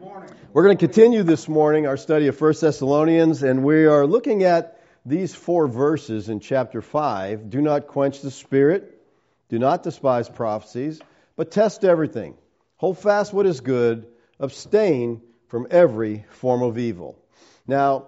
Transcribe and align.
morning. 0.00 0.30
We're 0.54 0.62
going 0.62 0.78
to 0.78 0.86
continue 0.86 1.22
this 1.22 1.50
morning 1.50 1.86
our 1.86 1.98
study 1.98 2.28
of 2.28 2.40
1 2.40 2.54
Thessalonians, 2.58 3.42
and 3.42 3.62
we 3.62 3.84
are 3.84 4.06
looking 4.06 4.44
at 4.44 4.77
these 5.08 5.34
four 5.34 5.66
verses 5.66 6.28
in 6.28 6.40
chapter 6.40 6.82
5 6.82 7.50
do 7.50 7.60
not 7.60 7.86
quench 7.86 8.20
the 8.20 8.30
spirit, 8.30 9.00
do 9.48 9.58
not 9.58 9.82
despise 9.82 10.28
prophecies, 10.28 11.00
but 11.36 11.50
test 11.50 11.84
everything. 11.84 12.34
Hold 12.76 12.98
fast 12.98 13.32
what 13.32 13.46
is 13.46 13.60
good, 13.60 14.06
abstain 14.38 15.22
from 15.48 15.66
every 15.70 16.24
form 16.30 16.62
of 16.62 16.78
evil. 16.78 17.18
Now, 17.66 18.06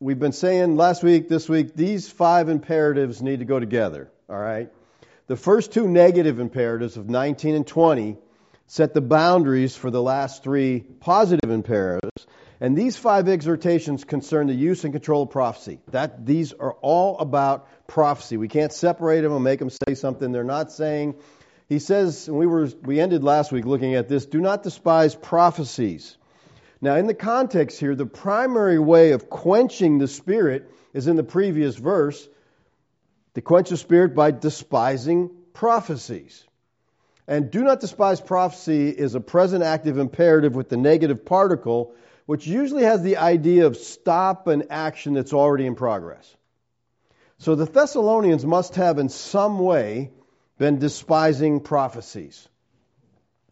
we've 0.00 0.18
been 0.18 0.32
saying 0.32 0.76
last 0.76 1.02
week, 1.02 1.28
this 1.28 1.48
week, 1.48 1.74
these 1.74 2.10
five 2.10 2.48
imperatives 2.48 3.20
need 3.20 3.40
to 3.40 3.44
go 3.44 3.60
together, 3.60 4.10
all 4.28 4.38
right? 4.38 4.70
The 5.26 5.36
first 5.36 5.72
two 5.72 5.86
negative 5.88 6.40
imperatives 6.40 6.96
of 6.96 7.08
19 7.10 7.54
and 7.54 7.66
20 7.66 8.16
set 8.66 8.94
the 8.94 9.00
boundaries 9.00 9.76
for 9.76 9.90
the 9.90 10.02
last 10.02 10.42
three 10.42 10.80
positive 10.80 11.50
imperatives. 11.50 12.26
And 12.60 12.76
these 12.76 12.96
five 12.96 13.28
exhortations 13.28 14.04
concern 14.04 14.46
the 14.46 14.54
use 14.54 14.84
and 14.84 14.92
control 14.92 15.24
of 15.24 15.30
prophecy. 15.30 15.80
That 15.88 16.24
these 16.24 16.52
are 16.52 16.72
all 16.80 17.18
about 17.18 17.68
prophecy. 17.86 18.36
We 18.36 18.48
can't 18.48 18.72
separate 18.72 19.20
them 19.20 19.32
and 19.32 19.44
make 19.44 19.58
them 19.58 19.70
say 19.70 19.94
something 19.94 20.32
they're 20.32 20.44
not 20.44 20.72
saying. 20.72 21.16
He 21.68 21.80
says, 21.80 22.28
and 22.28 22.38
we 22.38 22.46
were 22.46 22.68
we 22.82 23.00
ended 23.00 23.24
last 23.24 23.52
week 23.52 23.66
looking 23.66 23.94
at 23.94 24.08
this, 24.08 24.24
do 24.24 24.40
not 24.40 24.62
despise 24.62 25.14
prophecies. 25.14 26.16
Now, 26.80 26.96
in 26.96 27.06
the 27.06 27.14
context 27.14 27.80
here, 27.80 27.94
the 27.94 28.06
primary 28.06 28.78
way 28.78 29.12
of 29.12 29.28
quenching 29.28 29.98
the 29.98 30.08
spirit 30.08 30.70
is 30.92 31.08
in 31.08 31.16
the 31.16 31.24
previous 31.24 31.74
verse, 31.74 32.28
to 33.34 33.42
quench 33.42 33.70
the 33.70 33.76
spirit 33.76 34.14
by 34.14 34.30
despising 34.30 35.30
prophecies. 35.52 36.44
And 37.28 37.50
do 37.50 37.64
not 37.64 37.80
despise 37.80 38.20
prophecy 38.20 38.88
is 38.88 39.14
a 39.14 39.20
present 39.20 39.64
active 39.64 39.98
imperative 39.98 40.54
with 40.54 40.68
the 40.68 40.76
negative 40.76 41.24
particle 41.24 41.94
which 42.26 42.46
usually 42.46 42.82
has 42.82 43.02
the 43.02 43.16
idea 43.16 43.66
of 43.66 43.76
stop 43.76 44.48
an 44.48 44.64
action 44.70 45.14
that's 45.14 45.32
already 45.32 45.64
in 45.64 45.76
progress. 45.76 46.36
So 47.38 47.54
the 47.54 47.66
Thessalonians 47.66 48.44
must 48.44 48.76
have, 48.76 48.98
in 48.98 49.08
some 49.08 49.58
way, 49.58 50.10
been 50.58 50.78
despising 50.78 51.60
prophecies. 51.60 52.48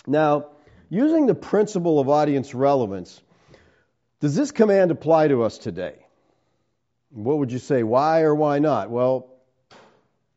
Now, 0.07 0.49
using 0.89 1.27
the 1.27 1.35
principle 1.35 2.01
of 2.01 2.09
audience 2.09 2.55
relevance, 2.55 3.21
does 4.21 4.35
this 4.35 4.51
command 4.51 4.91
apply 4.91 5.29
to 5.29 5.43
us 5.43 5.59
today? 5.59 5.95
What 7.11 7.39
would 7.39 7.53
you 7.53 7.59
say? 7.59 7.83
Why 7.83 8.23
or 8.23 8.35
why 8.35 8.59
not? 8.59 8.91
Well, 8.91 9.31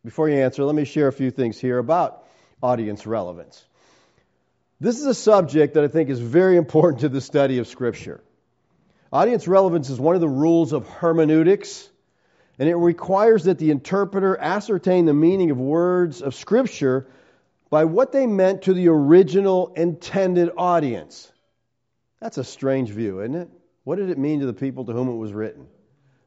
before 0.05 0.29
you 0.29 0.35
answer, 0.35 0.63
let 0.63 0.75
me 0.75 0.85
share 0.85 1.07
a 1.07 1.13
few 1.13 1.31
things 1.31 1.59
here 1.59 1.79
about 1.79 2.23
audience 2.61 3.07
relevance. 3.07 3.66
This 4.79 4.99
is 4.99 5.05
a 5.05 5.13
subject 5.16 5.73
that 5.73 5.83
I 5.83 5.88
think 5.88 6.09
is 6.09 6.19
very 6.19 6.55
important 6.55 7.01
to 7.01 7.09
the 7.09 7.22
study 7.22 7.57
of 7.57 7.67
Scripture. 7.67 8.22
Audience 9.11 9.47
relevance 9.47 9.89
is 9.89 10.00
one 10.00 10.16
of 10.16 10.22
the 10.22 10.27
rules 10.27 10.73
of 10.73 10.88
hermeneutics, 10.88 11.89
and 12.59 12.67
it 12.67 12.75
requires 12.75 13.45
that 13.45 13.58
the 13.58 13.72
interpreter 13.72 14.38
ascertain 14.38 15.05
the 15.05 15.13
meaning 15.13 15.50
of 15.50 15.58
words 15.58 16.22
of 16.22 16.36
Scripture 16.36 17.08
by 17.69 17.85
what 17.85 18.11
they 18.11 18.28
meant 18.28 18.63
to 18.63 18.73
the 18.73 18.89
original 18.89 19.73
intended 19.75 20.51
audience. 20.57 21.31
That's 22.19 22.38
a 22.38 22.44
strange 22.44 22.90
view, 22.90 23.22
isn't 23.22 23.35
it? 23.35 23.50
What 23.85 23.97
did 23.97 24.09
it 24.09 24.18
mean 24.18 24.41
to 24.41 24.45
the 24.45 24.53
people 24.53 24.85
to 24.85 24.94
whom 24.94 25.07
it 25.07 25.16
was 25.16 25.31
written? 25.31 25.68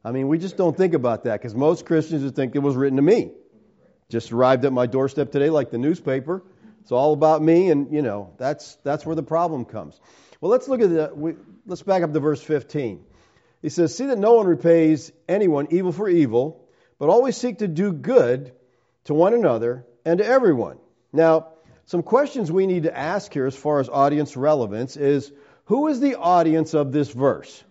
I 0.03 0.11
mean, 0.11 0.27
we 0.27 0.39
just 0.39 0.57
don't 0.57 0.75
think 0.75 0.95
about 0.95 1.25
that 1.25 1.39
because 1.39 1.53
most 1.53 1.85
Christians 1.85 2.23
would 2.23 2.35
think 2.35 2.55
it 2.55 2.59
was 2.59 2.75
written 2.75 2.95
to 2.95 3.03
me. 3.03 3.31
Just 4.09 4.31
arrived 4.31 4.65
at 4.65 4.73
my 4.73 4.87
doorstep 4.87 5.31
today, 5.31 5.51
like 5.51 5.69
the 5.69 5.77
newspaper. 5.77 6.41
It's 6.81 6.91
all 6.91 7.13
about 7.13 7.43
me, 7.43 7.69
and 7.69 7.93
you 7.93 8.01
know 8.01 8.33
that's 8.37 8.75
that's 8.83 9.05
where 9.05 9.15
the 9.15 9.23
problem 9.23 9.65
comes. 9.65 9.99
Well, 10.41 10.49
let's 10.51 10.67
look 10.67 10.81
at 10.81 10.89
the, 10.89 11.11
we, 11.13 11.35
let's 11.67 11.83
back 11.83 12.01
up 12.01 12.11
to 12.11 12.19
verse 12.19 12.41
15. 12.41 13.05
He 13.61 13.69
says, 13.69 13.95
See 13.95 14.07
that 14.07 14.17
no 14.17 14.33
one 14.33 14.47
repays 14.47 15.11
anyone 15.29 15.67
evil 15.69 15.91
for 15.91 16.09
evil, 16.09 16.67
but 16.97 17.09
always 17.09 17.37
seek 17.37 17.59
to 17.59 17.67
do 17.67 17.93
good 17.93 18.51
to 19.05 19.13
one 19.13 19.35
another 19.35 19.85
and 20.03 20.17
to 20.17 20.25
everyone. 20.25 20.79
Now, 21.13 21.49
some 21.85 22.01
questions 22.01 22.51
we 22.51 22.65
need 22.65 22.83
to 22.83 22.97
ask 22.97 23.31
here 23.31 23.45
as 23.45 23.55
far 23.55 23.79
as 23.79 23.87
audience 23.87 24.35
relevance 24.35 24.97
is 24.97 25.31
who 25.65 25.87
is 25.87 25.99
the 25.99 26.15
audience 26.15 26.73
of 26.73 26.91
this 26.91 27.11
verse? 27.11 27.63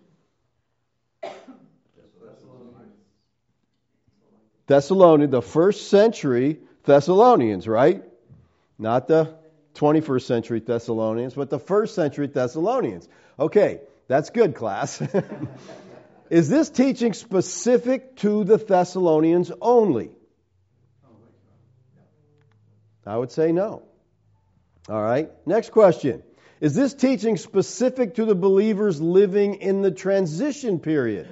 Thessalonians, 4.67 5.31
the 5.31 5.41
first 5.41 5.89
century 5.89 6.59
Thessalonians, 6.85 7.67
right? 7.67 8.03
Not 8.79 9.07
the 9.07 9.35
21st 9.75 10.23
century 10.23 10.59
Thessalonians, 10.59 11.33
but 11.33 11.49
the 11.49 11.59
first 11.59 11.95
century 11.95 12.27
Thessalonians. 12.27 13.07
Okay, 13.39 13.81
that's 14.07 14.29
good, 14.29 14.55
class. 14.55 15.01
Is 16.29 16.49
this 16.49 16.69
teaching 16.69 17.13
specific 17.13 18.15
to 18.17 18.43
the 18.43 18.57
Thessalonians 18.57 19.51
only? 19.61 20.11
I 23.05 23.17
would 23.17 23.31
say 23.31 23.51
no. 23.51 23.83
All 24.87 25.01
right, 25.01 25.29
next 25.45 25.71
question. 25.71 26.23
Is 26.59 26.75
this 26.75 26.93
teaching 26.93 27.37
specific 27.37 28.15
to 28.15 28.25
the 28.25 28.35
believers 28.35 29.01
living 29.01 29.55
in 29.55 29.81
the 29.81 29.91
transition 29.91 30.79
period? 30.79 31.27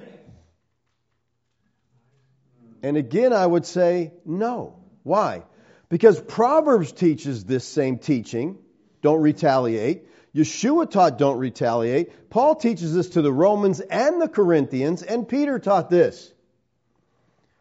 And 2.82 2.96
again, 2.96 3.32
I 3.32 3.46
would 3.46 3.66
say 3.66 4.12
no. 4.24 4.76
Why? 5.02 5.44
Because 5.90 6.18
Proverbs 6.20 6.92
teaches 6.92 7.44
this 7.44 7.64
same 7.64 7.98
teaching 7.98 8.56
don't 9.02 9.20
retaliate. 9.20 10.06
Yeshua 10.34 10.88
taught 10.90 11.18
don't 11.18 11.38
retaliate. 11.38 12.30
Paul 12.30 12.54
teaches 12.54 12.94
this 12.94 13.10
to 13.10 13.22
the 13.22 13.32
Romans 13.32 13.80
and 13.80 14.22
the 14.22 14.28
Corinthians, 14.28 15.02
and 15.02 15.28
Peter 15.28 15.58
taught 15.58 15.90
this. 15.90 16.32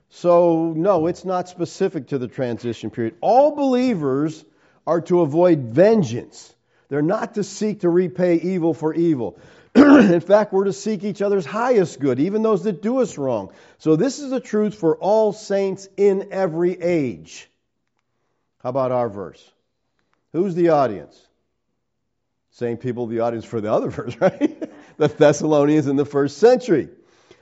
So, 0.09 0.73
no, 0.75 1.07
it's 1.07 1.25
not 1.25 1.49
specific 1.49 2.07
to 2.07 2.17
the 2.17 2.27
transition 2.27 2.89
period. 2.89 3.15
All 3.21 3.55
believers 3.55 4.43
are 4.85 5.01
to 5.01 5.21
avoid 5.21 5.59
vengeance. 5.73 6.53
They're 6.89 7.01
not 7.01 7.35
to 7.35 7.43
seek 7.43 7.81
to 7.81 7.89
repay 7.89 8.35
evil 8.35 8.73
for 8.73 8.93
evil. 8.93 9.39
in 9.75 10.19
fact, 10.19 10.51
we're 10.51 10.65
to 10.65 10.73
seek 10.73 11.03
each 11.03 11.21
other's 11.21 11.45
highest 11.45 11.99
good, 11.99 12.19
even 12.19 12.41
those 12.41 12.63
that 12.63 12.81
do 12.81 12.99
us 12.99 13.17
wrong. 13.17 13.51
So, 13.77 13.95
this 13.95 14.19
is 14.19 14.29
the 14.29 14.39
truth 14.39 14.75
for 14.75 14.97
all 14.97 15.31
saints 15.31 15.87
in 15.95 16.29
every 16.31 16.79
age. 16.79 17.49
How 18.61 18.69
about 18.69 18.91
our 18.91 19.09
verse? 19.09 19.51
Who's 20.33 20.55
the 20.55 20.69
audience? 20.69 21.19
Same 22.51 22.77
people, 22.77 23.07
the 23.07 23.21
audience 23.21 23.45
for 23.45 23.61
the 23.61 23.71
other 23.71 23.89
verse, 23.89 24.15
right? 24.19 24.69
the 24.97 25.07
Thessalonians 25.07 25.87
in 25.87 25.95
the 25.95 26.05
first 26.05 26.37
century. 26.37 26.89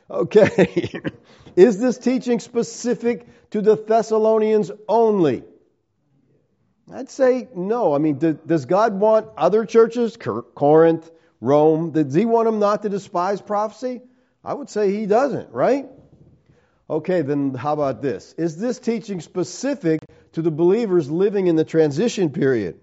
Okay. 0.10 1.02
Is 1.56 1.80
this 1.80 1.98
teaching 1.98 2.40
specific 2.40 3.26
to 3.52 3.62
the 3.62 3.76
Thessalonians 3.76 4.72
only? 4.88 5.44
I'd 6.94 7.10
say 7.10 7.50
no. 7.54 7.94
I 7.94 7.98
mean, 7.98 8.20
does 8.46 8.66
God 8.66 8.94
want 8.94 9.28
other 9.36 9.66
churches, 9.66 10.18
Corinth, 10.18 11.10
Rome, 11.42 11.92
does 11.92 12.14
He 12.14 12.26
want 12.26 12.46
them 12.46 12.60
not 12.60 12.84
to 12.84 12.90
despise 12.90 13.42
prophecy? 13.42 14.02
I 14.44 14.54
would 14.54 14.70
say 14.70 14.92
He 14.92 15.06
doesn't, 15.06 15.52
right? 15.52 15.88
Okay, 16.90 17.22
then 17.24 17.54
how 17.54 17.74
about 17.74 18.02
this? 18.02 18.34
Is 18.38 18.56
this 18.58 18.80
teaching 18.80 19.20
specific 19.20 20.00
to 20.34 20.42
the 20.42 20.52
believers 20.52 21.10
living 21.10 21.48
in 21.48 21.56
the 21.56 21.66
transition 21.66 22.30
period. 22.30 22.80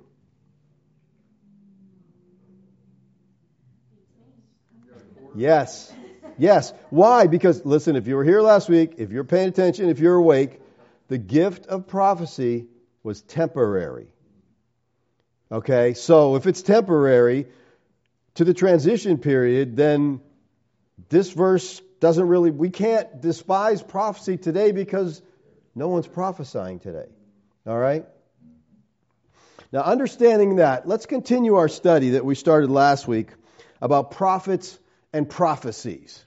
Yes. 5.34 5.92
Yes. 6.38 6.72
Why? 6.90 7.26
Because, 7.26 7.64
listen, 7.64 7.96
if 7.96 8.06
you 8.06 8.16
were 8.16 8.24
here 8.24 8.40
last 8.40 8.68
week, 8.68 8.94
if 8.98 9.10
you're 9.10 9.24
paying 9.24 9.48
attention, 9.48 9.88
if 9.88 9.98
you're 9.98 10.14
awake, 10.14 10.60
the 11.08 11.18
gift 11.18 11.66
of 11.66 11.86
prophecy 11.86 12.66
was 13.02 13.20
temporary. 13.22 14.08
Okay? 15.50 15.94
So, 15.94 16.36
if 16.36 16.46
it's 16.46 16.62
temporary 16.62 17.46
to 18.34 18.44
the 18.44 18.54
transition 18.54 19.18
period, 19.18 19.76
then 19.76 20.20
this 21.08 21.30
verse 21.30 21.80
doesn't 22.00 22.26
really, 22.26 22.50
we 22.50 22.70
can't 22.70 23.20
despise 23.20 23.82
prophecy 23.82 24.36
today 24.36 24.72
because 24.72 25.22
no 25.74 25.88
one's 25.88 26.06
prophesying 26.06 26.78
today. 26.78 27.08
All 27.66 27.78
right? 27.78 28.04
Now, 29.72 29.82
understanding 29.82 30.56
that, 30.56 30.86
let's 30.86 31.06
continue 31.06 31.56
our 31.56 31.68
study 31.68 32.10
that 32.10 32.24
we 32.24 32.34
started 32.34 32.70
last 32.70 33.08
week 33.08 33.28
about 33.80 34.12
prophets 34.12 34.78
and 35.12 35.28
prophecies. 35.28 36.24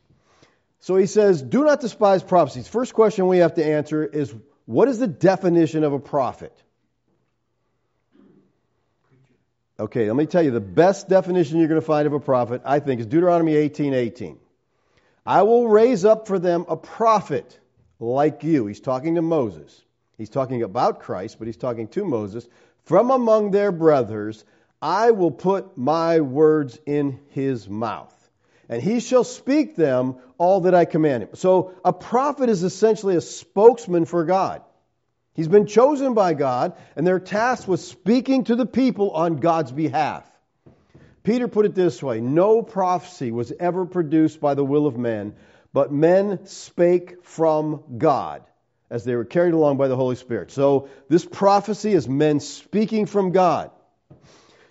So 0.80 0.96
he 0.96 1.06
says, 1.06 1.42
Do 1.42 1.64
not 1.64 1.80
despise 1.80 2.24
prophecies. 2.24 2.68
First 2.68 2.94
question 2.94 3.28
we 3.28 3.38
have 3.40 3.56
to 3.56 3.66
answer 3.66 4.06
is 4.06 4.34
What 4.66 4.88
is 4.88 5.00
the 5.00 5.08
definition 5.08 5.84
of 5.84 5.94
a 5.94 6.00
prophet? 6.00 6.54
Okay, 9.80 10.08
let 10.08 10.16
me 10.16 10.26
tell 10.26 10.42
you 10.42 10.52
the 10.52 10.60
best 10.60 11.08
definition 11.08 11.60
you're 11.60 11.68
going 11.68 11.80
to 11.80 11.86
find 11.86 12.08
of 12.08 12.14
a 12.14 12.20
prophet, 12.20 12.64
I 12.66 12.80
think, 12.80 13.00
is 13.00 13.06
Deuteronomy 13.06 13.56
18 13.56 13.94
18. 13.94 14.40
I 15.26 15.44
will 15.44 15.68
raise 15.68 16.04
up 16.04 16.28
for 16.28 16.40
them 16.40 16.66
a 16.68 16.76
prophet 16.76 17.60
like 18.00 18.44
you. 18.44 18.66
He's 18.66 18.80
talking 18.80 19.16
to 19.16 19.22
Moses. 19.22 19.84
He's 20.18 20.30
talking 20.30 20.64
about 20.64 21.02
Christ, 21.02 21.38
but 21.38 21.48
he's 21.48 21.58
talking 21.58 21.88
to 21.90 22.04
Moses. 22.04 22.48
From 22.86 23.12
among 23.12 23.52
their 23.52 23.72
brothers, 23.72 24.44
I 24.82 25.12
will 25.12 25.32
put 25.32 25.78
my 25.78 26.22
words 26.22 26.80
in 26.86 27.20
his 27.30 27.70
mouth, 27.70 28.14
and 28.68 28.82
he 28.82 29.00
shall 29.00 29.24
speak 29.24 29.76
them 29.76 30.16
all 30.38 30.62
that 30.62 30.74
I 30.74 30.86
command 30.86 31.24
him. 31.24 31.30
So 31.36 31.74
a 31.86 31.94
prophet 31.94 32.50
is 32.50 32.64
essentially 32.64 33.16
a 33.16 33.22
spokesman 33.22 34.06
for 34.06 34.26
God. 34.26 34.64
He's 35.34 35.48
been 35.48 35.68
chosen 35.68 36.16
by 36.16 36.34
God, 36.34 36.76
and 36.96 37.06
their 37.06 37.20
task 37.20 37.68
was 37.68 37.88
speaking 37.88 38.46
to 38.46 38.56
the 38.56 38.66
people 38.66 39.12
on 39.12 39.36
God's 39.36 39.72
behalf. 39.72 40.28
Peter 41.24 41.48
put 41.48 41.66
it 41.66 41.76
this 41.76 42.02
way 42.02 42.22
No 42.22 42.64
prophecy 42.64 43.32
was 43.32 43.52
ever 43.60 43.86
produced 43.86 44.42
by 44.42 44.56
the 44.56 44.66
will 44.66 44.88
of 44.88 44.98
men, 44.98 45.36
but 45.74 45.92
men 45.92 46.48
spake 46.48 47.24
from 47.24 47.84
God 48.00 48.44
as 48.90 49.04
they 49.04 49.16
were 49.16 49.26
carried 49.26 49.54
along 49.54 49.78
by 49.78 49.88
the 49.88 49.96
Holy 49.96 50.16
Spirit. 50.16 50.52
So 50.52 50.90
this 51.10 51.26
prophecy 51.26 51.94
is 51.94 52.08
men 52.08 52.40
speaking 52.40 53.06
from 53.06 53.32
God. 53.32 53.72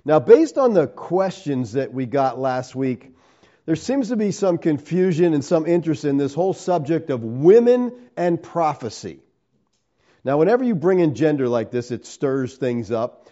Now, 0.05 0.21
based 0.21 0.57
on 0.57 0.73
the 0.73 0.87
questions 0.87 1.73
that 1.73 1.93
we 1.93 2.07
got 2.07 2.39
last 2.39 2.75
week, 2.75 3.13
there 3.67 3.77
seems 3.77 4.09
to 4.09 4.17
be 4.17 4.31
some 4.31 4.59
confusion 4.59 5.35
and 5.35 5.45
some 5.45 5.67
interest 5.67 6.05
in 6.05 6.17
this 6.17 6.33
whole 6.33 6.55
subject 6.55 7.11
of 7.11 7.23
women 7.25 7.93
and 8.17 8.41
prophecy. 8.41 9.19
Now, 10.25 10.39
whenever 10.39 10.65
you 10.65 10.75
bring 10.75 11.01
in 11.01 11.15
gender 11.15 11.49
like 11.49 11.71
this, 11.71 11.91
it 11.91 12.07
stirs 12.07 12.55
things 12.57 12.91
up. 12.93 13.29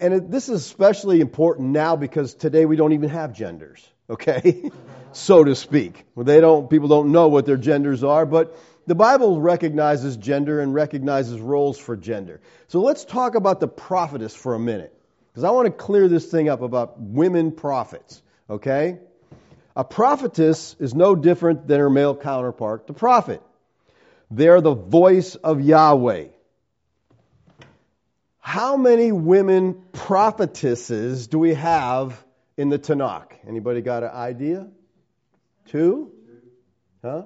And 0.00 0.14
it, 0.14 0.30
this 0.30 0.48
is 0.48 0.62
especially 0.62 1.20
important 1.20 1.68
now 1.70 1.96
because 1.96 2.34
today 2.34 2.64
we 2.64 2.76
don't 2.76 2.92
even 2.92 3.10
have 3.10 3.34
genders, 3.34 3.86
okay? 4.08 4.70
so 5.12 5.44
to 5.44 5.54
speak. 5.54 6.04
They 6.16 6.40
don't, 6.40 6.70
people 6.70 6.88
don't 6.88 7.12
know 7.12 7.28
what 7.28 7.44
their 7.44 7.58
genders 7.58 8.02
are, 8.02 8.24
but 8.24 8.58
the 8.86 8.94
Bible 8.94 9.40
recognizes 9.40 10.16
gender 10.16 10.60
and 10.60 10.74
recognizes 10.74 11.40
roles 11.40 11.78
for 11.78 11.96
gender. 11.96 12.40
So 12.68 12.80
let's 12.80 13.04
talk 13.04 13.34
about 13.34 13.60
the 13.60 13.68
prophetess 13.68 14.34
for 14.34 14.54
a 14.54 14.58
minute. 14.58 14.92
Because 15.32 15.44
I 15.44 15.50
want 15.50 15.66
to 15.66 15.72
clear 15.72 16.06
this 16.08 16.26
thing 16.26 16.48
up 16.48 16.62
about 16.62 17.00
women 17.00 17.52
prophets, 17.52 18.22
okay? 18.48 18.98
A 19.74 19.84
prophetess 19.84 20.76
is 20.78 20.94
no 20.94 21.16
different 21.16 21.66
than 21.66 21.80
her 21.80 21.90
male 21.90 22.14
counterpart, 22.14 22.86
the 22.86 22.92
prophet. 22.92 23.42
They're 24.30 24.60
the 24.60 24.74
voice 24.74 25.34
of 25.34 25.60
Yahweh. 25.60 26.26
How 28.38 28.76
many 28.76 29.10
women 29.10 29.82
prophetesses 29.92 31.26
do 31.26 31.38
we 31.38 31.54
have 31.54 32.22
in 32.56 32.68
the 32.68 32.78
Tanakh? 32.78 33.32
Anybody 33.48 33.80
got 33.80 34.04
an 34.04 34.10
idea? 34.10 34.68
Two? 35.66 36.12
Huh? 37.02 37.22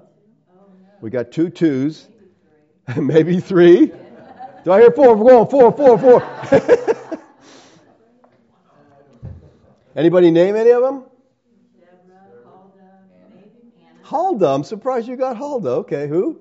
We 1.00 1.10
got 1.10 1.30
two 1.32 1.50
twos. 1.50 2.06
Maybe 2.96 3.40
three. 3.40 3.92
Do 4.64 4.72
I 4.72 4.80
hear 4.80 4.90
four? 4.90 5.14
We're 5.14 5.30
going 5.30 5.48
four, 5.48 5.72
four, 5.72 5.98
four. 5.98 6.22
Anybody 9.96 10.30
name 10.30 10.56
any 10.56 10.70
of 10.70 10.82
them? 10.82 11.04
Huldah. 14.02 14.48
I'm 14.48 14.64
surprised 14.64 15.06
you 15.08 15.16
got 15.16 15.36
Huldah. 15.36 15.70
Okay, 15.80 16.08
who? 16.08 16.40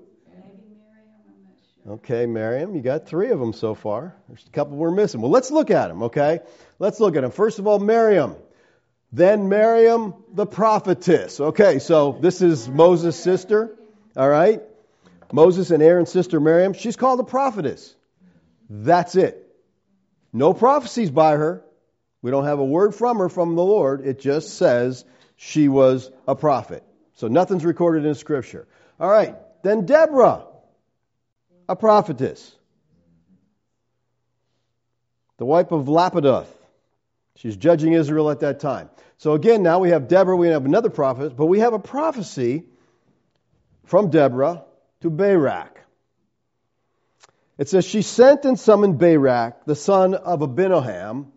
Okay, 1.88 2.26
Miriam, 2.26 2.76
you 2.76 2.82
got 2.82 3.08
three 3.08 3.30
of 3.30 3.40
them 3.40 3.54
so 3.54 3.74
far. 3.74 4.14
There's 4.28 4.46
a 4.46 4.50
couple 4.52 4.76
we're 4.76 4.92
missing. 4.92 5.22
Well, 5.22 5.32
let's 5.32 5.52
look 5.52 5.72
at 5.72 5.88
them, 5.88 6.04
okay? 6.04 6.42
Let's 6.80 7.00
look 7.00 7.16
at 7.16 7.22
them. 7.22 7.32
First 7.32 7.60
of 7.60 7.68
all, 7.68 7.80
Miriam. 7.80 8.36
Then 9.14 9.48
Miriam, 9.48 10.14
the 10.34 10.46
prophetess. 10.46 11.40
Okay, 11.40 11.80
so 11.80 12.18
this 12.22 12.42
is 12.42 12.68
Moses' 12.68 13.18
sister, 13.18 13.78
all 14.18 14.28
right? 14.28 14.62
Moses 15.32 15.72
and 15.72 15.84
Aaron's 15.84 16.12
sister 16.12 16.40
Miriam. 16.40 16.74
She's 16.74 16.96
called 16.96 17.20
a 17.20 17.24
prophetess. 17.24 17.96
That's 18.70 19.16
it. 19.16 19.44
No 20.34 20.54
prophecies 20.54 21.12
by 21.12 21.36
her. 21.36 21.64
We 22.22 22.32
don't 22.32 22.46
have 22.46 22.60
a 22.60 22.66
word 22.66 22.96
from 22.96 23.20
her 23.20 23.30
from 23.30 23.56
the 23.56 23.64
Lord. 23.64 24.06
It 24.06 24.20
just 24.20 24.58
says 24.58 25.06
she 25.36 25.70
was 25.70 26.10
a 26.28 26.36
prophet. 26.36 26.84
So 27.16 27.28
nothing's 27.28 27.64
recorded 27.64 28.06
in 28.06 28.16
Scripture. 28.16 28.68
All 29.00 29.10
right, 29.10 29.36
then 29.64 29.86
Deborah 29.86 30.46
a 31.70 31.76
prophetess. 31.76 32.56
The 35.38 35.46
wife 35.46 35.72
of 35.72 35.86
Lapidoth. 35.86 36.48
She's 37.36 37.56
judging 37.56 37.94
Israel 37.94 38.32
at 38.32 38.40
that 38.40 38.60
time. 38.60 38.90
So 39.18 39.34
again, 39.34 39.62
now 39.62 39.80
we 39.80 39.90
have 39.90 40.08
Deborah, 40.08 40.36
we 40.36 40.48
have 40.48 40.66
another 40.66 40.90
prophet, 40.90 41.36
but 41.36 41.46
we 41.46 41.60
have 41.60 41.74
a 41.74 41.80
prophecy 41.80 42.64
from 43.88 44.10
Deborah 44.10 44.64
to 45.02 45.10
Barak. 45.10 45.82
It 47.58 47.70
says, 47.70 47.86
She 47.86 48.04
sent 48.04 48.46
and 48.46 48.60
summoned 48.60 49.00
Barak, 49.00 49.66
the 49.66 49.76
son 49.76 50.14
of 50.14 50.42
Abinoam, 50.42 51.28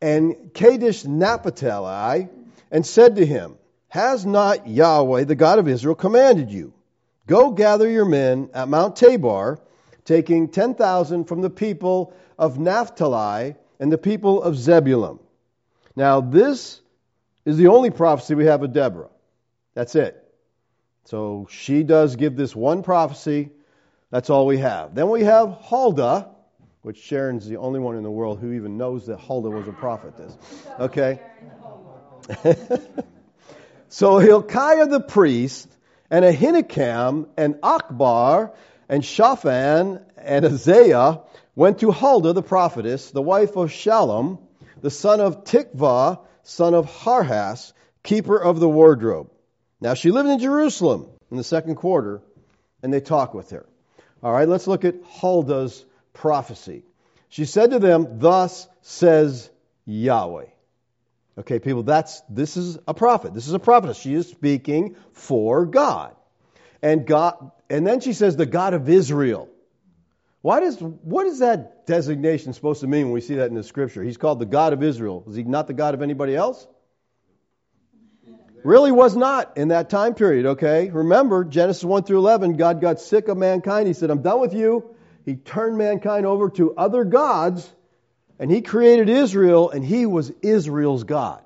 and 0.00 0.52
Kadesh 0.52 1.04
Naphtali, 1.04 2.28
and 2.70 2.86
said 2.86 3.16
to 3.16 3.24
him, 3.24 3.56
Has 3.88 4.26
not 4.26 4.68
Yahweh, 4.68 5.24
the 5.24 5.34
God 5.34 5.58
of 5.58 5.68
Israel, 5.68 5.94
commanded 5.94 6.50
you? 6.50 6.74
Go 7.26 7.52
gather 7.52 7.88
your 7.88 8.04
men 8.04 8.50
at 8.52 8.68
Mount 8.68 8.96
Tabor, 8.96 9.58
taking 10.04 10.48
10,000 10.48 11.24
from 11.24 11.40
the 11.40 11.50
people 11.50 12.12
of 12.38 12.58
Naphtali 12.58 13.54
and 13.78 13.92
the 13.92 13.98
people 13.98 14.42
of 14.42 14.56
Zebulun. 14.56 15.18
Now, 15.94 16.20
this 16.20 16.80
is 17.44 17.56
the 17.56 17.68
only 17.68 17.90
prophecy 17.90 18.34
we 18.34 18.46
have 18.46 18.62
of 18.62 18.72
Deborah. 18.72 19.10
That's 19.74 19.94
it. 19.94 20.27
So 21.08 21.46
she 21.48 21.84
does 21.84 22.16
give 22.16 22.36
this 22.36 22.54
one 22.54 22.82
prophecy. 22.82 23.48
That's 24.10 24.28
all 24.28 24.44
we 24.44 24.58
have. 24.58 24.94
Then 24.94 25.08
we 25.08 25.24
have 25.24 25.56
Huldah, 25.58 26.28
which 26.82 26.98
Sharon's 26.98 27.48
the 27.48 27.56
only 27.56 27.80
one 27.80 27.96
in 27.96 28.02
the 28.02 28.10
world 28.10 28.40
who 28.40 28.52
even 28.52 28.76
knows 28.76 29.06
that 29.06 29.16
Huldah 29.16 29.48
was 29.48 29.66
a 29.68 29.72
prophetess. 29.72 30.36
Okay? 30.78 31.18
so 33.88 34.18
Hilkiah 34.18 34.86
the 34.86 35.00
priest 35.00 35.74
and 36.10 36.26
Ahikam 36.26 37.28
and 37.38 37.54
Achbor 37.54 38.52
and 38.90 39.02
Shaphan 39.02 40.04
and 40.18 40.44
Isaiah 40.44 41.22
went 41.54 41.78
to 41.78 41.90
Huldah 41.90 42.34
the 42.34 42.42
prophetess, 42.42 43.12
the 43.12 43.22
wife 43.22 43.56
of 43.56 43.70
Shallum, 43.70 44.40
the 44.82 44.90
son 44.90 45.20
of 45.22 45.44
Tikvah, 45.44 46.20
son 46.42 46.74
of 46.74 46.84
Harhas, 46.84 47.72
keeper 48.02 48.36
of 48.38 48.60
the 48.60 48.68
wardrobe. 48.68 49.30
Now 49.80 49.94
she 49.94 50.10
lived 50.10 50.28
in 50.28 50.38
Jerusalem 50.38 51.08
in 51.30 51.36
the 51.36 51.44
second 51.44 51.76
quarter, 51.76 52.20
and 52.82 52.92
they 52.92 53.00
talked 53.00 53.34
with 53.34 53.50
her. 53.50 53.66
All 54.22 54.32
right, 54.32 54.48
let's 54.48 54.66
look 54.66 54.84
at 54.84 54.96
Huldah's 55.04 55.84
prophecy. 56.12 56.84
She 57.28 57.44
said 57.44 57.70
to 57.70 57.78
them, 57.78 58.18
Thus 58.18 58.68
says 58.82 59.50
Yahweh. 59.84 60.46
Okay, 61.38 61.60
people, 61.60 61.84
that's 61.84 62.20
this 62.28 62.56
is 62.56 62.78
a 62.88 62.94
prophet. 62.94 63.32
This 63.32 63.46
is 63.46 63.52
a 63.52 63.60
prophetess. 63.60 63.98
She 63.98 64.14
is 64.14 64.28
speaking 64.28 64.96
for 65.12 65.66
God. 65.66 66.16
And 66.82 67.06
God 67.06 67.52
and 67.70 67.86
then 67.86 68.00
she 68.00 68.12
says 68.12 68.36
the 68.36 68.46
God 68.46 68.74
of 68.74 68.88
Israel. 68.88 69.48
Why 70.40 70.60
does 70.60 70.78
what 70.80 71.26
is 71.26 71.40
that 71.40 71.86
designation 71.86 72.52
supposed 72.52 72.80
to 72.80 72.86
mean 72.86 73.06
when 73.06 73.12
we 73.12 73.20
see 73.20 73.36
that 73.36 73.48
in 73.48 73.54
the 73.54 73.62
scripture? 73.62 74.02
He's 74.02 74.16
called 74.16 74.40
the 74.40 74.46
God 74.46 74.72
of 74.72 74.82
Israel. 74.82 75.24
Is 75.28 75.36
he 75.36 75.44
not 75.44 75.66
the 75.66 75.74
God 75.74 75.94
of 75.94 76.02
anybody 76.02 76.34
else? 76.34 76.66
Really 78.68 78.92
was 78.92 79.16
not 79.16 79.56
in 79.56 79.68
that 79.68 79.88
time 79.88 80.12
period, 80.12 80.44
okay? 80.44 80.90
Remember, 80.90 81.42
Genesis 81.42 81.82
1 81.82 82.02
through 82.02 82.18
11, 82.18 82.58
God 82.58 82.82
got 82.82 83.00
sick 83.00 83.28
of 83.28 83.38
mankind. 83.38 83.86
He 83.86 83.94
said, 83.94 84.10
I'm 84.10 84.20
done 84.20 84.42
with 84.42 84.52
you. 84.52 84.94
He 85.24 85.36
turned 85.36 85.78
mankind 85.78 86.26
over 86.26 86.50
to 86.50 86.76
other 86.76 87.04
gods 87.04 87.66
and 88.38 88.50
he 88.50 88.60
created 88.60 89.08
Israel, 89.08 89.70
and 89.70 89.82
he 89.82 90.04
was 90.04 90.30
Israel's 90.42 91.04
God. 91.04 91.42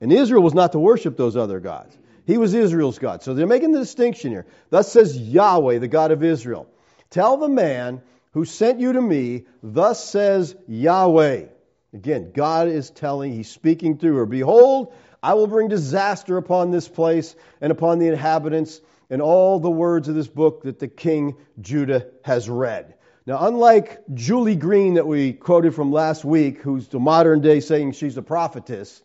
And 0.00 0.10
Israel 0.10 0.42
was 0.42 0.54
not 0.54 0.72
to 0.72 0.78
worship 0.78 1.14
those 1.18 1.36
other 1.36 1.60
gods. 1.60 1.94
He 2.26 2.38
was 2.38 2.54
Israel's 2.54 2.98
God. 2.98 3.22
So 3.22 3.34
they're 3.34 3.46
making 3.46 3.72
the 3.72 3.78
distinction 3.78 4.30
here. 4.30 4.46
Thus 4.70 4.90
says 4.90 5.18
Yahweh, 5.18 5.78
the 5.78 5.88
God 5.88 6.10
of 6.10 6.24
Israel. 6.24 6.66
Tell 7.10 7.36
the 7.36 7.50
man 7.50 8.00
who 8.32 8.46
sent 8.46 8.80
you 8.80 8.94
to 8.94 9.02
me, 9.02 9.44
thus 9.62 10.02
says 10.08 10.56
Yahweh. 10.66 11.48
Again, 11.92 12.32
God 12.32 12.68
is 12.68 12.88
telling, 12.90 13.32
he's 13.32 13.50
speaking 13.50 13.98
through 13.98 14.16
her. 14.16 14.26
Behold, 14.26 14.94
I 15.22 15.34
will 15.34 15.46
bring 15.46 15.68
disaster 15.68 16.36
upon 16.36 16.70
this 16.70 16.88
place 16.88 17.34
and 17.60 17.70
upon 17.70 17.98
the 17.98 18.08
inhabitants 18.08 18.80
and 19.10 19.20
all 19.20 19.58
the 19.58 19.70
words 19.70 20.08
of 20.08 20.14
this 20.14 20.28
book 20.28 20.62
that 20.62 20.78
the 20.78 20.88
king 20.88 21.36
Judah 21.60 22.06
has 22.24 22.48
read. 22.48 22.94
Now, 23.26 23.46
unlike 23.46 24.00
Julie 24.14 24.56
Green 24.56 24.94
that 24.94 25.06
we 25.06 25.32
quoted 25.32 25.74
from 25.74 25.92
last 25.92 26.24
week, 26.24 26.62
who's 26.62 26.88
the 26.88 26.98
modern 26.98 27.40
day 27.40 27.60
saying 27.60 27.92
she's 27.92 28.16
a 28.16 28.22
prophetess, 28.22 29.02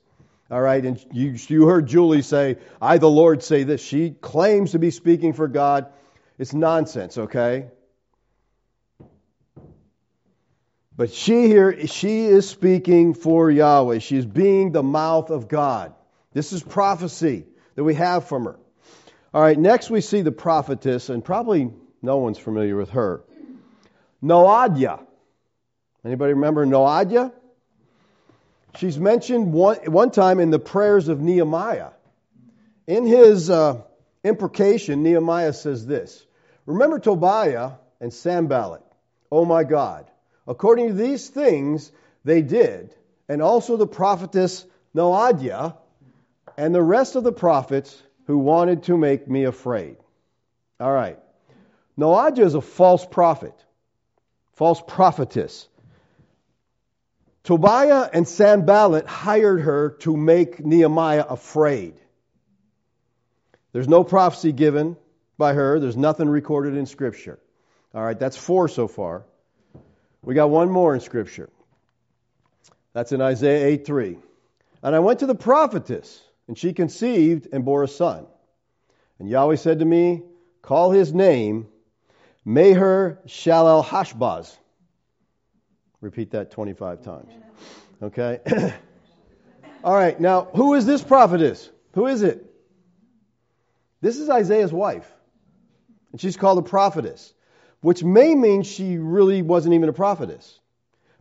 all 0.49 0.61
right, 0.61 0.85
and 0.85 1.03
you, 1.11 1.35
you 1.47 1.65
heard 1.65 1.87
Julie 1.87 2.21
say, 2.21 2.57
I, 2.81 2.99
the 2.99 3.09
Lord, 3.09 3.43
say 3.43 3.63
this. 3.63 3.81
She 3.83 4.11
claims 4.11 4.71
to 4.71 4.79
be 4.79 4.91
speaking 4.91 5.33
for 5.33 5.47
God. 5.47 5.87
It's 6.37 6.53
nonsense, 6.53 7.17
okay? 7.17 7.67
But 10.95 11.11
she 11.11 11.47
here, 11.47 11.87
she 11.87 12.25
is 12.25 12.47
speaking 12.47 13.15
for 13.15 13.51
Yahweh. 13.51 13.99
She's 13.99 14.25
being 14.25 14.71
the 14.71 14.83
mouth 14.83 15.29
of 15.29 15.47
God. 15.47 15.93
This 16.35 16.51
is 16.51 16.61
prophecy 16.61 17.45
that 17.75 17.83
we 17.85 17.93
have 17.93 18.27
from 18.27 18.43
her. 18.43 18.59
All 19.33 19.41
right, 19.41 19.57
next 19.57 19.89
we 19.89 20.01
see 20.01 20.21
the 20.21 20.33
prophetess, 20.33 21.07
and 21.07 21.23
probably 21.23 21.71
no 22.01 22.17
one's 22.17 22.37
familiar 22.37 22.75
with 22.75 22.89
her. 22.89 23.23
Noadiah. 24.21 24.99
Anybody 26.03 26.33
remember 26.33 26.65
Noadiah? 26.65 27.31
She's 28.75 28.99
mentioned 28.99 29.53
one, 29.53 29.77
one 29.89 30.11
time 30.11 30.41
in 30.41 30.49
the 30.49 30.59
prayers 30.59 31.07
of 31.07 31.21
Nehemiah. 31.21 31.91
In 32.85 33.05
his 33.05 33.49
uh, 33.49 33.83
imprecation, 34.21 35.03
Nehemiah 35.03 35.53
says 35.53 35.85
this 35.85 36.25
Remember 36.65 36.99
Tobiah 36.99 37.71
and 38.01 38.13
Sanballat, 38.13 38.83
oh 39.31 39.45
my 39.45 39.63
God. 39.63 40.11
According 40.45 40.89
to 40.89 40.93
these 40.95 41.29
things 41.29 41.93
they 42.25 42.41
did, 42.41 42.93
and 43.29 43.41
also 43.41 43.77
the 43.77 43.87
prophetess 43.87 44.65
Noadiah 44.93 45.77
and 46.57 46.73
the 46.73 46.81
rest 46.81 47.15
of 47.15 47.23
the 47.23 47.31
prophets 47.31 48.01
who 48.27 48.37
wanted 48.37 48.83
to 48.83 48.97
make 48.97 49.27
me 49.27 49.43
afraid. 49.43 49.97
All 50.79 50.91
right. 50.91 51.19
Noadiah 51.97 52.39
is 52.39 52.55
a 52.55 52.61
false 52.61 53.05
prophet, 53.05 53.53
false 54.53 54.81
prophetess. 54.85 55.67
Tobiah 57.43 58.09
and 58.11 58.27
Sanballat 58.27 59.05
hired 59.05 59.61
her 59.61 59.91
to 59.99 60.17
make 60.17 60.65
Nehemiah 60.65 61.25
afraid. 61.29 61.93
There's 63.71 63.87
no 63.87 64.03
prophecy 64.03 64.51
given 64.51 64.97
by 65.37 65.53
her, 65.53 65.79
there's 65.79 65.97
nothing 65.97 66.29
recorded 66.29 66.75
in 66.75 66.85
Scripture. 66.85 67.39
All 67.93 68.03
right, 68.03 68.17
that's 68.17 68.37
four 68.37 68.67
so 68.67 68.87
far. 68.87 69.25
We 70.21 70.33
got 70.33 70.49
one 70.49 70.69
more 70.69 70.93
in 70.95 71.01
Scripture. 71.01 71.49
That's 72.93 73.11
in 73.11 73.21
Isaiah 73.21 73.67
8 73.67 73.85
3. 73.85 74.17
And 74.81 74.95
I 74.95 74.99
went 74.99 75.19
to 75.19 75.25
the 75.25 75.35
prophetess, 75.35 76.21
and 76.47 76.57
she 76.57 76.73
conceived 76.73 77.47
and 77.51 77.65
bore 77.65 77.83
a 77.83 77.87
son. 77.87 78.25
And 79.19 79.29
Yahweh 79.29 79.55
said 79.55 79.79
to 79.79 79.85
me, 79.85 80.23
Call 80.61 80.91
his 80.91 81.13
name 81.13 81.67
Meher 82.45 83.17
Shalal 83.27 83.83
Hashbaz. 83.83 84.55
Repeat 86.01 86.31
that 86.31 86.51
25 86.51 87.03
times. 87.03 87.31
Okay? 88.01 88.39
All 89.83 89.93
right, 89.93 90.19
now, 90.19 90.45
who 90.55 90.73
is 90.73 90.85
this 90.85 91.03
prophetess? 91.03 91.69
Who 91.93 92.07
is 92.07 92.23
it? 92.23 92.45
This 94.01 94.17
is 94.17 94.29
Isaiah's 94.29 94.73
wife. 94.73 95.09
And 96.11 96.21
she's 96.21 96.37
called 96.37 96.59
a 96.59 96.61
prophetess, 96.61 97.33
which 97.81 98.03
may 98.03 98.35
mean 98.35 98.63
she 98.63 98.97
really 98.97 99.41
wasn't 99.41 99.75
even 99.75 99.89
a 99.89 99.93
prophetess. 99.93 100.59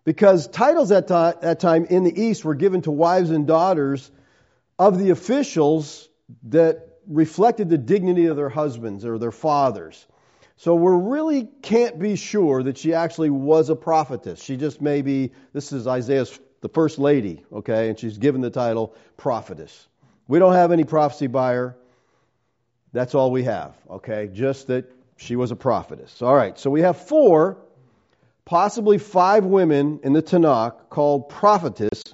Because 0.05 0.49
titles 0.49 0.93
at 0.93 1.09
that 1.09 1.61
time 1.61 1.87
in 1.87 2.05
the 2.05 2.23
East 2.23 2.45
were 2.45 2.55
given 2.55 2.83
to 2.83 2.91
wives 2.91 3.31
and 3.31 3.47
daughters 3.47 4.11
of 4.79 4.99
the 4.99 5.11
officials 5.11 6.09
that 6.45 6.89
reflected 7.07 7.69
the 7.69 7.79
dignity 7.79 8.27
of 8.27 8.37
their 8.37 8.49
husbands 8.49 9.05
or 9.05 9.19
their 9.19 9.33
fathers. 9.33 10.07
So 10.57 10.75
we 10.75 11.11
really 11.11 11.49
can't 11.63 11.99
be 11.99 12.17
sure 12.17 12.63
that 12.63 12.79
she 12.79 12.95
actually 12.95 13.31
was 13.31 13.71
a 13.71 13.77
prophetess. 13.77 14.43
She 14.43 14.57
just 14.57 14.81
may 14.81 15.03
be, 15.03 15.33
this 15.53 15.73
is 15.73 15.87
Isaiah's, 15.87 16.39
the 16.61 16.69
first 16.69 16.99
lady, 16.99 17.45
okay, 17.53 17.91
and 17.91 17.99
she's 17.99 18.19
given 18.19 18.41
the 18.41 18.51
title 18.51 18.95
prophetess. 19.17 19.87
We 20.29 20.39
don't 20.39 20.55
have 20.55 20.73
any 20.73 20.85
prophecy 20.85 21.27
by 21.27 21.53
her. 21.55 21.77
That's 22.93 23.15
all 23.15 23.31
we 23.31 23.43
have, 23.43 23.75
okay? 23.91 24.31
Just 24.33 24.69
that 24.69 24.91
she 25.17 25.37
was 25.37 25.51
a 25.51 25.57
prophetess. 25.57 26.23
All 26.23 26.35
right, 26.35 26.59
so 26.59 26.71
we 26.71 26.83
have 26.83 26.97
four, 26.97 27.59
possibly 28.45 28.99
five 28.99 29.45
women 29.45 30.01
in 30.05 30.13
the 30.13 30.23
Tanakh 30.23 30.89
called 30.89 31.29
prophetess, 31.29 32.14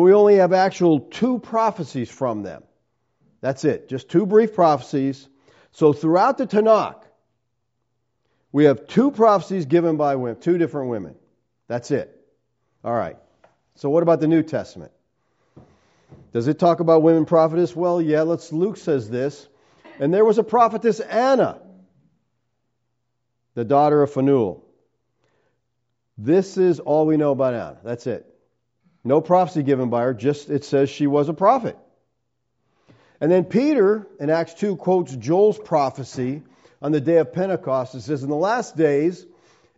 but 0.00 0.04
we 0.04 0.14
only 0.14 0.36
have 0.36 0.54
actual 0.54 1.00
two 1.00 1.38
prophecies 1.40 2.08
from 2.08 2.42
them. 2.42 2.62
That's 3.42 3.66
it, 3.66 3.90
just 3.90 4.08
two 4.08 4.24
brief 4.24 4.54
prophecies. 4.54 5.28
So 5.72 5.92
throughout 5.92 6.38
the 6.38 6.46
Tanakh, 6.46 7.02
we 8.50 8.64
have 8.64 8.86
two 8.86 9.10
prophecies 9.10 9.66
given 9.66 9.98
by 9.98 10.16
women, 10.16 10.40
two 10.40 10.56
different 10.56 10.88
women. 10.88 11.16
That's 11.68 11.90
it. 11.90 12.18
All 12.82 12.94
right. 12.94 13.18
So 13.74 13.90
what 13.90 14.02
about 14.02 14.20
the 14.20 14.26
New 14.26 14.42
Testament? 14.42 14.90
Does 16.32 16.48
it 16.48 16.58
talk 16.58 16.80
about 16.80 17.02
women 17.02 17.26
prophetess? 17.26 17.76
Well, 17.76 18.00
yeah, 18.00 18.22
let's 18.22 18.54
Luke 18.54 18.78
says 18.78 19.10
this. 19.10 19.46
And 19.98 20.14
there 20.14 20.24
was 20.24 20.38
a 20.38 20.42
prophetess 20.42 21.00
Anna, 21.00 21.60
the 23.52 23.66
daughter 23.66 24.02
of 24.02 24.10
Phanuel. 24.10 24.64
This 26.16 26.56
is 26.56 26.80
all 26.80 27.04
we 27.04 27.18
know 27.18 27.32
about 27.32 27.52
Anna. 27.52 27.76
That's 27.84 28.06
it. 28.06 28.29
No 29.02 29.20
prophecy 29.20 29.62
given 29.62 29.90
by 29.90 30.02
her, 30.02 30.14
just 30.14 30.50
it 30.50 30.64
says 30.64 30.90
she 30.90 31.06
was 31.06 31.28
a 31.28 31.34
prophet. 31.34 31.76
And 33.20 33.30
then 33.30 33.44
Peter 33.44 34.06
in 34.18 34.30
Acts 34.30 34.54
2 34.54 34.76
quotes 34.76 35.14
Joel's 35.14 35.58
prophecy 35.58 36.42
on 36.82 36.92
the 36.92 37.00
day 37.00 37.18
of 37.18 37.32
Pentecost. 37.32 37.94
It 37.94 38.02
says, 38.02 38.22
In 38.22 38.30
the 38.30 38.36
last 38.36 38.76
days 38.76 39.24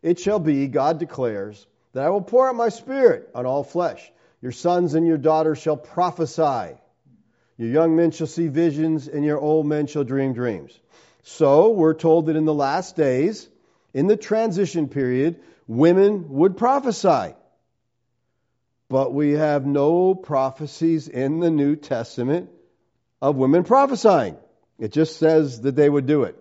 it 0.03 0.19
shall 0.19 0.39
be, 0.39 0.67
God 0.69 0.99
declares, 0.99 1.67
that 1.93 2.05
I 2.05 2.11
will 2.11 2.23
pour 2.23 2.49
out 2.49 2.55
my 2.55 2.69
spirit 2.69 3.31
on 3.35 3.47
all 3.47 3.65
flesh. 3.65 4.11
Your 4.41 4.53
sons 4.53 4.95
and 4.95 5.07
your 5.07 5.19
daughters 5.19 5.59
shall 5.59 5.77
prophesy. 5.77 6.77
Your 7.59 7.69
young 7.69 7.95
men 7.95 8.11
shall 8.11 8.27
see 8.27 8.49
visions, 8.49 9.07
and 9.07 9.25
your 9.25 9.39
old 9.39 9.67
men 9.67 9.87
shall 9.87 10.05
dream 10.05 10.33
dreams. 10.33 10.77
So 11.23 11.71
we're 11.71 11.95
told 11.95 12.27
that 12.27 12.37
in 12.37 12.45
the 12.45 12.55
last 12.55 12.97
days, 12.97 13.49
in 13.95 14.07
the 14.07 14.17
transition 14.17 14.89
period, 14.89 15.41
women 15.69 16.31
would 16.31 16.57
prophesy. 16.57 17.35
But 18.93 19.15
we 19.15 19.31
have 19.33 19.65
no 19.65 20.15
prophecies 20.15 21.09
in 21.09 21.41
the 21.41 21.51
New 21.51 21.77
Testament 21.77 22.51
of 23.23 23.37
women 23.37 23.65
prophesying. 23.65 24.37
It 24.79 24.93
just 24.93 25.17
says 25.17 25.63
that 25.63 25.75
they 25.75 25.89
would 25.89 26.05
do 26.05 26.25
it. 26.25 26.37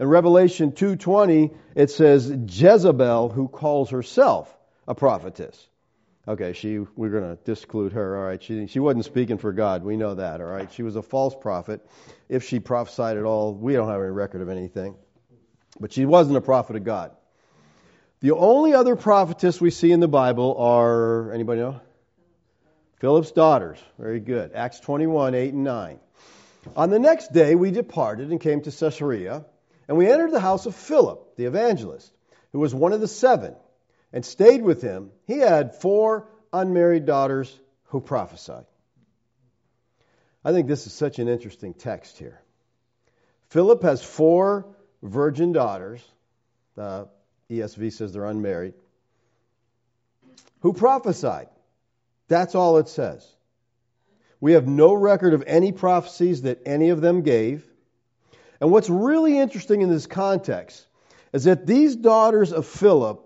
In 0.00 0.08
Revelation 0.08 0.72
2:20, 0.72 1.54
it 1.76 1.92
says 1.92 2.28
Jezebel 2.28 3.28
who 3.28 3.46
calls 3.46 3.90
herself 3.90 4.52
a 4.88 4.96
prophetess. 4.96 5.68
Okay, 6.26 6.52
she 6.52 6.80
we're 6.80 7.10
going 7.10 7.36
to 7.36 7.38
disclude 7.44 7.92
her. 7.92 8.18
All 8.18 8.24
right, 8.24 8.42
she 8.42 8.66
she 8.66 8.80
wasn't 8.80 9.04
speaking 9.04 9.38
for 9.38 9.52
God. 9.52 9.84
We 9.84 9.96
know 9.96 10.16
that. 10.16 10.40
All 10.40 10.48
right, 10.48 10.72
she 10.72 10.82
was 10.82 10.96
a 10.96 11.02
false 11.02 11.36
prophet. 11.40 11.88
If 12.28 12.42
she 12.42 12.58
prophesied 12.58 13.18
at 13.18 13.24
all, 13.24 13.54
we 13.54 13.74
don't 13.74 13.88
have 13.88 14.00
any 14.00 14.10
record 14.10 14.42
of 14.42 14.48
anything. 14.48 14.96
But 15.78 15.92
she 15.92 16.06
wasn't 16.06 16.38
a 16.38 16.40
prophet 16.40 16.74
of 16.74 16.82
God. 16.82 17.12
The 18.24 18.34
only 18.34 18.72
other 18.72 18.96
prophetess 18.96 19.60
we 19.60 19.70
see 19.70 19.92
in 19.92 20.00
the 20.00 20.08
Bible 20.08 20.56
are 20.58 21.30
anybody 21.32 21.60
know? 21.60 21.82
Philip's 22.98 23.32
daughters. 23.32 23.78
Very 23.98 24.18
good. 24.18 24.52
Acts 24.54 24.80
21, 24.80 25.34
8 25.34 25.52
and 25.52 25.62
9. 25.62 26.00
On 26.74 26.88
the 26.88 26.98
next 26.98 27.34
day, 27.34 27.54
we 27.54 27.70
departed 27.70 28.30
and 28.30 28.40
came 28.40 28.62
to 28.62 28.70
Caesarea, 28.70 29.44
and 29.88 29.98
we 29.98 30.10
entered 30.10 30.30
the 30.30 30.40
house 30.40 30.64
of 30.64 30.74
Philip, 30.74 31.36
the 31.36 31.44
evangelist, 31.44 32.10
who 32.52 32.60
was 32.60 32.74
one 32.74 32.94
of 32.94 33.02
the 33.02 33.08
seven, 33.08 33.54
and 34.10 34.24
stayed 34.24 34.62
with 34.62 34.80
him. 34.80 35.10
He 35.26 35.36
had 35.36 35.74
four 35.74 36.26
unmarried 36.50 37.04
daughters 37.04 37.54
who 37.88 38.00
prophesied. 38.00 38.64
I 40.42 40.52
think 40.52 40.66
this 40.66 40.86
is 40.86 40.94
such 40.94 41.18
an 41.18 41.28
interesting 41.28 41.74
text 41.74 42.16
here. 42.16 42.40
Philip 43.50 43.82
has 43.82 44.02
four 44.02 44.64
virgin 45.02 45.52
daughters. 45.52 46.02
The 46.74 47.08
ESV 47.50 47.92
says 47.92 48.12
they're 48.12 48.24
unmarried. 48.24 48.74
Who 50.60 50.72
prophesied. 50.72 51.48
That's 52.28 52.54
all 52.54 52.78
it 52.78 52.88
says. 52.88 53.26
We 54.40 54.52
have 54.52 54.66
no 54.66 54.94
record 54.94 55.34
of 55.34 55.44
any 55.46 55.72
prophecies 55.72 56.42
that 56.42 56.62
any 56.66 56.90
of 56.90 57.00
them 57.00 57.22
gave. 57.22 57.64
And 58.60 58.70
what's 58.70 58.90
really 58.90 59.38
interesting 59.38 59.82
in 59.82 59.90
this 59.90 60.06
context 60.06 60.86
is 61.32 61.44
that 61.44 61.66
these 61.66 61.96
daughters 61.96 62.52
of 62.52 62.66
Philip 62.66 63.20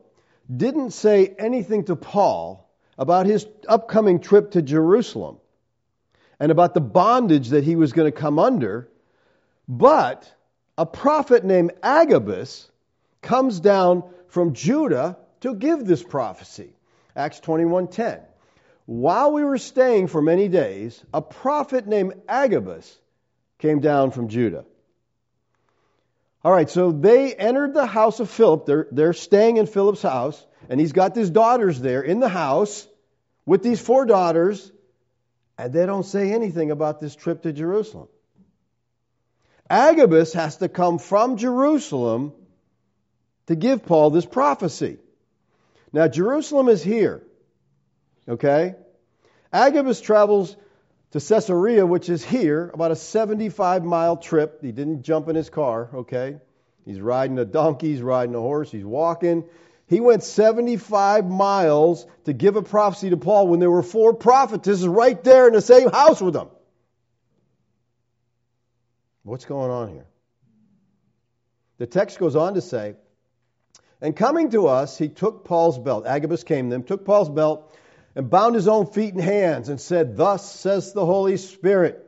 didn't 0.55 0.93
say 0.93 1.35
anything 1.39 1.85
to 1.85 1.97
Paul 1.97 2.69
about 2.97 3.27
his 3.27 3.47
upcoming 3.69 4.19
trip 4.21 4.53
to 4.53 4.63
Jerusalem 4.63 5.39
and 6.41 6.51
about 6.51 6.75
the 6.75 6.81
bondage 6.81 7.49
that 7.49 7.65
he 7.65 7.77
was 7.77 7.93
going 7.93 8.11
to 8.11 8.17
come 8.17 8.39
under, 8.39 8.89
but 9.69 10.33
a 10.77 10.87
prophet 10.87 11.45
named 11.45 11.73
Agabus 11.83 12.71
comes 13.29 13.61
down 13.61 14.03
from 14.29 14.55
Judea 14.55 15.19
to 15.41 15.55
give 15.55 15.85
this 15.85 16.03
prophecy. 16.03 16.73
Acts 17.15 17.41
21:10. 17.41 18.23
While 18.87 19.33
we 19.33 19.45
were 19.45 19.59
staying 19.59 20.07
for 20.07 20.23
many 20.23 20.49
days, 20.49 21.05
a 21.13 21.21
prophet 21.21 21.87
named 21.87 22.15
Agabus 22.27 22.99
came 23.59 23.81
down 23.81 24.13
from 24.13 24.29
Judea. 24.29 24.65
All 26.43 26.53
right, 26.53 26.71
so 26.71 26.91
they 26.91 27.35
entered 27.35 27.75
the 27.75 27.85
house 27.85 28.19
of 28.21 28.31
Philip. 28.31 28.65
They're, 28.65 28.87
they're 28.91 29.13
staying 29.13 29.59
in 29.59 29.67
Philip's 29.67 30.01
house, 30.01 30.47
and 30.71 30.81
he's 30.81 30.93
got 30.93 31.15
his 31.15 31.29
daughters 31.29 31.79
there 31.81 32.01
in 32.01 32.21
the 32.21 32.31
house 32.31 32.89
with 33.45 33.63
these 33.63 33.81
four 33.81 34.07
daughters, 34.07 34.73
and 35.59 35.71
they 35.71 35.85
don't 35.85 36.07
say 36.07 36.33
anything 36.33 36.71
about 36.71 36.99
this 36.99 37.15
trip 37.15 37.43
to 37.43 37.53
Jerusalem. 37.53 38.09
Agabus 39.69 40.33
has 40.33 40.57
to 40.59 40.69
come 40.71 40.99
from 40.99 41.37
Jerusalem 41.37 42.33
to 43.49 43.57
give 43.57 43.85
Paul 43.85 44.11
this 44.11 44.27
prophecy. 44.27 44.99
Now, 45.93 46.07
Jerusalem 46.07 46.69
is 46.69 46.83
here. 46.83 47.23
Okay? 48.29 48.75
Agabus 49.53 50.01
travels 50.01 50.55
to 51.13 51.21
Caesarea, 51.21 51.87
which 51.87 52.11
is 52.11 52.23
here, 52.23 52.71
about 52.73 52.91
a 52.91 52.97
75 52.97 53.85
mile 53.85 54.19
trip. 54.19 54.61
He 54.63 54.71
didn't 54.71 55.03
jump 55.03 55.29
in 55.29 55.35
his 55.35 55.49
car, 55.49 55.89
okay? 55.95 56.37
He's 56.85 57.01
riding 57.01 57.39
a 57.39 57.47
donkey, 57.47 57.89
he's 57.89 58.03
riding 58.03 58.35
a 58.35 58.41
horse, 58.41 58.71
he's 58.71 58.85
walking. 58.85 59.45
He 59.87 60.01
went 60.01 60.23
75 60.23 61.25
miles 61.25 62.07
to 62.25 62.35
give 62.35 62.57
a 62.57 62.63
prophecy 62.63 63.09
to 63.11 63.17
Paul 63.17 63.49
when 63.49 63.61
there 63.61 63.71
were 63.71 63.83
four 63.83 64.13
prophetesses 64.13 64.87
right 64.87 65.23
there 65.25 65.47
in 65.47 65.55
the 65.55 65.63
same 65.63 65.91
house 65.91 66.21
with 66.21 66.37
him. 66.37 66.49
What's 69.23 69.47
going 69.47 69.71
on 69.71 69.89
here? 69.89 70.07
The 71.79 71.87
text 71.87 72.19
goes 72.19 72.37
on 72.37 72.55
to 72.55 72.61
say, 72.61 72.97
And 74.01 74.15
coming 74.15 74.51
to 74.51 74.69
us, 74.69 74.97
he 74.97 75.09
took 75.09 75.45
Paul's 75.45 75.79
belt. 75.79 76.07
Agabus 76.07 76.45
came 76.45 76.69
to 76.69 76.75
them, 76.75 76.85
took 76.85 77.05
Paul's 77.05 77.31
belt, 77.31 77.77
and 78.15 78.31
bound 78.31 78.55
his 78.55 78.69
own 78.69 78.87
feet 78.87 79.15
and 79.15 79.23
hands, 79.23 79.69
and 79.69 79.81
said, 79.81 80.17
Thus 80.17 80.51
says 80.53 80.93
the 80.93 81.05
Holy 81.05 81.37
Spirit. 81.37 82.05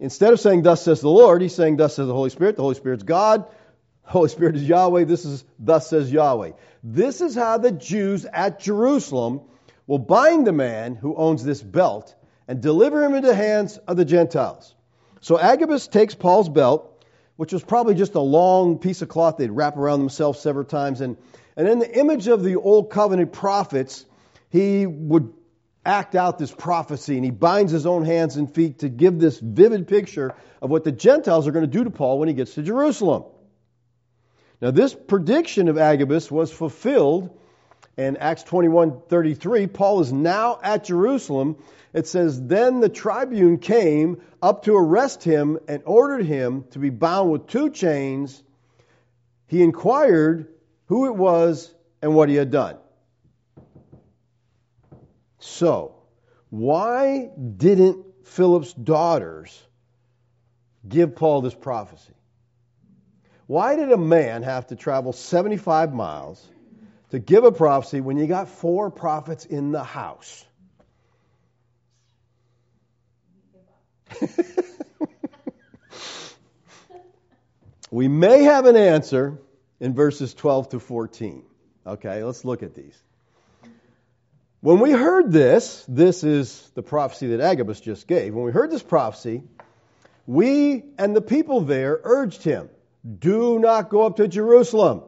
Instead 0.00 0.32
of 0.32 0.40
saying, 0.40 0.62
Thus 0.62 0.82
says 0.82 1.00
the 1.00 1.10
Lord, 1.10 1.42
he's 1.42 1.54
saying, 1.54 1.76
Thus 1.76 1.96
says 1.96 2.06
the 2.06 2.14
Holy 2.14 2.30
Spirit. 2.30 2.56
The 2.56 2.62
Holy 2.62 2.74
Spirit's 2.74 3.02
God. 3.02 3.46
The 4.04 4.10
Holy 4.10 4.28
Spirit 4.28 4.56
is 4.56 4.64
Yahweh. 4.64 5.04
This 5.04 5.24
is, 5.24 5.44
Thus 5.58 5.88
says 5.88 6.10
Yahweh. 6.10 6.52
This 6.82 7.20
is 7.20 7.34
how 7.34 7.58
the 7.58 7.72
Jews 7.72 8.26
at 8.26 8.60
Jerusalem 8.60 9.42
will 9.86 9.98
bind 9.98 10.46
the 10.46 10.52
man 10.52 10.94
who 10.94 11.14
owns 11.14 11.44
this 11.44 11.62
belt 11.62 12.14
and 12.48 12.60
deliver 12.60 13.04
him 13.04 13.14
into 13.14 13.28
the 13.28 13.34
hands 13.34 13.78
of 13.78 13.96
the 13.96 14.04
Gentiles. 14.04 14.74
So 15.20 15.38
Agabus 15.38 15.88
takes 15.88 16.14
Paul's 16.14 16.48
belt 16.48 16.93
which 17.36 17.52
was 17.52 17.64
probably 17.64 17.94
just 17.94 18.14
a 18.14 18.20
long 18.20 18.78
piece 18.78 19.02
of 19.02 19.08
cloth 19.08 19.36
they'd 19.36 19.50
wrap 19.50 19.76
around 19.76 19.98
themselves 20.00 20.38
several 20.38 20.64
times. 20.64 21.00
And, 21.00 21.16
and 21.56 21.68
in 21.68 21.78
the 21.78 21.98
image 21.98 22.28
of 22.28 22.42
the 22.42 22.56
old 22.56 22.90
covenant 22.90 23.32
prophets, 23.32 24.04
he 24.50 24.86
would 24.86 25.32
act 25.84 26.14
out 26.14 26.38
this 26.38 26.52
prophecy 26.52 27.16
and 27.16 27.24
he 27.24 27.30
binds 27.30 27.72
his 27.72 27.86
own 27.86 28.04
hands 28.04 28.36
and 28.36 28.52
feet 28.52 28.78
to 28.80 28.88
give 28.88 29.18
this 29.18 29.38
vivid 29.38 29.86
picture 29.88 30.34
of 30.62 30.70
what 30.70 30.84
the 30.84 30.92
Gentiles 30.92 31.46
are 31.46 31.52
going 31.52 31.64
to 31.64 31.70
do 31.70 31.84
to 31.84 31.90
Paul 31.90 32.18
when 32.18 32.28
he 32.28 32.34
gets 32.34 32.54
to 32.54 32.62
Jerusalem. 32.62 33.24
Now, 34.60 34.70
this 34.70 34.94
prediction 34.94 35.68
of 35.68 35.76
Agabus 35.76 36.30
was 36.30 36.50
fulfilled 36.50 37.38
in 37.96 38.16
Acts 38.16 38.44
21:33. 38.44 39.66
Paul 39.72 40.00
is 40.00 40.12
now 40.12 40.58
at 40.62 40.84
Jerusalem 40.84 41.56
it 41.94 42.08
says, 42.08 42.44
Then 42.44 42.80
the 42.80 42.88
tribune 42.88 43.58
came 43.58 44.20
up 44.42 44.64
to 44.64 44.74
arrest 44.74 45.22
him 45.22 45.60
and 45.68 45.82
ordered 45.86 46.26
him 46.26 46.64
to 46.72 46.80
be 46.80 46.90
bound 46.90 47.30
with 47.30 47.46
two 47.46 47.70
chains. 47.70 48.42
He 49.46 49.62
inquired 49.62 50.48
who 50.86 51.06
it 51.06 51.14
was 51.14 51.72
and 52.02 52.14
what 52.14 52.28
he 52.28 52.34
had 52.34 52.50
done. 52.50 52.76
So, 55.38 55.94
why 56.50 57.30
didn't 57.56 58.04
Philip's 58.24 58.72
daughters 58.72 59.62
give 60.86 61.14
Paul 61.14 61.42
this 61.42 61.54
prophecy? 61.54 62.12
Why 63.46 63.76
did 63.76 63.92
a 63.92 63.98
man 63.98 64.42
have 64.42 64.66
to 64.68 64.76
travel 64.76 65.12
75 65.12 65.94
miles 65.94 66.44
to 67.14 67.20
give 67.20 67.44
a 67.44 67.52
prophecy 67.52 68.00
when 68.00 68.16
you 68.16 68.26
got 68.26 68.48
four 68.48 68.90
prophets 68.90 69.44
in 69.44 69.70
the 69.70 69.84
house? 69.84 70.44
we 77.92 78.08
may 78.08 78.42
have 78.42 78.66
an 78.66 78.74
answer 78.74 79.38
in 79.78 79.94
verses 79.94 80.34
12 80.34 80.70
to 80.70 80.80
14. 80.80 81.44
Okay, 81.86 82.24
let's 82.24 82.44
look 82.44 82.64
at 82.64 82.74
these. 82.74 83.00
When 84.60 84.80
we 84.80 84.90
heard 84.90 85.30
this, 85.30 85.84
this 85.86 86.24
is 86.24 86.68
the 86.74 86.82
prophecy 86.82 87.28
that 87.28 87.38
Agabus 87.38 87.80
just 87.80 88.08
gave. 88.08 88.34
When 88.34 88.44
we 88.44 88.50
heard 88.50 88.72
this 88.72 88.82
prophecy, 88.82 89.44
we 90.26 90.82
and 90.98 91.14
the 91.14 91.22
people 91.22 91.60
there 91.60 92.00
urged 92.02 92.42
him, 92.42 92.70
do 93.20 93.60
not 93.60 93.88
go 93.88 94.04
up 94.04 94.16
to 94.16 94.26
Jerusalem. 94.26 95.04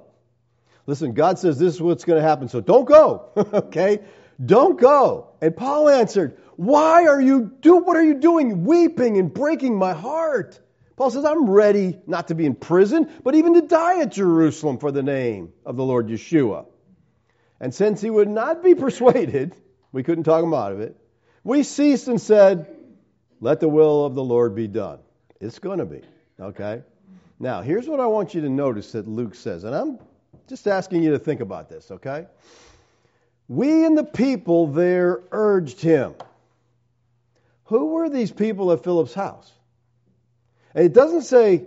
Listen, 0.87 1.13
God 1.13 1.39
says 1.39 1.59
this 1.59 1.75
is 1.75 1.83
what's 1.83 2.05
going 2.05 2.21
to 2.21 2.27
happen, 2.27 2.49
so 2.49 2.61
don't 2.61 2.85
go. 2.85 3.31
okay? 3.37 4.01
Don't 4.45 4.79
go. 4.79 5.31
And 5.41 5.57
Paul 5.57 5.89
answered, 5.89 6.39
why 6.57 7.07
are 7.07 7.21
you 7.21 7.53
do 7.61 7.77
what 7.77 7.97
are 7.97 8.03
you 8.03 8.15
doing 8.15 8.65
weeping 8.65 9.19
and 9.19 9.33
breaking 9.33 9.77
my 9.77 9.93
heart? 9.93 10.59
Paul 10.97 11.11
says, 11.11 11.27
I'm 11.27 11.51
ready 11.51 11.99
not 12.07 12.29
to 12.29 12.35
be 12.35 12.47
in 12.47 12.55
prison, 12.55 13.11
but 13.23 13.35
even 13.35 13.55
to 13.55 13.63
die 13.63 14.01
at 14.01 14.13
Jerusalem 14.13 14.79
for 14.79 14.91
the 14.91 15.03
name 15.03 15.53
of 15.67 15.77
the 15.77 15.85
Lord 15.85 16.09
Yeshua. 16.09 16.65
And 17.61 17.75
since 17.75 18.01
he 18.01 18.09
would 18.09 18.29
not 18.29 18.63
be 18.63 18.75
persuaded, 18.87 19.55
we 19.93 20.03
couldn't 20.03 20.25
talk 20.25 20.43
him 20.43 20.55
out 20.55 20.73
of 20.73 20.81
it, 20.81 20.97
we 21.45 21.63
ceased 21.63 22.09
and 22.09 22.21
said, 22.21 22.67
Let 23.41 23.61
the 23.61 23.69
will 23.69 24.07
of 24.07 24.15
the 24.15 24.25
Lord 24.25 24.55
be 24.55 24.69
done. 24.69 25.01
It's 25.39 25.59
going 25.59 25.79
to 25.79 25.85
be. 25.85 26.01
Okay? 26.41 26.83
Now, 27.39 27.61
here's 27.61 27.87
what 27.87 28.01
I 28.01 28.07
want 28.07 28.33
you 28.33 28.41
to 28.41 28.49
notice 28.49 28.93
that 28.93 29.07
Luke 29.07 29.35
says, 29.35 29.65
and 29.65 29.75
I'm 29.75 29.99
just 30.49 30.67
asking 30.69 31.03
you 31.03 31.11
to 31.13 31.19
think 31.19 31.41
about 31.41 31.69
this, 31.69 31.91
okay? 31.91 32.27
We 33.49 33.85
and 33.85 33.97
the 33.97 34.05
people 34.05 34.69
there 34.69 35.21
urged 35.31 35.81
him. 35.81 36.15
Who 37.65 37.95
were 37.95 38.09
these 38.09 38.31
people 38.31 38.73
at 38.73 38.85
Philip's 38.85 39.15
house? 39.15 39.51
And 40.75 40.85
it 40.85 40.93
doesn't 40.93 41.23
say 41.23 41.67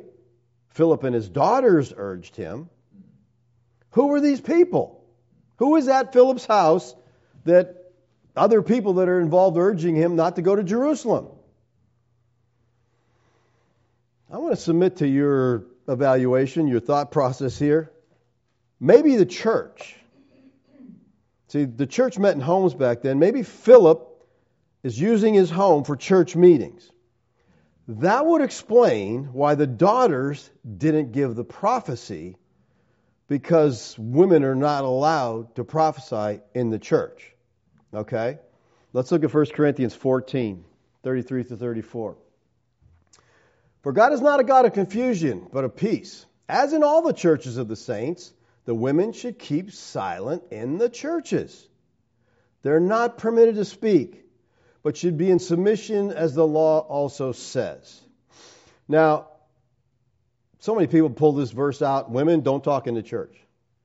Philip 0.70 1.04
and 1.04 1.16
his 1.16 1.28
daughters 1.28 1.94
urged 1.96 2.36
him. 2.36 2.70
Who 3.92 4.08
were 4.08 4.22
these 4.22 4.40
people? 4.40 5.04
Who 5.58 5.76
is 5.76 5.88
at 5.88 6.14
Philip's 6.14 6.46
house 6.46 6.96
that 7.46 7.92
other 8.36 8.62
people 8.62 8.94
that 8.96 9.10
are 9.10 9.20
involved 9.20 9.58
urging 9.58 9.96
him 9.96 10.16
not 10.16 10.38
to 10.38 10.42
go 10.42 10.56
to 10.56 10.64
Jerusalem? 10.64 11.28
I 14.32 14.38
want 14.38 14.56
to 14.56 14.62
submit 14.62 14.98
to 14.98 15.08
your 15.08 15.66
evaluation, 15.88 16.68
your 16.68 16.80
thought 16.80 17.12
process 17.12 17.58
here. 17.58 17.92
Maybe 18.80 19.16
the 19.16 19.26
church. 19.26 19.96
See, 21.48 21.66
the 21.66 21.88
church 21.88 22.18
met 22.18 22.36
in 22.36 22.42
homes 22.42 22.74
back 22.74 23.02
then. 23.02 23.20
Maybe 23.20 23.44
Philip 23.44 24.06
is 24.84 25.00
using 25.00 25.34
his 25.34 25.50
home 25.50 25.84
for 25.84 25.96
church 25.96 26.36
meetings. 26.36 26.90
That 27.88 28.26
would 28.26 28.42
explain 28.42 29.34
why 29.34 29.56
the 29.56 29.66
daughters 29.66 30.48
didn't 30.78 31.12
give 31.12 31.36
the 31.36 31.44
prophecy 31.44 32.38
because 33.28 33.96
women 33.98 34.44
are 34.44 34.56
not 34.56 34.84
allowed 34.84 35.56
to 35.56 35.64
prophesy 35.64 36.42
in 36.54 36.70
the 36.70 36.80
church. 36.80 37.34
Okay? 37.94 38.38
Let's 38.94 39.12
look 39.12 39.24
at 39.24 39.34
1 39.34 39.46
Corinthians 39.48 39.96
14, 39.96 40.64
33 41.04 41.44
to 41.46 41.58
34. 41.58 42.16
For 43.82 43.92
God 43.92 44.14
is 44.14 44.22
not 44.22 44.40
a 44.40 44.44
God 44.44 44.66
of 44.66 44.74
confusion, 44.74 45.48
but 45.52 45.64
of 45.64 45.76
peace. 45.76 46.26
As 46.48 46.74
in 46.74 46.84
all 46.84 47.02
the 47.02 47.14
churches 47.14 47.58
of 47.58 47.68
the 47.68 47.76
saints, 47.76 48.34
the 48.70 48.76
women 48.76 49.14
should 49.14 49.40
keep 49.40 49.72
silent 49.72 50.44
in 50.52 50.78
the 50.78 50.90
churches. 50.90 51.68
They're 52.62 52.80
not 52.80 53.18
permitted 53.18 53.56
to 53.56 53.66
speak 53.66 54.24
but 54.84 54.96
should 54.96 55.18
be 55.18 55.32
in 55.32 55.40
submission 55.40 56.12
as 56.12 56.36
the 56.36 56.46
law 56.46 56.78
also 56.78 57.32
says. 57.32 58.00
Now, 58.88 59.30
so 60.60 60.76
many 60.76 60.86
people 60.86 61.10
pull 61.10 61.32
this 61.32 61.50
verse 61.50 61.82
out. 61.82 62.12
Women, 62.12 62.42
don't 62.42 62.64
talk 62.64 62.86
in 62.86 62.94
the 62.94 63.02
church. 63.02 63.36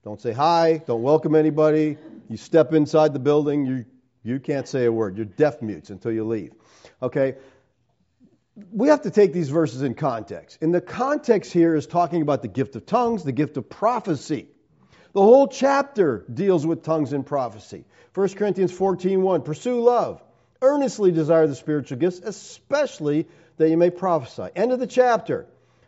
Don't 0.05 0.21
say 0.21 0.33
hi. 0.33 0.83
Don't 0.87 1.03
welcome 1.03 1.35
anybody. 1.35 1.97
You 2.29 2.37
step 2.37 2.75
inside 2.75 3.15
the 3.15 3.19
building, 3.19 3.65
you, 3.65 3.87
you 4.23 4.39
can't 4.39 4.69
say 4.69 4.85
a 4.85 4.93
word. 4.93 5.17
You're 5.17 5.25
deaf 5.25 5.63
mutes 5.63 5.89
until 5.89 6.13
you 6.13 6.25
leave. 6.25 6.53
Okay? 7.01 7.37
We 8.71 8.89
have 8.89 9.01
to 9.05 9.11
take 9.11 9.33
these 9.33 9.49
verses 9.49 9.81
in 9.81 9.95
context. 9.95 10.59
And 10.61 10.75
the 10.75 10.83
context 10.83 11.55
here 11.55 11.75
is 11.75 11.87
talking 11.87 12.21
about 12.21 12.43
the 12.43 12.49
gift 12.49 12.77
of 12.77 12.85
tongues, 12.85 13.25
the 13.25 13.33
gift 13.33 13.57
of 13.57 13.71
prophecy. 13.71 14.49
The 15.15 15.23
whole 15.23 15.47
chapter 15.47 16.25
deals 16.33 16.67
with 16.67 16.83
tongues 16.83 17.13
and 17.13 17.25
prophecy. 17.25 17.85
1 18.15 18.37
Corinthians 18.37 18.73
14:1 18.73 19.45
Pursue 19.45 19.81
love 19.81 20.21
Earnestly 20.61 21.13
desire 21.13 21.47
the 21.47 21.55
spiritual 21.55 21.99
gifts, 21.99 22.21
especially 22.25 23.29
that 23.57 23.71
you 23.71 23.77
may 23.77 23.91
prophesy. 23.91 24.51
End 24.57 24.73
of 24.73 24.81
the 24.81 24.89
chapter. 24.89 25.47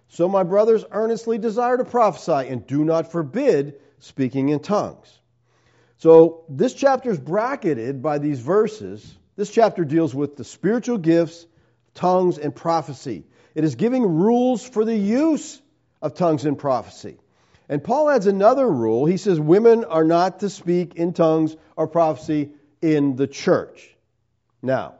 So, 0.09 0.29
my 0.29 0.45
brothers, 0.45 0.85
earnestly 0.93 1.39
desire 1.39 1.77
to 1.77 1.85
prophesy 1.85 2.49
and 2.49 2.65
do 2.67 2.85
not 2.85 3.11
forbid 3.11 3.81
speaking 3.99 4.51
in 4.51 4.61
tongues. 4.61 5.19
So, 5.99 6.45
this 6.49 6.75
chapter 6.75 7.11
is 7.11 7.19
bracketed 7.19 8.03
by 8.03 8.19
these 8.19 8.39
verses. 8.39 9.17
This 9.35 9.51
chapter 9.51 9.85
deals 9.85 10.15
with 10.15 10.37
the 10.37 10.45
spiritual 10.45 10.99
gifts, 10.99 11.47
tongues, 11.95 12.39
and 12.39 12.55
prophecy. 12.55 13.25
It 13.57 13.65
is 13.65 13.75
giving 13.75 14.05
rules 14.05 14.63
for 14.63 14.85
the 14.85 14.95
use 14.97 15.61
of 16.01 16.15
tongues 16.15 16.45
and 16.45 16.57
prophecy. 16.57 17.17
And 17.69 17.83
Paul 17.83 18.11
adds 18.11 18.27
another 18.27 18.69
rule. 18.69 19.07
He 19.07 19.17
says 19.17 19.41
women 19.41 19.85
are 19.85 20.05
not 20.05 20.41
to 20.41 20.51
speak 20.51 20.95
in 20.95 21.13
tongues 21.13 21.57
or 21.77 21.89
prophecy 21.89 22.51
in 22.81 23.17
the 23.17 23.27
church. 23.27 23.95
Now, 24.63 24.95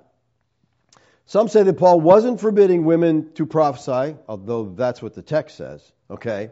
some 1.27 1.49
say 1.49 1.63
that 1.63 1.75
Paul 1.75 2.01
wasn't 2.01 2.41
forbidding 2.41 2.85
women 2.85 3.33
to 3.35 3.47
prophesy, 3.47 4.17
although 4.29 4.75
that's 4.75 5.03
what 5.03 5.15
the 5.15 5.23
text 5.23 5.57
says, 5.57 5.93
okay? 6.11 6.51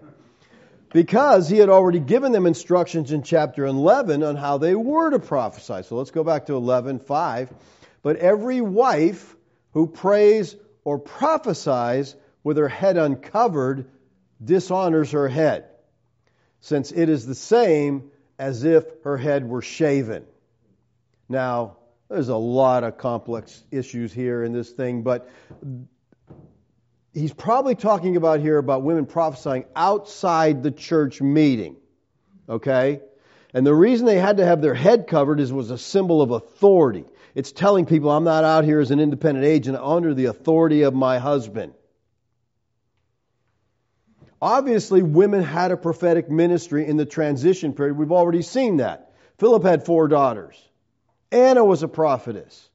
because 0.94 1.48
he 1.48 1.59
had 1.59 1.68
already 1.68 1.98
given 1.98 2.31
them 2.31 2.46
instructions 2.46 3.11
in 3.11 3.24
chapter 3.24 3.66
11 3.66 4.22
on 4.22 4.37
how 4.37 4.59
they 4.59 4.77
were 4.77 5.11
to 5.11 5.18
prophesy. 5.18 5.83
So 5.83 5.96
let's 5.96 6.12
go 6.12 6.22
back 6.22 6.46
to 6.46 6.53
11:5. 6.53 7.53
But 8.03 8.16
every 8.16 8.61
wife 8.61 9.37
who 9.72 9.88
prays 9.88 10.55
or 10.85 11.00
prophesies 11.00 12.14
with 12.44 12.59
her 12.59 12.68
head 12.68 12.96
uncovered 12.96 13.90
dishonors 14.42 15.11
her 15.11 15.29
head, 15.29 15.64
since 16.64 16.92
it 16.92 17.11
is 17.11 17.27
the 17.27 17.35
same 17.35 18.11
as 18.38 18.64
if 18.64 18.85
her 19.05 19.18
head 19.18 19.46
were 19.46 19.61
shaven. 19.61 20.24
Now, 21.29 21.77
there's 22.09 22.31
a 22.31 22.37
lot 22.37 22.85
of 22.85 22.96
complex 22.96 23.62
issues 23.70 24.14
here 24.14 24.42
in 24.42 24.55
this 24.55 24.70
thing, 24.70 25.03
but 25.03 25.29
he's 27.12 27.35
probably 27.35 27.74
talking 27.74 28.16
about 28.16 28.40
here 28.40 28.57
about 28.57 28.83
women 28.83 29.05
prophesying 29.05 29.66
outside 29.77 30.62
the 30.62 30.70
church 30.70 31.20
meeting. 31.20 31.77
Okay? 32.48 33.03
And 33.53 33.66
the 33.66 33.74
reason 33.74 34.07
they 34.07 34.18
had 34.18 34.38
to 34.38 34.46
have 34.46 34.62
their 34.62 34.72
head 34.72 35.07
covered 35.07 35.40
is 35.40 35.53
was 35.53 35.70
a 35.70 35.77
symbol 35.77 36.22
of 36.22 36.31
authority. 36.31 37.05
It's 37.35 37.53
telling 37.53 37.85
people 37.85 38.11
I'm 38.11 38.24
not 38.24 38.44
out 38.44 38.64
here 38.64 38.81
as 38.81 38.90
an 38.90 39.00
independent 39.00 39.44
agent 39.44 39.77
under 39.77 40.14
the 40.14 40.27
authority 40.27 40.81
of 40.81 40.94
my 40.94 41.18
husband. 41.18 41.74
Obviously, 44.45 45.03
women 45.03 45.43
had 45.43 45.73
a 45.73 45.77
prophetic 45.79 46.29
ministry 46.29 46.87
in 46.87 46.99
the 46.99 47.07
transition 47.07 47.73
period. 47.73 47.97
We've 47.97 48.13
already 48.13 48.43
seen 48.43 48.77
that. 48.77 49.11
Philip 49.39 49.63
had 49.63 49.87
four 49.87 50.07
daughters. 50.07 50.55
Anna 51.33 51.65
was 51.65 51.83
a 51.83 51.89
prophetess. 51.89 52.69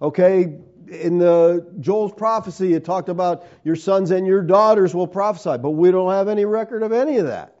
Okay, 0.00 0.60
in 0.88 1.18
the 1.18 1.74
Joel's 1.78 2.14
prophecy, 2.14 2.72
it 2.72 2.86
talked 2.86 3.10
about 3.10 3.44
your 3.64 3.76
sons 3.76 4.10
and 4.12 4.26
your 4.26 4.40
daughters 4.40 4.94
will 4.94 5.06
prophesy, 5.06 5.58
but 5.58 5.72
we 5.72 5.90
don't 5.90 6.10
have 6.10 6.28
any 6.28 6.46
record 6.46 6.82
of 6.82 6.90
any 6.90 7.18
of 7.18 7.26
that. 7.26 7.54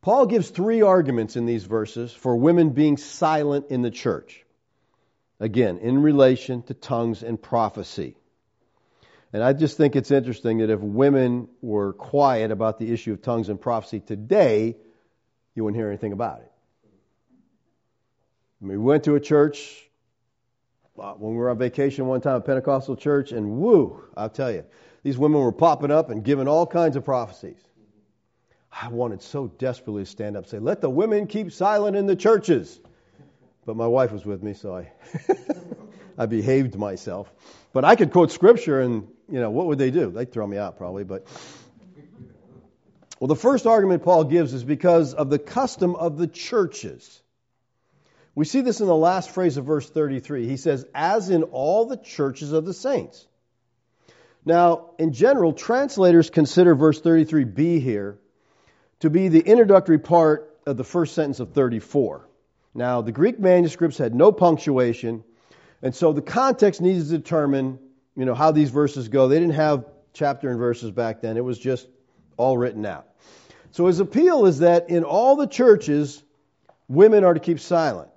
Paul 0.00 0.26
gives 0.26 0.48
three 0.48 0.82
arguments 0.82 1.34
in 1.34 1.44
these 1.44 1.64
verses 1.64 2.12
for 2.12 2.36
women 2.36 2.70
being 2.70 2.98
silent 2.98 3.66
in 3.70 3.82
the 3.82 3.90
church. 3.90 4.44
Again, 5.40 5.78
in 5.78 6.02
relation 6.02 6.62
to 6.62 6.74
tongues 6.74 7.24
and 7.24 7.42
prophecy. 7.42 8.14
And 9.32 9.42
I 9.42 9.52
just 9.54 9.76
think 9.76 9.96
it's 9.96 10.10
interesting 10.10 10.58
that 10.58 10.70
if 10.70 10.80
women 10.80 11.48
were 11.62 11.94
quiet 11.94 12.50
about 12.50 12.78
the 12.78 12.92
issue 12.92 13.12
of 13.12 13.22
tongues 13.22 13.48
and 13.48 13.60
prophecy 13.60 14.00
today, 14.00 14.76
you 15.54 15.64
wouldn't 15.64 15.78
hear 15.78 15.88
anything 15.88 16.12
about 16.12 16.40
it. 16.40 16.52
I 18.60 18.66
mean, 18.66 18.78
we 18.78 18.84
went 18.84 19.04
to 19.04 19.14
a 19.14 19.20
church 19.20 19.88
uh, 20.98 21.14
when 21.14 21.32
we 21.32 21.38
were 21.38 21.50
on 21.50 21.58
vacation 21.58 22.06
one 22.06 22.20
time, 22.20 22.36
a 22.36 22.40
Pentecostal 22.40 22.96
church, 22.96 23.32
and 23.32 23.56
woo, 23.56 24.04
I'll 24.16 24.28
tell 24.28 24.52
you, 24.52 24.64
these 25.02 25.16
women 25.16 25.40
were 25.40 25.52
popping 25.52 25.90
up 25.90 26.10
and 26.10 26.22
giving 26.22 26.46
all 26.46 26.66
kinds 26.66 26.96
of 26.96 27.04
prophecies. 27.04 27.58
I 28.70 28.88
wanted 28.88 29.22
so 29.22 29.48
desperately 29.48 30.04
to 30.04 30.10
stand 30.10 30.36
up 30.36 30.44
and 30.44 30.50
say, 30.50 30.58
let 30.58 30.80
the 30.80 30.90
women 30.90 31.26
keep 31.26 31.52
silent 31.52 31.96
in 31.96 32.06
the 32.06 32.16
churches. 32.16 32.80
But 33.64 33.76
my 33.76 33.86
wife 33.86 34.12
was 34.12 34.24
with 34.24 34.42
me, 34.42 34.54
so 34.54 34.76
I, 34.76 34.92
I 36.18 36.26
behaved 36.26 36.76
myself. 36.76 37.32
But 37.72 37.84
I 37.84 37.96
could 37.96 38.12
quote 38.12 38.30
scripture, 38.30 38.80
and, 38.80 39.08
you 39.28 39.40
know, 39.40 39.50
what 39.50 39.66
would 39.66 39.78
they 39.78 39.90
do? 39.90 40.10
They'd 40.10 40.32
throw 40.32 40.46
me 40.46 40.58
out 40.58 40.78
probably, 40.78 41.04
but. 41.04 41.26
Well, 43.20 43.28
the 43.28 43.36
first 43.36 43.66
argument 43.66 44.02
Paul 44.02 44.24
gives 44.24 44.52
is 44.52 44.64
because 44.64 45.14
of 45.14 45.30
the 45.30 45.38
custom 45.38 45.94
of 45.94 46.18
the 46.18 46.26
churches. 46.26 47.22
We 48.34 48.44
see 48.44 48.62
this 48.62 48.80
in 48.80 48.86
the 48.86 48.96
last 48.96 49.30
phrase 49.30 49.58
of 49.58 49.64
verse 49.64 49.88
33. 49.88 50.48
He 50.48 50.56
says, 50.56 50.84
as 50.94 51.30
in 51.30 51.44
all 51.44 51.86
the 51.86 51.98
churches 51.98 52.52
of 52.52 52.64
the 52.64 52.74
saints. 52.74 53.26
Now, 54.44 54.90
in 54.98 55.12
general, 55.12 55.52
translators 55.52 56.30
consider 56.30 56.74
verse 56.74 57.00
33b 57.00 57.80
here 57.80 58.18
to 59.00 59.10
be 59.10 59.28
the 59.28 59.40
introductory 59.40 59.98
part 59.98 60.58
of 60.66 60.76
the 60.76 60.84
first 60.84 61.14
sentence 61.14 61.38
of 61.40 61.52
34. 61.52 62.26
Now, 62.74 63.02
the 63.02 63.12
Greek 63.12 63.38
manuscripts 63.38 63.98
had 63.98 64.14
no 64.14 64.32
punctuation, 64.32 65.22
and 65.82 65.94
so 65.94 66.12
the 66.12 66.22
context 66.22 66.80
needs 66.80 67.10
to 67.10 67.18
determine, 67.18 67.78
you 68.16 68.24
know, 68.24 68.34
how 68.34 68.52
these 68.52 68.70
verses 68.70 69.08
go. 69.08 69.28
They 69.28 69.38
didn't 69.38 69.54
have 69.54 69.86
chapter 70.12 70.50
and 70.50 70.58
verses 70.58 70.90
back 70.90 71.22
then. 71.22 71.36
It 71.36 71.44
was 71.44 71.58
just 71.58 71.86
all 72.36 72.56
written 72.56 72.84
out. 72.84 73.06
So 73.70 73.86
his 73.86 74.00
appeal 74.00 74.46
is 74.46 74.58
that 74.58 74.90
in 74.90 75.04
all 75.04 75.36
the 75.36 75.46
churches, 75.46 76.22
women 76.88 77.24
are 77.24 77.34
to 77.34 77.40
keep 77.40 77.58
silent. 77.58 78.10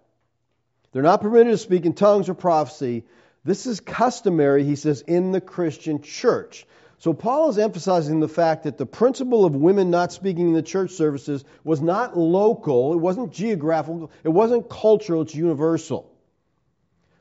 They're 0.92 1.04
not 1.04 1.22
permitted 1.22 1.52
to 1.52 1.58
speak 1.58 1.86
in 1.86 1.94
tongues 1.94 2.30
or 2.30 2.34
prophecy. 2.34 3.06
This 3.44 3.66
is 3.66 3.80
customary, 3.80 4.64
he 4.64 4.76
says, 4.76 5.02
in 5.02 5.32
the 5.32 5.42
Christian 5.42 6.02
church. 6.02 6.66
So 7.00 7.14
Paul 7.14 7.50
is 7.50 7.58
emphasizing 7.58 8.20
the 8.20 8.28
fact 8.28 8.64
that 8.64 8.78
the 8.78 8.86
principle 8.86 9.46
of 9.46 9.56
women 9.56 9.92
not 9.92 10.12
speaking 10.12 10.48
in 10.48 10.54
the 10.54 10.62
church 10.62 10.92
services 10.92 11.44
was 11.64 11.82
not 11.82 12.18
local, 12.18 12.94
it 12.94 12.98
wasn't 12.98 13.34
geographical, 13.34 14.12
it 14.24 14.30
wasn't 14.30 14.70
cultural, 14.70 15.22
it's 15.22 15.36
universal. 15.36 16.12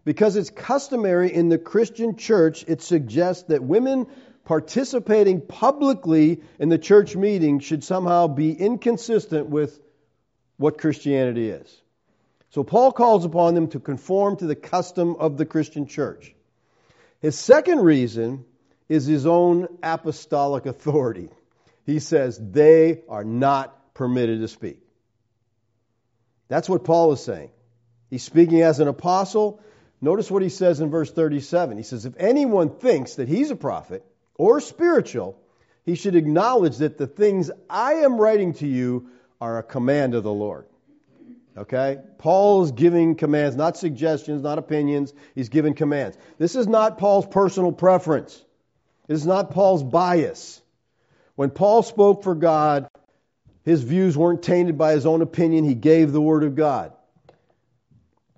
Because 0.04 0.36
it's 0.36 0.50
customary 0.50 1.32
in 1.32 1.48
the 1.48 1.58
Christian 1.58 2.16
church, 2.16 2.64
it 2.68 2.82
suggests 2.82 3.44
that 3.44 3.62
women 3.62 4.06
participating 4.44 5.40
publicly 5.40 6.42
in 6.58 6.68
the 6.68 6.78
church 6.78 7.16
meeting 7.16 7.60
should 7.60 7.82
somehow 7.82 8.26
be 8.26 8.52
inconsistent 8.52 9.48
with 9.48 9.80
what 10.58 10.78
Christianity 10.78 11.48
is. 11.48 11.80
So 12.50 12.62
Paul 12.62 12.92
calls 12.92 13.24
upon 13.24 13.54
them 13.54 13.68
to 13.68 13.80
conform 13.80 14.36
to 14.36 14.46
the 14.46 14.54
custom 14.54 15.16
of 15.16 15.36
the 15.36 15.46
Christian 15.46 15.86
church. 15.86 16.34
His 17.20 17.36
second 17.38 17.80
reason 17.80 18.44
is 18.88 19.06
his 19.06 19.26
own 19.26 19.66
apostolic 19.82 20.66
authority. 20.66 21.30
He 21.86 21.98
says 21.98 22.38
they 22.38 23.00
are 23.08 23.24
not 23.24 23.94
permitted 23.94 24.40
to 24.40 24.48
speak. 24.48 24.80
That's 26.48 26.68
what 26.68 26.84
Paul 26.84 27.12
is 27.12 27.22
saying. 27.22 27.50
He's 28.10 28.22
speaking 28.22 28.60
as 28.60 28.78
an 28.80 28.88
apostle. 28.88 29.60
Notice 30.04 30.30
what 30.30 30.42
he 30.42 30.50
says 30.50 30.80
in 30.80 30.90
verse 30.90 31.10
37. 31.10 31.78
He 31.78 31.82
says, 31.82 32.04
If 32.04 32.12
anyone 32.18 32.68
thinks 32.68 33.14
that 33.14 33.26
he's 33.26 33.50
a 33.50 33.56
prophet 33.56 34.04
or 34.34 34.60
spiritual, 34.60 35.40
he 35.86 35.94
should 35.94 36.14
acknowledge 36.14 36.76
that 36.78 36.98
the 36.98 37.06
things 37.06 37.50
I 37.70 37.94
am 37.94 38.18
writing 38.18 38.52
to 38.54 38.66
you 38.66 39.08
are 39.40 39.56
a 39.56 39.62
command 39.62 40.14
of 40.14 40.22
the 40.22 40.32
Lord. 40.32 40.66
Okay? 41.56 41.96
Paul 42.18 42.64
is 42.64 42.72
giving 42.72 43.14
commands, 43.14 43.56
not 43.56 43.78
suggestions, 43.78 44.42
not 44.42 44.58
opinions. 44.58 45.14
He's 45.34 45.48
giving 45.48 45.72
commands. 45.72 46.18
This 46.36 46.54
is 46.54 46.66
not 46.66 46.98
Paul's 46.98 47.26
personal 47.26 47.72
preference. 47.72 48.44
This 49.06 49.20
is 49.20 49.26
not 49.26 49.52
Paul's 49.52 49.82
bias. 49.82 50.60
When 51.34 51.48
Paul 51.48 51.82
spoke 51.82 52.24
for 52.24 52.34
God, 52.34 52.88
his 53.64 53.82
views 53.82 54.18
weren't 54.18 54.42
tainted 54.42 54.76
by 54.76 54.92
his 54.92 55.06
own 55.06 55.22
opinion. 55.22 55.64
He 55.64 55.74
gave 55.74 56.12
the 56.12 56.20
Word 56.20 56.44
of 56.44 56.56
God. 56.56 56.92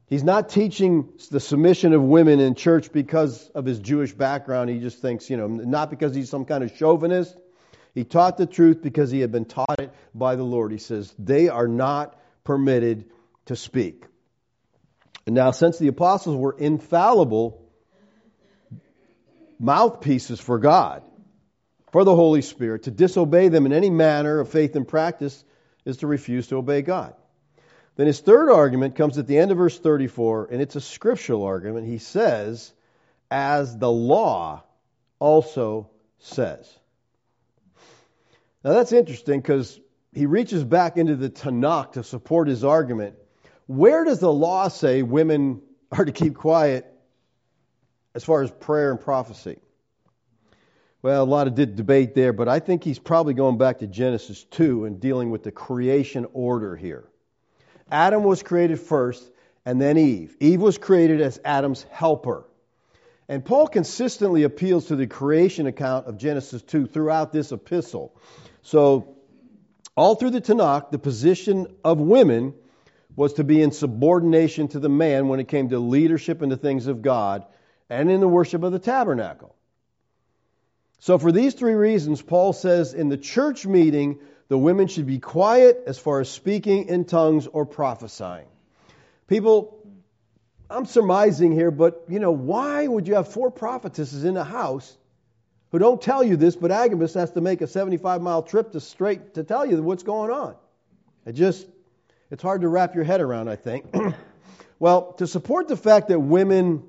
He's 0.09 0.23
not 0.23 0.49
teaching 0.51 1.09
the 1.31 1.41
submission 1.41 1.93
of 1.93 2.03
women 2.03 2.39
in 2.39 2.55
church 2.55 2.93
because 2.93 3.49
of 3.51 3.65
his 3.65 3.81
Jewish 3.81 4.13
background. 4.13 4.71
He 4.71 4.79
just 4.79 5.01
thinks, 5.01 5.29
you 5.29 5.37
know, 5.37 5.49
not 5.49 5.91
because 5.91 6.15
he's 6.15 6.31
some 6.31 6.45
kind 6.45 6.63
of 6.63 6.77
chauvinist. 6.77 7.37
He 7.93 8.05
taught 8.05 8.37
the 8.37 8.47
truth 8.47 8.83
because 8.83 9.11
he 9.11 9.21
had 9.21 9.33
been 9.33 9.47
taught 9.47 9.81
it 9.81 9.93
by 10.15 10.37
the 10.37 10.45
Lord. 10.45 10.71
He 10.71 10.79
says, 10.79 11.13
they 11.19 11.49
are 11.49 11.67
not 11.67 12.17
permitted 12.45 13.07
to 13.47 13.57
speak. 13.57 14.05
And 15.27 15.35
now, 15.35 15.51
since 15.51 15.79
the 15.79 15.89
apostles 15.89 16.37
were 16.37 16.57
infallible 16.57 17.67
mouthpieces 19.59 20.39
for 20.39 20.61
God, 20.61 21.03
for 21.91 22.05
the 22.05 22.15
Holy 22.15 22.43
Spirit, 22.43 22.85
to 22.85 22.93
disobey 22.93 23.49
them 23.49 23.67
in 23.67 23.73
any 23.73 23.91
manner 23.91 24.39
of 24.39 24.51
faith 24.51 24.77
and 24.77 24.87
practice 24.87 25.45
is 25.85 25.97
to 25.99 26.07
refuse 26.07 26.47
to 26.49 26.57
obey 26.57 26.83
God. 26.83 27.15
Then 27.97 28.07
his 28.07 28.21
third 28.21 28.51
argument 28.51 28.95
comes 28.95 29.17
at 29.19 29.27
the 29.27 29.39
end 29.39 29.51
of 29.51 29.59
verse 29.59 29.79
34, 29.79 30.49
and 30.53 30.61
it's 30.61 30.77
a 30.77 30.81
scriptural 30.81 31.45
argument. 31.45 31.87
He 31.87 31.99
says, 31.99 32.73
as 33.31 33.77
the 33.77 33.91
law 33.91 34.63
also 35.19 35.91
says. 36.19 36.71
Now 38.63 38.73
that's 38.75 38.93
interesting 38.93 39.41
because 39.41 39.81
he 40.13 40.27
reaches 40.27 40.63
back 40.63 40.99
into 40.99 41.17
the 41.17 41.31
Tanakh 41.31 41.93
to 41.93 42.05
support 42.05 42.49
his 42.49 42.65
argument. 42.65 43.17
Where 43.67 44.05
does 44.05 44.21
the 44.21 44.33
law 44.33 44.69
say 44.69 45.03
women 45.03 45.63
are 45.91 46.05
to 46.05 46.13
keep 46.13 46.35
quiet 46.35 46.87
as 48.15 48.25
far 48.25 48.43
as 48.43 48.51
prayer 48.51 48.91
and 48.91 49.01
prophecy? 49.01 49.59
Well, 51.01 51.23
a 51.23 51.25
lot 51.25 51.47
of 51.47 51.55
debate 51.55 52.15
there, 52.15 52.33
but 52.33 52.49
I 52.49 52.59
think 52.59 52.83
he's 52.85 52.99
probably 52.99 53.35
going 53.35 53.59
back 53.59 53.79
to 53.79 53.87
Genesis 53.87 54.45
2 54.45 54.85
and 54.85 55.01
dealing 55.01 55.31
with 55.31 55.45
the 55.45 55.53
creation 55.53 56.27
order 56.33 56.77
here. 56.77 57.09
Adam 57.91 58.25
was 58.25 58.43
created 58.43 58.81
first, 58.81 59.23
and 59.65 59.81
then 59.81 59.97
Eve. 59.99 60.37
Eve 60.41 60.61
was 60.61 60.79
created 60.79 61.21
as 61.21 61.41
Adam's 61.45 61.85
helper. 61.91 62.45
And 63.29 63.45
Paul 63.45 63.67
consistently 63.67 64.45
appeals 64.45 64.87
to 64.87 64.97
the 64.97 65.07
creation 65.07 65.67
account 65.67 66.07
of 66.07 66.17
Genesis 66.17 66.63
2 66.63 66.87
throughout 66.87 67.33
this 67.33 67.51
epistle. 67.51 68.15
So 68.63 69.17
all 69.97 70.15
through 70.15 70.31
the 70.31 70.41
Tanakh, 70.41 70.91
the 70.91 70.99
position 70.99 71.67
of 71.85 71.99
women 71.99 72.55
was 73.17 73.35
to 73.35 73.45
be 73.45 73.63
in 73.63 73.73
subordination 73.73 74.69
to 74.69 74.79
the 74.79 74.89
man 74.89 75.29
when 75.29 75.41
it 75.41 75.49
came 75.49 75.71
to 75.71 75.79
leadership 75.79 76.43
in 76.43 76.51
the 76.51 76.57
things 76.57 76.87
of 76.87 77.03
God 77.03 77.47
and 77.89 78.11
in 78.11 78.21
the 78.21 78.29
worship 78.29 78.63
of 78.63 78.73
the 78.73 78.79
tabernacle. 78.79 79.55
So, 80.99 81.19
for 81.19 81.33
these 81.33 81.55
three 81.55 81.75
reasons, 81.75 82.23
Paul 82.23 82.53
says 82.53 82.95
in 82.95 83.09
the 83.09 83.17
church 83.17 83.67
meeting, 83.67 84.19
the 84.49 84.59
women 84.59 84.87
should 84.87 85.07
be 85.07 85.19
quiet 85.19 85.83
as 85.87 85.99
far 85.99 86.21
as 86.21 86.29
speaking 86.29 86.89
in 86.89 87.05
tongues 87.05 87.47
or 87.47 87.67
prophesying. 87.67 88.47
People, 89.27 89.85
I'm 90.71 90.87
surmising 90.87 91.53
here, 91.53 91.71
but 91.71 92.05
you 92.09 92.21
know, 92.21 92.31
why 92.31 92.87
would 92.87 93.09
you 93.09 93.15
have 93.15 93.29
four 93.29 93.51
prophetesses 93.51 94.25
in 94.25 94.37
a 94.37 94.45
house 94.45 94.97
who 95.73 95.79
don't 95.79 96.01
tell 96.01 96.23
you 96.23 96.37
this, 96.37 96.55
but 96.55 96.71
Agabus 96.71 97.15
has 97.15 97.33
to 97.33 97.41
make 97.41 97.61
a 97.61 97.67
75 97.67 98.23
mile 98.23 98.43
trip 98.43 98.73
to 98.73 98.81
straight 98.81 99.35
to 99.35 99.43
tell 99.43 99.67
you 99.67 99.83
what's 99.83 100.05
going 100.05 100.31
on? 100.31 100.55
It 101.25 101.33
just, 101.33 101.67
it's 102.31 102.43
hard 102.43 102.61
to 102.61 102.69
wrap 102.69 102.95
your 102.95 103.05
head 103.05 103.21
around, 103.21 103.49
I 103.49 103.57
think. 103.57 103.93
well, 104.79 105.13
to 105.15 105.27
support 105.27 105.67
the 105.67 105.77
fact 105.77 106.09
that 106.09 106.21
women 106.21 106.85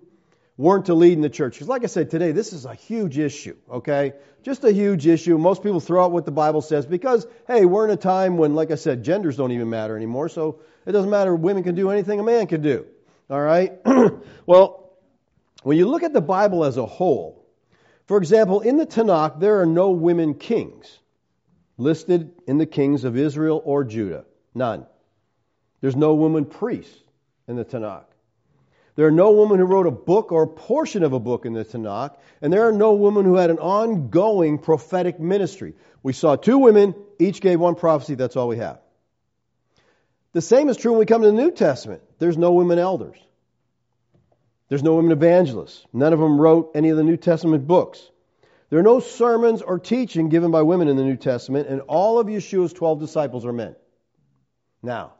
weren't 0.57 0.87
to 0.87 0.93
lead 0.95 1.13
in 1.13 1.21
the 1.21 1.29
church, 1.29 1.53
because 1.53 1.67
like 1.67 1.83
I 1.83 1.87
said 1.87 2.09
today, 2.09 2.31
this 2.31 2.51
is 2.51 2.65
a 2.65 2.73
huge 2.73 3.17
issue, 3.19 3.55
okay? 3.69 4.13
Just 4.43 4.63
a 4.63 4.71
huge 4.71 5.05
issue. 5.05 5.37
Most 5.37 5.61
people 5.61 5.79
throw 5.79 6.03
out 6.03 6.11
what 6.11 6.25
the 6.25 6.31
Bible 6.31 6.61
says 6.61 6.85
because, 6.85 7.27
hey, 7.47 7.65
we're 7.65 7.85
in 7.85 7.91
a 7.91 7.97
time 7.97 8.37
when, 8.37 8.55
like 8.55 8.71
I 8.71 8.75
said, 8.75 9.03
genders 9.03 9.37
don't 9.37 9.51
even 9.51 9.69
matter 9.69 9.95
anymore, 9.95 10.29
so 10.29 10.59
it 10.85 10.93
doesn't 10.93 11.09
matter. 11.09 11.35
Women 11.35 11.63
can 11.63 11.75
do 11.75 11.91
anything 11.91 12.19
a 12.19 12.23
man 12.23 12.47
can 12.47 12.61
do. 12.61 12.85
All 13.29 13.41
right? 13.41 13.73
well, 14.45 14.93
when 15.63 15.77
you 15.77 15.87
look 15.87 16.03
at 16.03 16.13
the 16.13 16.21
Bible 16.21 16.63
as 16.63 16.77
a 16.77 16.85
whole, 16.85 17.45
for 18.07 18.17
example, 18.17 18.61
in 18.61 18.77
the 18.77 18.85
Tanakh, 18.85 19.39
there 19.39 19.61
are 19.61 19.65
no 19.65 19.91
women 19.91 20.33
kings 20.33 20.99
listed 21.77 22.31
in 22.47 22.57
the 22.57 22.65
kings 22.65 23.03
of 23.03 23.17
Israel 23.17 23.61
or 23.63 23.83
Judah. 23.83 24.25
None. 24.55 24.85
There's 25.81 25.95
no 25.95 26.15
woman 26.15 26.45
priest 26.45 27.03
in 27.47 27.55
the 27.57 27.65
Tanakh. 27.65 28.06
There 28.97 29.05
are 29.05 29.11
no 29.11 29.29
women 29.29 29.59
who 29.59 29.65
wrote 29.65 29.85
a 29.85 29.91
book 29.91 30.31
or 30.31 30.41
a 30.41 30.47
portion 30.47 31.03
of 31.03 31.13
a 31.13 31.19
book 31.19 31.45
in 31.45 31.53
the 31.53 31.63
Tanakh, 31.63 32.17
and 32.41 32.51
there 32.51 32.67
are 32.67 32.71
no 32.71 32.93
women 32.95 33.25
who 33.25 33.35
had 33.35 33.51
an 33.51 33.59
ongoing 33.59 34.57
prophetic 34.57 35.19
ministry. 35.19 35.75
We 36.01 36.13
saw 36.13 36.35
two 36.35 36.57
women, 36.57 36.95
each 37.19 37.39
gave 37.39 37.59
one 37.59 37.75
prophecy, 37.75 38.15
that's 38.15 38.35
all 38.35 38.47
we 38.47 38.57
have. 38.57 38.79
The 40.33 40.41
same 40.41 40.67
is 40.67 40.77
true 40.77 40.93
when 40.93 40.99
we 40.99 41.05
come 41.05 41.21
to 41.21 41.27
the 41.27 41.33
New 41.33 41.51
Testament. 41.51 42.01
There's 42.17 42.39
no 42.39 42.53
women 42.53 42.79
elders. 42.79 43.17
There's 44.67 44.81
no 44.81 44.95
women 44.95 45.11
evangelists. 45.11 45.85
None 45.93 46.11
of 46.11 46.19
them 46.19 46.41
wrote 46.41 46.71
any 46.73 46.89
of 46.89 46.97
the 46.97 47.03
New 47.03 47.17
Testament 47.17 47.67
books. 47.67 48.01
There 48.71 48.79
are 48.79 48.83
no 48.83 48.99
sermons 48.99 49.61
or 49.61 49.77
teaching 49.77 50.29
given 50.29 50.49
by 50.49 50.63
women 50.63 50.87
in 50.87 50.97
the 50.97 51.03
New 51.03 51.17
Testament, 51.17 51.67
and 51.67 51.81
all 51.81 52.17
of 52.17 52.25
Yeshua's 52.25 52.73
12 52.73 52.99
disciples 52.99 53.45
are 53.45 53.53
men. 53.53 53.75
Now, 54.81 55.13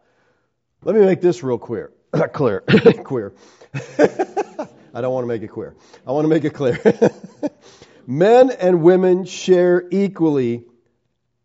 let 0.84 0.96
me 0.96 1.02
make 1.02 1.22
this 1.22 1.44
real 1.44 1.60
clear. 1.60 1.92
clear. 2.34 2.62
queer. 3.04 3.34
I 3.74 5.02
don't 5.02 5.14
want 5.14 5.24
to 5.24 5.28
make 5.28 5.42
it 5.42 5.50
queer. 5.50 5.76
I 6.06 6.12
want 6.12 6.26
to 6.26 6.30
make 6.30 6.44
it 6.44 6.54
clear. 6.54 6.80
men 8.08 8.50
and 8.52 8.82
women 8.82 9.26
share 9.26 9.84
equally 9.92 10.64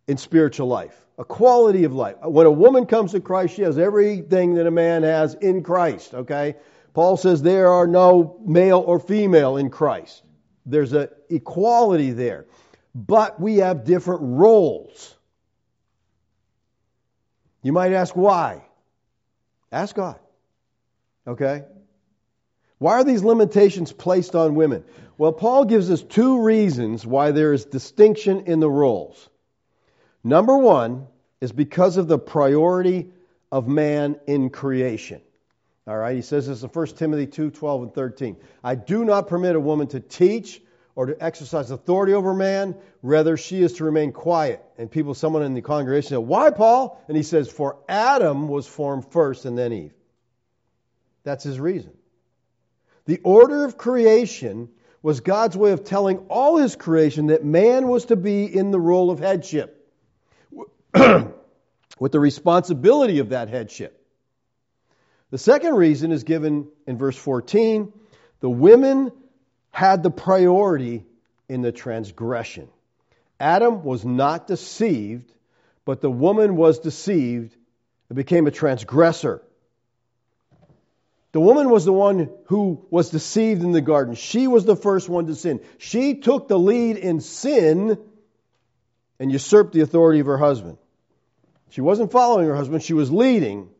in 0.07 0.17
spiritual 0.17 0.69
life, 0.69 0.95
a 1.19 1.25
quality 1.25 1.85
of 1.85 1.93
life. 1.93 2.17
When 2.23 2.47
a 2.47 2.51
woman 2.51 2.87
comes 2.87 3.13
to 3.13 3.21
Christ, 3.21 3.55
she 3.55 3.63
has 3.63 3.79
everything 3.79 4.55
that 4.55 4.67
a 4.67 4.71
man 4.71 5.03
has 5.03 5.35
in 5.35 5.63
Christ, 5.63 6.15
okay? 6.15 6.57
Paul 6.95 7.17
says 7.17 7.43
there 7.43 7.69
are 7.69 7.87
no 7.87 8.41
male 8.45 8.79
or 8.79 9.01
female 9.01 9.57
in 9.57 9.71
Christ. 9.71 10.23
There's 10.67 10.93
an 10.93 11.09
equality 11.29 12.13
there. 12.13 12.47
But 12.95 13.41
we 13.41 13.57
have 13.59 13.85
different 13.85 14.21
roles. 14.23 15.17
You 17.63 17.73
might 17.73 17.93
ask 17.93 18.15
why. 18.15 18.65
Ask 19.71 19.97
God. 19.97 20.19
Okay? 21.27 21.65
Why 22.79 22.95
are 22.95 23.05
these 23.05 23.23
limitations 23.23 23.93
placed 23.93 24.35
on 24.35 24.55
women? 24.55 24.85
Well, 25.17 25.33
Paul 25.33 25.67
gives 25.67 25.91
us 25.91 26.03
two 26.03 26.43
reasons 26.43 27.07
why 27.07 27.31
there 27.31 27.53
is 27.53 27.65
distinction 27.65 28.47
in 28.47 28.59
the 28.59 28.71
roles. 28.71 29.29
Number 30.25 30.57
one 30.57 31.07
is 31.41 31.53
because 31.53 31.97
of 31.97 32.09
the 32.09 32.19
priority 32.19 33.11
of 33.51 33.69
man 33.69 34.19
in 34.27 34.51
creation. 34.51 35.21
All 35.87 35.97
right, 35.97 36.15
he 36.15 36.23
says 36.23 36.47
this 36.47 36.63
in 36.63 36.69
1 36.69 36.87
Timothy 36.89 37.27
2 37.27 37.51
12 37.51 37.83
and 37.83 37.95
13. 37.95 38.37
I 38.63 38.75
do 38.77 39.05
not 39.05 39.29
permit 39.29 39.57
a 39.57 39.61
woman 39.61 39.89
to 39.89 40.01
teach 40.01 40.61
or 40.95 41.07
to 41.07 41.25
exercise 41.25 41.71
authority 41.71 42.15
over 42.15 42.35
man. 42.35 42.77
Rather, 43.03 43.37
she 43.37 43.63
is 43.63 43.75
to 43.75 43.85
remain 43.85 44.13
quiet. 44.13 44.63
And 44.79 44.91
people, 44.91 45.15
someone 45.15 45.43
in 45.43 45.55
the 45.55 45.63
congregation 45.63 46.11
said, 46.11 46.19
Why, 46.19 46.51
Paul? 46.51 47.03
And 47.09 47.17
he 47.17 47.23
says, 47.23 47.49
For 47.49 47.79
Adam 47.89 48.49
was 48.49 48.67
formed 48.67 49.11
first 49.11 49.45
and 49.45 49.59
then 49.59 49.73
Eve. 49.73 49.95
That's 51.25 51.45
his 51.45 51.59
reason. 51.61 51.93
The 53.07 53.21
order 53.25 53.65
of 53.65 53.77
creation 53.77 54.69
was 55.03 55.21
God's 55.21 55.57
way 55.57 55.73
of 55.73 55.85
telling 55.85 56.19
all 56.29 56.57
his 56.57 56.77
creation 56.77 57.29
that 57.29 57.45
man 57.45 57.89
was 57.89 58.07
to 58.07 58.17
be 58.17 58.45
in 58.45 58.71
the 58.71 58.81
role 58.81 59.11
of 59.11 59.19
headship, 59.19 59.91
with 60.95 62.13
the 62.13 62.21
responsibility 62.21 63.19
of 63.19 63.31
that 63.31 63.49
headship. 63.49 63.99
The 65.31 65.39
second 65.39 65.75
reason 65.75 66.13
is 66.13 66.25
given 66.25 66.69
in 66.87 66.99
verse 66.99 67.17
14. 67.17 67.93
The 68.41 68.51
women 68.51 69.11
had 69.71 70.03
the 70.03 70.11
priority 70.11 71.05
in 71.49 71.63
the 71.63 71.73
transgression. 71.73 72.69
Adam 73.41 73.83
was 73.83 74.05
not 74.05 74.47
deceived, 74.47 75.33
but 75.85 76.01
the 76.01 76.11
woman 76.11 76.55
was 76.55 76.79
deceived 76.79 77.57
and 78.09 78.17
became 78.17 78.47
a 78.47 78.51
transgressor. 78.53 79.43
The 81.33 81.41
woman 81.41 81.71
was 81.71 81.87
the 81.87 81.93
one 81.93 82.31
who 82.47 82.87
was 82.91 83.09
deceived 83.11 83.63
in 83.63 83.73
the 83.73 83.81
garden. 83.81 84.15
She 84.15 84.47
was 84.47 84.67
the 84.67 84.77
first 84.77 85.09
one 85.09 85.27
to 85.27 85.35
sin. 85.35 85.61
She 85.79 86.17
took 86.17 86.47
the 86.47 86.59
lead 86.59 86.99
in 86.99 87.21
sin 87.21 87.99
and 89.19 89.33
usurped 89.33 89.73
the 89.73 89.81
authority 89.81 90.21
of 90.21 90.27
her 90.27 90.37
husband. 90.37 90.77
She 91.71 91.81
wasn't 91.81 92.13
following 92.13 92.47
her 92.47 92.55
husband, 92.55 92.83
she 92.83 92.93
was 92.93 93.11
leading. 93.11 93.71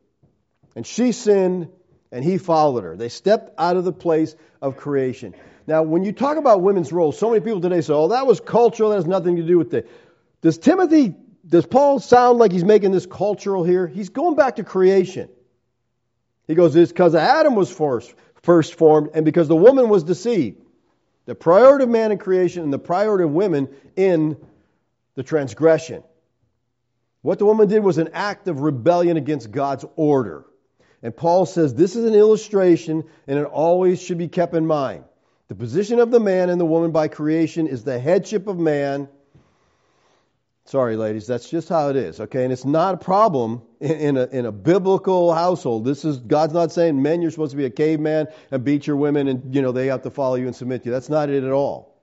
And 0.75 0.87
she 0.87 1.11
sinned, 1.11 1.69
and 2.11 2.23
he 2.23 2.39
followed 2.39 2.83
her. 2.83 2.97
They 2.97 3.09
stepped 3.09 3.51
out 3.59 3.77
of 3.77 3.83
the 3.83 3.93
place 3.93 4.35
of 4.59 4.77
creation. 4.77 5.35
Now, 5.67 5.83
when 5.83 6.03
you 6.03 6.11
talk 6.11 6.37
about 6.37 6.61
women's 6.61 6.91
roles, 6.91 7.19
so 7.19 7.29
many 7.29 7.41
people 7.41 7.61
today 7.61 7.81
say, 7.81 7.93
oh, 7.93 8.07
that 8.07 8.25
was 8.25 8.39
cultural, 8.39 8.89
that 8.89 8.95
has 8.95 9.05
nothing 9.05 9.35
to 9.35 9.43
do 9.43 9.59
with 9.59 9.75
it. 9.75 9.89
Does 10.41 10.57
Timothy, 10.57 11.13
does 11.47 11.67
Paul 11.67 11.99
sound 11.99 12.39
like 12.39 12.51
he's 12.51 12.63
making 12.63 12.91
this 12.91 13.05
cultural 13.05 13.63
here? 13.63 13.85
He's 13.85 14.09
going 14.09 14.35
back 14.35 14.55
to 14.55 14.63
creation. 14.63 15.29
He 16.47 16.55
goes, 16.55 16.75
it's 16.75 16.91
because 16.91 17.15
Adam 17.15 17.55
was 17.55 17.71
first, 17.71 18.13
first 18.41 18.75
formed 18.75 19.09
and 19.13 19.23
because 19.23 19.47
the 19.47 19.55
woman 19.55 19.89
was 19.89 20.03
deceived. 20.03 20.61
The 21.25 21.35
priority 21.35 21.83
of 21.83 21.89
man 21.89 22.11
in 22.11 22.17
creation 22.17 22.63
and 22.63 22.73
the 22.73 22.79
priority 22.79 23.23
of 23.23 23.31
women 23.31 23.69
in 23.95 24.37
the 25.15 25.23
transgression. 25.23 26.03
What 27.21 27.39
the 27.39 27.45
woman 27.45 27.69
did 27.69 27.81
was 27.81 27.97
an 27.97 28.09
act 28.13 28.49
of 28.49 28.59
rebellion 28.59 29.15
against 29.15 29.51
God's 29.51 29.85
order. 29.95 30.45
And 31.01 31.15
Paul 31.15 31.45
says 31.45 31.73
this 31.73 31.95
is 31.95 32.03
an 32.03 32.13
illustration 32.13 33.05
and 33.27 33.39
it 33.39 33.45
always 33.45 34.01
should 34.01 34.17
be 34.17 34.27
kept 34.27 34.53
in 34.53 34.65
mind. 34.65 35.05
The 35.47 35.55
position 35.55 35.99
of 35.99 36.11
the 36.11 36.19
man 36.19 36.49
and 36.49 36.59
the 36.59 36.65
woman 36.65 36.91
by 36.91 37.07
creation 37.07 37.67
is 37.67 37.83
the 37.83 37.99
headship 37.99 38.47
of 38.47 38.59
man. 38.59 39.07
Sorry, 40.65 40.95
ladies, 40.95 41.27
that's 41.27 41.49
just 41.49 41.67
how 41.67 41.89
it 41.89 41.97
is, 41.97 42.21
okay? 42.21 42.45
And 42.45 42.53
it's 42.53 42.63
not 42.63 42.93
a 42.93 42.97
problem 42.97 43.63
in, 43.81 44.15
a, 44.15 44.25
in 44.27 44.45
a 44.45 44.51
biblical 44.51 45.33
household. 45.33 45.83
This 45.83 46.05
is, 46.05 46.17
God's 46.19 46.53
not 46.53 46.71
saying, 46.71 47.01
men, 47.01 47.21
you're 47.21 47.31
supposed 47.31 47.51
to 47.51 47.57
be 47.57 47.65
a 47.65 47.69
caveman 47.69 48.27
and 48.49 48.63
beat 48.63 48.87
your 48.87 48.95
women 48.95 49.27
and, 49.27 49.53
you 49.53 49.61
know, 49.61 49.73
they 49.73 49.87
have 49.87 50.03
to 50.03 50.09
follow 50.09 50.35
you 50.35 50.47
and 50.47 50.55
submit 50.55 50.83
to 50.83 50.85
you. 50.85 50.91
That's 50.93 51.09
not 51.09 51.29
it 51.29 51.43
at 51.43 51.51
all. 51.51 51.93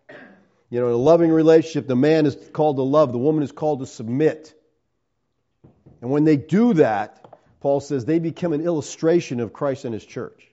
You 0.68 0.80
know, 0.80 0.88
in 0.88 0.92
a 0.92 0.96
loving 0.96 1.30
relationship, 1.30 1.88
the 1.88 1.96
man 1.96 2.26
is 2.26 2.36
called 2.52 2.76
to 2.76 2.82
love, 2.82 3.12
the 3.12 3.18
woman 3.18 3.42
is 3.42 3.50
called 3.50 3.80
to 3.80 3.86
submit. 3.86 4.54
And 6.02 6.10
when 6.10 6.24
they 6.24 6.36
do 6.36 6.74
that, 6.74 7.26
Paul 7.60 7.80
says 7.80 8.04
they 8.04 8.18
become 8.18 8.52
an 8.52 8.60
illustration 8.60 9.40
of 9.40 9.52
Christ 9.52 9.84
and 9.84 9.94
his 9.94 10.04
church. 10.04 10.46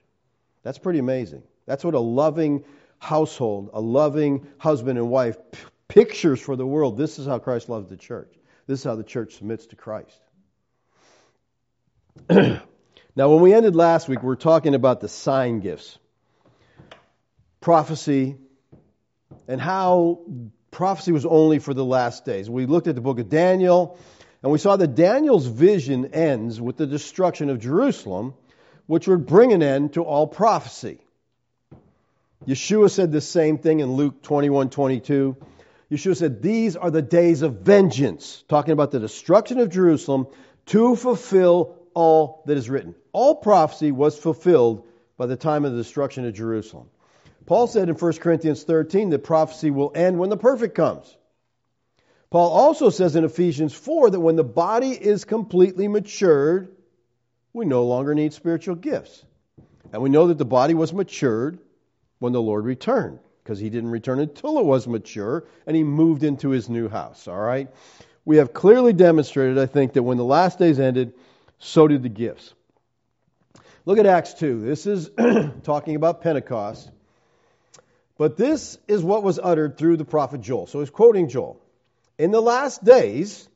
That's 0.62 0.78
pretty 0.78 0.98
amazing. 0.98 1.42
That's 1.66 1.84
what 1.84 1.94
a 1.94 2.00
loving 2.00 2.64
household, 2.98 3.70
a 3.74 3.80
loving 3.80 4.46
husband 4.58 4.98
and 4.98 5.08
wife 5.10 5.36
pictures 5.88 6.40
for 6.40 6.56
the 6.56 6.66
world. 6.66 6.96
This 6.96 7.18
is 7.18 7.26
how 7.26 7.38
Christ 7.38 7.68
loves 7.68 7.88
the 7.88 7.96
church. 7.96 8.32
This 8.66 8.80
is 8.80 8.84
how 8.84 8.94
the 8.94 9.04
church 9.04 9.36
submits 9.36 9.66
to 9.68 9.76
Christ. 9.76 10.20
now, 12.30 12.60
when 13.16 13.40
we 13.40 13.54
ended 13.54 13.74
last 13.74 14.08
week, 14.08 14.22
we 14.22 14.26
were 14.26 14.36
talking 14.36 14.74
about 14.74 15.00
the 15.00 15.08
sign 15.08 15.60
gifts 15.60 15.98
prophecy 17.60 18.36
and 19.48 19.60
how 19.60 20.20
prophecy 20.70 21.12
was 21.12 21.26
only 21.26 21.58
for 21.58 21.74
the 21.74 21.84
last 21.84 22.24
days. 22.24 22.48
We 22.48 22.66
looked 22.66 22.86
at 22.86 22.94
the 22.94 23.00
book 23.00 23.18
of 23.18 23.28
Daniel 23.28 23.98
and 24.42 24.52
we 24.52 24.58
saw 24.58 24.76
that 24.76 24.94
Daniel's 24.94 25.46
vision 25.46 26.14
ends 26.14 26.60
with 26.60 26.76
the 26.76 26.86
destruction 26.86 27.50
of 27.50 27.58
Jerusalem, 27.58 28.34
which 28.86 29.08
would 29.08 29.26
bring 29.26 29.52
an 29.52 29.62
end 29.62 29.94
to 29.94 30.02
all 30.02 30.26
prophecy. 30.26 31.00
Yeshua 32.46 32.90
said 32.90 33.10
the 33.10 33.20
same 33.20 33.58
thing 33.58 33.80
in 33.80 33.92
Luke 33.92 34.22
21 34.22 34.70
22. 34.70 35.36
Yeshua 35.90 36.16
said, 36.16 36.42
These 36.42 36.76
are 36.76 36.90
the 36.90 37.02
days 37.02 37.42
of 37.42 37.60
vengeance, 37.60 38.44
talking 38.48 38.72
about 38.72 38.90
the 38.90 39.00
destruction 39.00 39.58
of 39.58 39.70
Jerusalem 39.70 40.26
to 40.66 40.96
fulfill 40.96 41.76
all 41.94 42.42
that 42.46 42.56
is 42.56 42.68
written. 42.68 42.94
All 43.12 43.36
prophecy 43.36 43.90
was 43.90 44.18
fulfilled 44.18 44.86
by 45.16 45.26
the 45.26 45.36
time 45.36 45.64
of 45.64 45.72
the 45.72 45.78
destruction 45.78 46.26
of 46.26 46.34
Jerusalem. 46.34 46.88
Paul 47.46 47.66
said 47.66 47.88
in 47.88 47.94
1 47.94 48.12
Corinthians 48.14 48.62
13 48.62 49.10
that 49.10 49.24
prophecy 49.24 49.70
will 49.70 49.92
end 49.94 50.18
when 50.18 50.28
the 50.28 50.36
perfect 50.36 50.74
comes. 50.74 51.16
Paul 52.30 52.50
also 52.50 52.90
says 52.90 53.16
in 53.16 53.24
Ephesians 53.24 53.72
4 53.72 54.10
that 54.10 54.20
when 54.20 54.36
the 54.36 54.44
body 54.44 54.90
is 54.90 55.24
completely 55.24 55.88
matured, 55.88 56.76
we 57.54 57.64
no 57.64 57.84
longer 57.84 58.14
need 58.14 58.34
spiritual 58.34 58.74
gifts. 58.74 59.24
And 59.92 60.02
we 60.02 60.10
know 60.10 60.26
that 60.26 60.36
the 60.36 60.44
body 60.44 60.74
was 60.74 60.92
matured 60.92 61.58
when 62.18 62.34
the 62.34 62.42
Lord 62.42 62.66
returned, 62.66 63.20
because 63.48 63.58
he 63.58 63.70
didn't 63.70 63.88
return 63.88 64.20
until 64.20 64.58
it 64.58 64.66
was 64.66 64.86
mature 64.86 65.42
and 65.66 65.74
he 65.74 65.82
moved 65.82 66.22
into 66.22 66.50
his 66.50 66.68
new 66.68 66.86
house. 66.86 67.26
All 67.26 67.40
right? 67.40 67.70
We 68.26 68.36
have 68.36 68.52
clearly 68.52 68.92
demonstrated, 68.92 69.56
I 69.56 69.64
think, 69.64 69.94
that 69.94 70.02
when 70.02 70.18
the 70.18 70.24
last 70.24 70.58
days 70.58 70.78
ended, 70.78 71.14
so 71.58 71.88
did 71.88 72.02
the 72.02 72.10
gifts. 72.10 72.52
Look 73.86 73.96
at 73.96 74.04
Acts 74.04 74.34
2. 74.34 74.60
This 74.60 74.84
is 74.84 75.10
talking 75.62 75.96
about 75.96 76.20
Pentecost. 76.20 76.90
But 78.18 78.36
this 78.36 78.76
is 78.86 79.02
what 79.02 79.22
was 79.22 79.38
uttered 79.42 79.78
through 79.78 79.96
the 79.96 80.04
prophet 80.04 80.42
Joel. 80.42 80.66
So 80.66 80.80
he's 80.80 80.90
quoting 80.90 81.30
Joel. 81.30 81.58
In 82.18 82.32
the 82.32 82.42
last 82.42 82.84
days, 82.84 83.48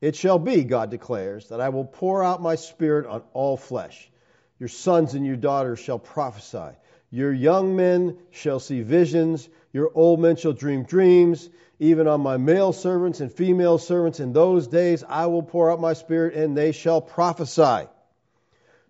it 0.00 0.16
shall 0.16 0.40
be, 0.40 0.64
God 0.64 0.90
declares, 0.90 1.50
that 1.50 1.60
I 1.60 1.68
will 1.68 1.84
pour 1.84 2.24
out 2.24 2.42
my 2.42 2.56
spirit 2.56 3.06
on 3.06 3.22
all 3.34 3.56
flesh. 3.56 4.10
Your 4.58 4.68
sons 4.68 5.14
and 5.14 5.24
your 5.24 5.36
daughters 5.36 5.78
shall 5.78 6.00
prophesy. 6.00 6.76
Your 7.12 7.30
young 7.30 7.76
men 7.76 8.16
shall 8.30 8.58
see 8.58 8.80
visions. 8.80 9.46
Your 9.72 9.92
old 9.94 10.18
men 10.18 10.36
shall 10.36 10.54
dream 10.54 10.84
dreams. 10.84 11.48
Even 11.78 12.08
on 12.08 12.22
my 12.22 12.38
male 12.38 12.72
servants 12.72 13.20
and 13.20 13.30
female 13.30 13.76
servants 13.76 14.18
in 14.18 14.32
those 14.32 14.66
days 14.66 15.04
I 15.06 15.26
will 15.26 15.42
pour 15.42 15.70
out 15.70 15.80
my 15.80 15.92
spirit 15.92 16.34
and 16.34 16.56
they 16.56 16.72
shall 16.72 17.02
prophesy. 17.02 17.86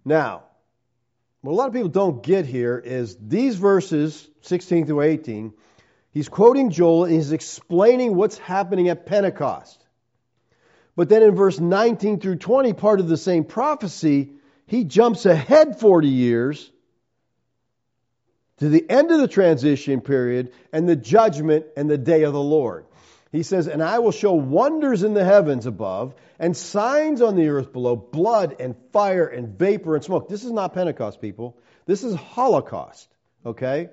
Now, 0.05 0.45
what 1.41 1.53
a 1.53 1.57
lot 1.57 1.67
of 1.67 1.75
people 1.75 1.89
don't 1.89 2.23
get 2.23 2.47
here 2.47 2.79
is 2.79 3.17
these 3.21 3.57
verses, 3.57 4.29
16 4.43 4.87
through 4.87 5.01
18, 5.01 5.53
he's 6.13 6.29
quoting 6.29 6.71
Joel 6.71 7.05
and 7.05 7.15
he's 7.15 7.33
explaining 7.33 8.15
what's 8.15 8.39
happening 8.39 8.89
at 8.89 9.05
Pentecost. 9.05 9.85
But 10.95 11.09
then 11.09 11.23
in 11.25 11.35
verse 11.35 11.59
19 11.59 12.21
through 12.21 12.37
20, 12.37 12.73
part 12.75 13.01
of 13.01 13.09
the 13.09 13.17
same 13.17 13.43
prophecy, 13.43 14.35
he 14.67 14.85
jumps 14.85 15.27
ahead 15.27 15.81
40 15.81 16.07
years 16.07 16.71
to 18.63 18.69
the 18.69 18.89
end 18.89 19.11
of 19.11 19.19
the 19.19 19.27
transition 19.27 20.01
period 20.01 20.53
and 20.73 20.89
the 20.89 20.95
judgment 20.95 21.67
and 21.77 21.91
the 21.91 21.99
day 21.99 22.23
of 22.23 22.33
the 22.33 22.41
Lord. 22.41 22.87
He 23.33 23.43
says, 23.43 23.67
And 23.67 23.83
I 23.83 23.99
will 23.99 24.13
show 24.13 24.35
wonders 24.35 25.03
in 25.03 25.15
the 25.15 25.25
heavens 25.25 25.67
above 25.67 26.15
and 26.39 26.57
signs 26.57 27.23
on 27.23 27.35
the 27.35 27.49
earth 27.49 27.73
below 27.73 27.97
blood 27.97 28.55
and 28.61 28.77
fire 28.93 29.27
and 29.27 29.59
vapor 29.59 29.97
and 29.97 30.05
smoke. 30.05 30.29
This 30.29 30.45
is 30.45 30.53
not 30.53 30.75
Pentecost, 30.75 31.21
people. 31.21 31.59
This 31.87 32.05
is 32.05 32.15
Holocaust, 32.15 33.09
okay? 33.45 33.89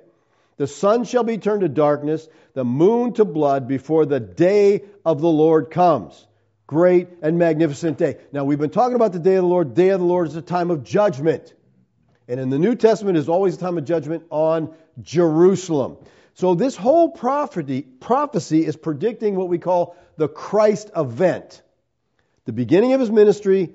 The 0.57 0.67
sun 0.67 1.03
shall 1.03 1.23
be 1.23 1.39
turned 1.39 1.61
to 1.61 1.67
darkness, 1.67 2.27
the 2.53 2.63
moon 2.63 3.13
to 3.13 3.25
blood 3.25 3.67
before 3.67 4.05
the 4.05 4.19
day 4.19 4.83
of 5.03 5.19
the 5.19 5.31
Lord 5.31 5.71
comes. 5.71 6.27
Great 6.67 7.07
and 7.23 7.39
magnificent 7.39 7.97
day. 7.97 8.17
Now, 8.31 8.43
we've 8.43 8.59
been 8.59 8.69
talking 8.69 8.93
about 8.93 9.13
the 9.13 9.19
day 9.19 9.33
of 9.33 9.41
the 9.41 9.49
Lord. 9.49 9.73
Day 9.73 9.89
of 9.89 9.99
the 9.99 10.05
Lord 10.05 10.27
is 10.27 10.35
a 10.35 10.43
time 10.43 10.69
of 10.69 10.83
judgment. 10.83 11.55
And 12.29 12.39
in 12.39 12.51
the 12.51 12.59
New 12.59 12.75
Testament 12.75 13.17
is 13.17 13.27
always 13.27 13.55
a 13.55 13.59
time 13.59 13.79
of 13.79 13.85
judgment 13.85 14.23
on 14.29 14.75
Jerusalem. 15.01 15.97
So 16.35 16.53
this 16.53 16.75
whole 16.75 17.09
prophecy, 17.09 17.81
prophecy 17.81 18.63
is 18.63 18.75
predicting 18.75 19.35
what 19.35 19.49
we 19.49 19.57
call 19.57 19.97
the 20.15 20.27
Christ 20.27 20.91
event. 20.95 21.63
The 22.45 22.53
beginning 22.53 22.93
of 22.93 22.99
his 22.99 23.09
ministry 23.09 23.73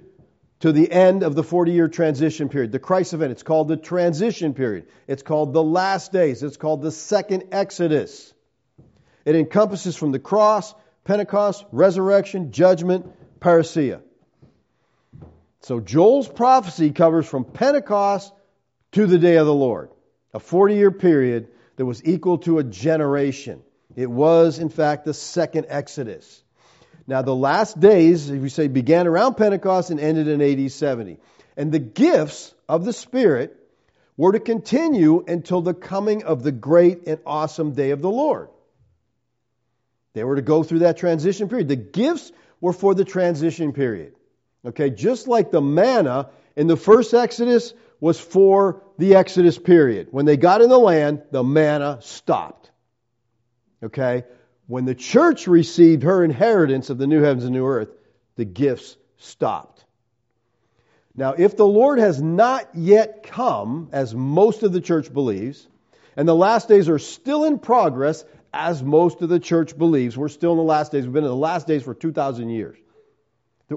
to 0.60 0.70
the 0.70 0.90
end 0.90 1.24
of 1.24 1.34
the 1.34 1.42
40 1.42 1.72
year 1.72 1.88
transition 1.88 2.48
period. 2.48 2.70
The 2.70 2.78
Christ 2.78 3.12
event. 3.12 3.32
It's 3.32 3.42
called 3.42 3.66
the 3.66 3.76
transition 3.76 4.54
period. 4.54 4.86
It's 5.08 5.24
called 5.24 5.52
the 5.52 5.62
last 5.62 6.12
days. 6.12 6.44
It's 6.44 6.56
called 6.56 6.80
the 6.80 6.92
second 6.92 7.48
Exodus. 7.50 8.32
It 9.24 9.34
encompasses 9.34 9.96
from 9.96 10.12
the 10.12 10.20
cross, 10.20 10.72
Pentecost, 11.02 11.64
resurrection, 11.72 12.52
judgment, 12.52 13.04
parousia. 13.40 14.00
So 15.62 15.80
Joel's 15.80 16.28
prophecy 16.28 16.92
covers 16.92 17.26
from 17.26 17.44
Pentecost 17.44 18.32
to 18.94 19.06
the 19.06 19.18
day 19.18 19.36
of 19.36 19.46
the 19.46 19.54
Lord. 19.54 19.90
A 20.32 20.40
40 20.40 20.74
year 20.74 20.90
period 20.90 21.48
that 21.76 21.84
was 21.84 22.04
equal 22.04 22.38
to 22.38 22.58
a 22.58 22.64
generation. 22.64 23.62
It 23.96 24.10
was, 24.10 24.58
in 24.58 24.68
fact, 24.68 25.04
the 25.04 25.14
second 25.14 25.66
Exodus. 25.68 26.42
Now, 27.06 27.22
the 27.22 27.34
last 27.34 27.78
days, 27.78 28.30
if 28.30 28.40
we 28.40 28.48
say, 28.48 28.68
began 28.68 29.06
around 29.06 29.34
Pentecost 29.34 29.90
and 29.90 30.00
ended 30.00 30.28
in 30.28 30.40
AD 30.40 30.72
70. 30.72 31.18
And 31.56 31.70
the 31.70 31.78
gifts 31.78 32.54
of 32.68 32.84
the 32.84 32.92
Spirit 32.92 33.56
were 34.16 34.32
to 34.32 34.40
continue 34.40 35.24
until 35.26 35.60
the 35.60 35.74
coming 35.74 36.24
of 36.24 36.42
the 36.42 36.52
great 36.52 37.06
and 37.06 37.18
awesome 37.26 37.72
day 37.72 37.90
of 37.90 38.00
the 38.00 38.10
Lord. 38.10 38.48
They 40.14 40.24
were 40.24 40.36
to 40.36 40.42
go 40.42 40.62
through 40.62 40.80
that 40.80 40.96
transition 40.96 41.48
period. 41.48 41.68
The 41.68 41.76
gifts 41.76 42.32
were 42.60 42.72
for 42.72 42.94
the 42.94 43.04
transition 43.04 43.72
period. 43.72 44.14
Okay, 44.64 44.88
just 44.88 45.28
like 45.28 45.50
the 45.50 45.60
manna 45.60 46.30
in 46.56 46.68
the 46.68 46.76
first 46.76 47.12
Exodus 47.12 47.74
was 48.04 48.20
for 48.20 48.82
the 48.98 49.14
Exodus 49.14 49.56
period. 49.56 50.08
When 50.10 50.26
they 50.26 50.36
got 50.36 50.60
in 50.60 50.68
the 50.68 50.78
land, 50.78 51.22
the 51.30 51.42
manna 51.42 52.00
stopped. 52.02 52.70
Okay? 53.82 54.24
When 54.66 54.84
the 54.84 54.94
church 54.94 55.46
received 55.46 56.02
her 56.02 56.22
inheritance 56.22 56.90
of 56.90 56.98
the 56.98 57.06
new 57.06 57.22
heavens 57.22 57.44
and 57.44 57.54
new 57.54 57.64
earth, 57.64 57.88
the 58.36 58.44
gifts 58.44 58.98
stopped. 59.16 59.86
Now, 61.16 61.32
if 61.32 61.56
the 61.56 61.64
Lord 61.64 61.98
has 61.98 62.20
not 62.20 62.68
yet 62.74 63.22
come, 63.22 63.88
as 63.90 64.14
most 64.14 64.64
of 64.64 64.74
the 64.74 64.82
church 64.82 65.10
believes, 65.10 65.66
and 66.14 66.28
the 66.28 66.34
last 66.34 66.68
days 66.68 66.90
are 66.90 66.98
still 66.98 67.44
in 67.44 67.58
progress, 67.58 68.22
as 68.52 68.82
most 68.82 69.22
of 69.22 69.30
the 69.30 69.40
church 69.40 69.78
believes, 69.78 70.14
we're 70.14 70.28
still 70.28 70.52
in 70.52 70.58
the 70.58 70.62
last 70.62 70.92
days. 70.92 71.04
We've 71.04 71.14
been 71.14 71.24
in 71.24 71.30
the 71.30 71.34
last 71.34 71.66
days 71.66 71.82
for 71.82 71.94
2,000 71.94 72.50
years. 72.50 72.76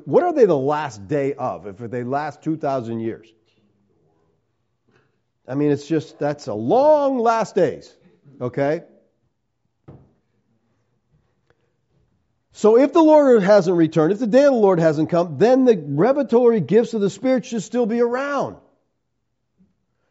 What 0.04 0.24
are 0.24 0.34
they 0.34 0.44
the 0.44 0.58
last 0.58 1.08
day 1.08 1.34
of 1.34 1.66
if 1.66 1.78
they 1.78 2.04
last 2.04 2.42
2,000 2.42 3.00
years? 3.00 3.32
I 5.48 5.56
mean, 5.56 5.72
it's 5.72 5.88
just, 5.88 6.20
that's 6.20 6.48
a 6.48 6.54
long 6.54 7.20
last 7.20 7.56
days. 7.56 7.94
Okay? 8.42 8.84
So 12.52 12.78
if 12.78 12.92
the 12.92 13.02
Lord 13.02 13.44
hasn't 13.44 13.78
returned, 13.78 14.12
if 14.12 14.20
the 14.20 14.28
day 14.28 14.44
of 14.44 14.54
the 14.54 14.60
Lord 14.60 14.80
hasn't 14.80 15.10
come, 15.10 15.38
then 15.38 15.66
the 15.66 15.78
revelatory 15.78 16.60
gifts 16.60 16.94
of 16.94 17.02
the 17.02 17.10
Spirit 17.10 17.46
should 17.46 17.64
still 17.64 17.86
be 17.86 18.02
around. 18.02 18.58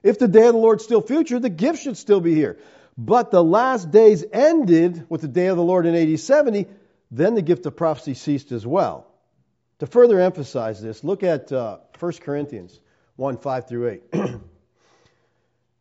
If 0.03 0.21
the 0.21 0.29
day 0.29 0.47
of 0.47 0.53
the 0.55 0.61
Lord's 0.61 0.85
still 0.85 1.03
future, 1.03 1.41
the 1.41 1.51
gifts 1.51 1.83
should 1.83 1.97
still 1.97 2.21
be 2.21 2.35
here. 2.35 2.59
But 2.97 3.31
the 3.31 3.43
last 3.43 3.91
days 3.91 4.25
ended 4.33 5.07
with 5.09 5.21
the 5.21 5.29
day 5.29 5.49
of 5.49 5.57
the 5.57 5.63
Lord 5.63 5.87
in 5.87 5.95
AD 5.95 6.21
70, 6.21 6.67
then 7.11 7.35
the 7.35 7.43
gift 7.43 7.67
of 7.67 7.77
prophecy 7.77 8.15
ceased 8.15 8.53
as 8.53 8.67
well. 8.67 9.07
To 9.81 9.87
further 9.87 10.21
emphasize 10.21 10.81
this, 10.81 11.05
look 11.05 11.23
at 11.23 11.53
uh, 11.53 11.79
1 11.99 12.13
Corinthians 12.21 12.79
1 13.17 13.39
5 13.39 13.69
through 13.69 14.01
8. 14.13 14.41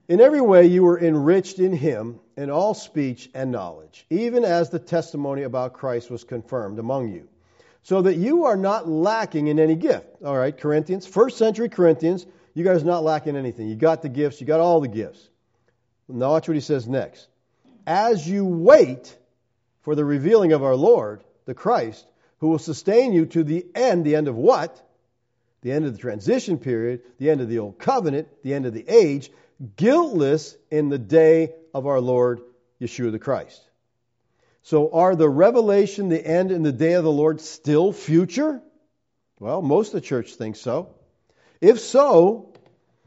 In 0.07 0.21
every 0.21 0.41
way 0.41 0.67
you 0.67 0.83
were 0.83 0.99
enriched 0.99 1.57
in 1.57 1.73
him 1.73 2.19
in 2.37 2.51
all 2.51 2.75
speech 2.75 3.29
and 3.33 3.51
knowledge, 3.51 4.05
even 4.11 4.45
as 4.45 4.69
the 4.69 4.77
testimony 4.77 5.43
about 5.43 5.73
Christ 5.73 6.11
was 6.11 6.23
confirmed 6.23 6.77
among 6.77 7.11
you, 7.11 7.27
so 7.81 8.03
that 8.03 8.15
you 8.15 8.45
are 8.45 8.57
not 8.57 8.87
lacking 8.87 9.47
in 9.47 9.59
any 9.59 9.75
gift. 9.75 10.05
All 10.23 10.37
right, 10.37 10.55
Corinthians, 10.55 11.07
first 11.07 11.37
century 11.37 11.69
Corinthians, 11.69 12.27
you 12.53 12.63
guys 12.63 12.83
are 12.83 12.87
not 12.87 13.03
lacking 13.03 13.35
anything. 13.35 13.67
You 13.67 13.75
got 13.75 14.03
the 14.03 14.09
gifts, 14.09 14.39
you 14.39 14.45
got 14.45 14.59
all 14.59 14.79
the 14.79 14.87
gifts. 14.87 15.27
Now 16.07 16.31
watch 16.31 16.47
what 16.47 16.55
he 16.55 16.61
says 16.61 16.87
next. 16.87 17.27
As 17.87 18.27
you 18.27 18.45
wait 18.45 19.17
for 19.81 19.95
the 19.95 20.05
revealing 20.05 20.53
of 20.53 20.63
our 20.63 20.75
Lord, 20.75 21.23
the 21.45 21.55
Christ, 21.55 22.05
who 22.39 22.49
will 22.49 22.59
sustain 22.59 23.11
you 23.11 23.25
to 23.27 23.43
the 23.43 23.65
end, 23.73 24.05
the 24.05 24.15
end 24.15 24.27
of 24.27 24.35
what? 24.35 24.81
The 25.61 25.71
end 25.71 25.85
of 25.85 25.93
the 25.93 25.99
transition 25.99 26.59
period, 26.59 27.01
the 27.17 27.31
end 27.31 27.41
of 27.41 27.49
the 27.49 27.57
old 27.57 27.79
covenant, 27.79 28.27
the 28.43 28.53
end 28.53 28.67
of 28.67 28.73
the 28.73 28.85
age, 28.87 29.31
guiltless 29.75 30.55
in 30.69 30.89
the 30.89 30.97
day 30.97 31.53
of 31.73 31.87
our 31.87 31.99
Lord 31.99 32.41
Yeshua 32.81 33.11
the 33.11 33.19
Christ. 33.19 33.61
So, 34.63 34.91
are 34.91 35.15
the 35.15 35.29
revelation, 35.29 36.09
the 36.09 36.25
end, 36.25 36.51
and 36.51 36.65
the 36.65 36.71
day 36.71 36.93
of 36.93 37.03
the 37.03 37.11
Lord 37.11 37.39
still 37.39 37.93
future? 37.93 38.61
Well, 39.39 39.61
most 39.61 39.89
of 39.89 39.93
the 39.93 40.01
church 40.01 40.33
thinks 40.33 40.59
so. 40.59 40.95
If 41.61 41.79
so, 41.79 42.53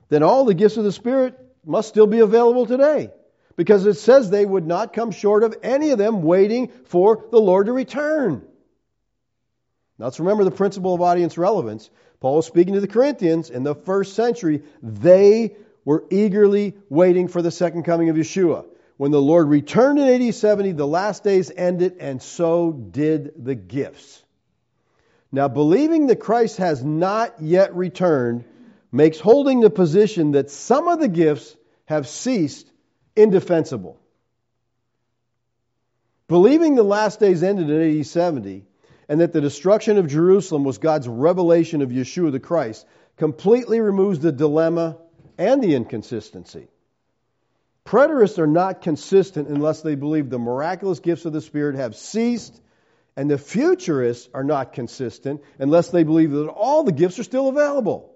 then 0.08 0.22
all 0.22 0.44
the 0.44 0.54
gifts 0.54 0.76
of 0.76 0.84
the 0.84 0.92
Spirit 0.92 1.38
must 1.64 1.88
still 1.88 2.06
be 2.06 2.20
available 2.20 2.66
today. 2.66 3.10
Because 3.56 3.86
it 3.86 3.94
says 3.94 4.30
they 4.30 4.46
would 4.46 4.66
not 4.66 4.92
come 4.92 5.10
short 5.10 5.42
of 5.42 5.56
any 5.64 5.90
of 5.90 5.98
them 5.98 6.22
waiting 6.22 6.68
for 6.84 7.26
the 7.32 7.40
Lord 7.40 7.66
to 7.66 7.72
return. 7.72 8.46
Now, 9.98 10.04
let's 10.06 10.20
remember 10.20 10.44
the 10.44 10.52
principle 10.52 10.94
of 10.94 11.02
audience 11.02 11.36
relevance. 11.36 11.90
Paul 12.20 12.36
was 12.36 12.46
speaking 12.46 12.74
to 12.74 12.80
the 12.80 12.86
Corinthians 12.86 13.50
in 13.50 13.64
the 13.64 13.74
first 13.74 14.14
century. 14.14 14.62
They 14.80 15.56
were 15.88 16.04
eagerly 16.10 16.76
waiting 16.90 17.28
for 17.28 17.40
the 17.40 17.50
second 17.50 17.82
coming 17.84 18.10
of 18.10 18.16
Yeshua. 18.16 18.66
When 18.98 19.10
the 19.10 19.22
Lord 19.22 19.48
returned 19.48 19.98
in 19.98 20.22
AD 20.22 20.34
70, 20.34 20.72
the 20.72 20.86
last 20.86 21.24
days 21.24 21.50
ended, 21.50 21.96
and 21.98 22.20
so 22.20 22.72
did 22.72 23.42
the 23.42 23.54
gifts. 23.54 24.22
Now, 25.32 25.48
believing 25.48 26.08
that 26.08 26.16
Christ 26.16 26.58
has 26.58 26.84
not 26.84 27.40
yet 27.40 27.74
returned 27.74 28.44
makes 28.92 29.18
holding 29.18 29.60
the 29.60 29.70
position 29.70 30.32
that 30.32 30.50
some 30.50 30.88
of 30.88 31.00
the 31.00 31.08
gifts 31.08 31.56
have 31.86 32.06
ceased 32.06 32.70
indefensible. 33.16 33.98
Believing 36.28 36.74
the 36.74 36.82
last 36.82 37.18
days 37.18 37.42
ended 37.42 37.70
in 37.70 37.98
AD 37.98 38.06
70 38.06 38.66
and 39.08 39.22
that 39.22 39.32
the 39.32 39.40
destruction 39.40 39.96
of 39.96 40.06
Jerusalem 40.06 40.64
was 40.64 40.76
God's 40.76 41.08
revelation 41.08 41.80
of 41.80 41.88
Yeshua 41.88 42.30
the 42.30 42.40
Christ 42.40 42.84
completely 43.16 43.80
removes 43.80 44.18
the 44.18 44.32
dilemma 44.32 44.98
and 45.38 45.62
the 45.62 45.74
inconsistency. 45.74 46.68
Preterists 47.86 48.38
are 48.38 48.46
not 48.46 48.82
consistent 48.82 49.48
unless 49.48 49.80
they 49.80 49.94
believe 49.94 50.28
the 50.28 50.38
miraculous 50.38 51.00
gifts 51.00 51.24
of 51.24 51.32
the 51.32 51.40
Spirit 51.40 51.76
have 51.76 51.96
ceased, 51.96 52.60
and 53.16 53.30
the 53.30 53.38
futurists 53.38 54.28
are 54.34 54.44
not 54.44 54.74
consistent 54.74 55.42
unless 55.58 55.88
they 55.88 56.02
believe 56.02 56.32
that 56.32 56.48
all 56.48 56.84
the 56.84 56.92
gifts 56.92 57.18
are 57.18 57.24
still 57.24 57.48
available. 57.48 58.14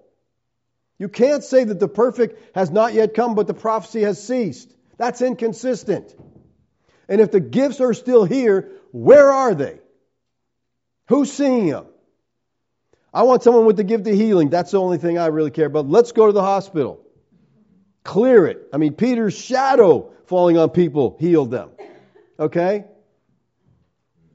You 0.99 1.09
can't 1.09 1.43
say 1.43 1.63
that 1.63 1.79
the 1.79 1.87
perfect 1.87 2.55
has 2.55 2.69
not 2.69 2.93
yet 2.93 3.15
come, 3.15 3.33
but 3.33 3.47
the 3.47 3.53
prophecy 3.53 4.03
has 4.03 4.21
ceased. 4.21 4.71
That's 4.97 5.21
inconsistent. 5.21 6.13
And 7.09 7.19
if 7.19 7.31
the 7.31 7.39
gifts 7.39 7.81
are 7.81 7.93
still 7.93 8.25
here, 8.25 8.71
where 8.91 9.31
are 9.31 9.55
they? 9.55 9.79
Who's 11.07 11.31
seeing 11.33 11.67
them? 11.67 11.87
I 13.13 13.23
want 13.23 13.43
someone 13.43 13.65
with 13.65 13.77
the 13.77 13.83
gift 13.83 14.07
of 14.07 14.13
healing. 14.13 14.49
That's 14.49 14.71
the 14.71 14.79
only 14.79 14.97
thing 14.97 15.17
I 15.17 15.27
really 15.27 15.51
care 15.51 15.65
about. 15.65 15.89
Let's 15.89 16.11
go 16.11 16.27
to 16.27 16.31
the 16.31 16.41
hospital. 16.41 17.02
Clear 18.03 18.47
it. 18.47 18.67
I 18.73 18.77
mean, 18.77 18.93
Peter's 18.93 19.37
shadow 19.37 20.11
falling 20.25 20.57
on 20.57 20.69
people 20.69 21.17
healed 21.19 21.51
them. 21.51 21.69
Okay? 22.39 22.85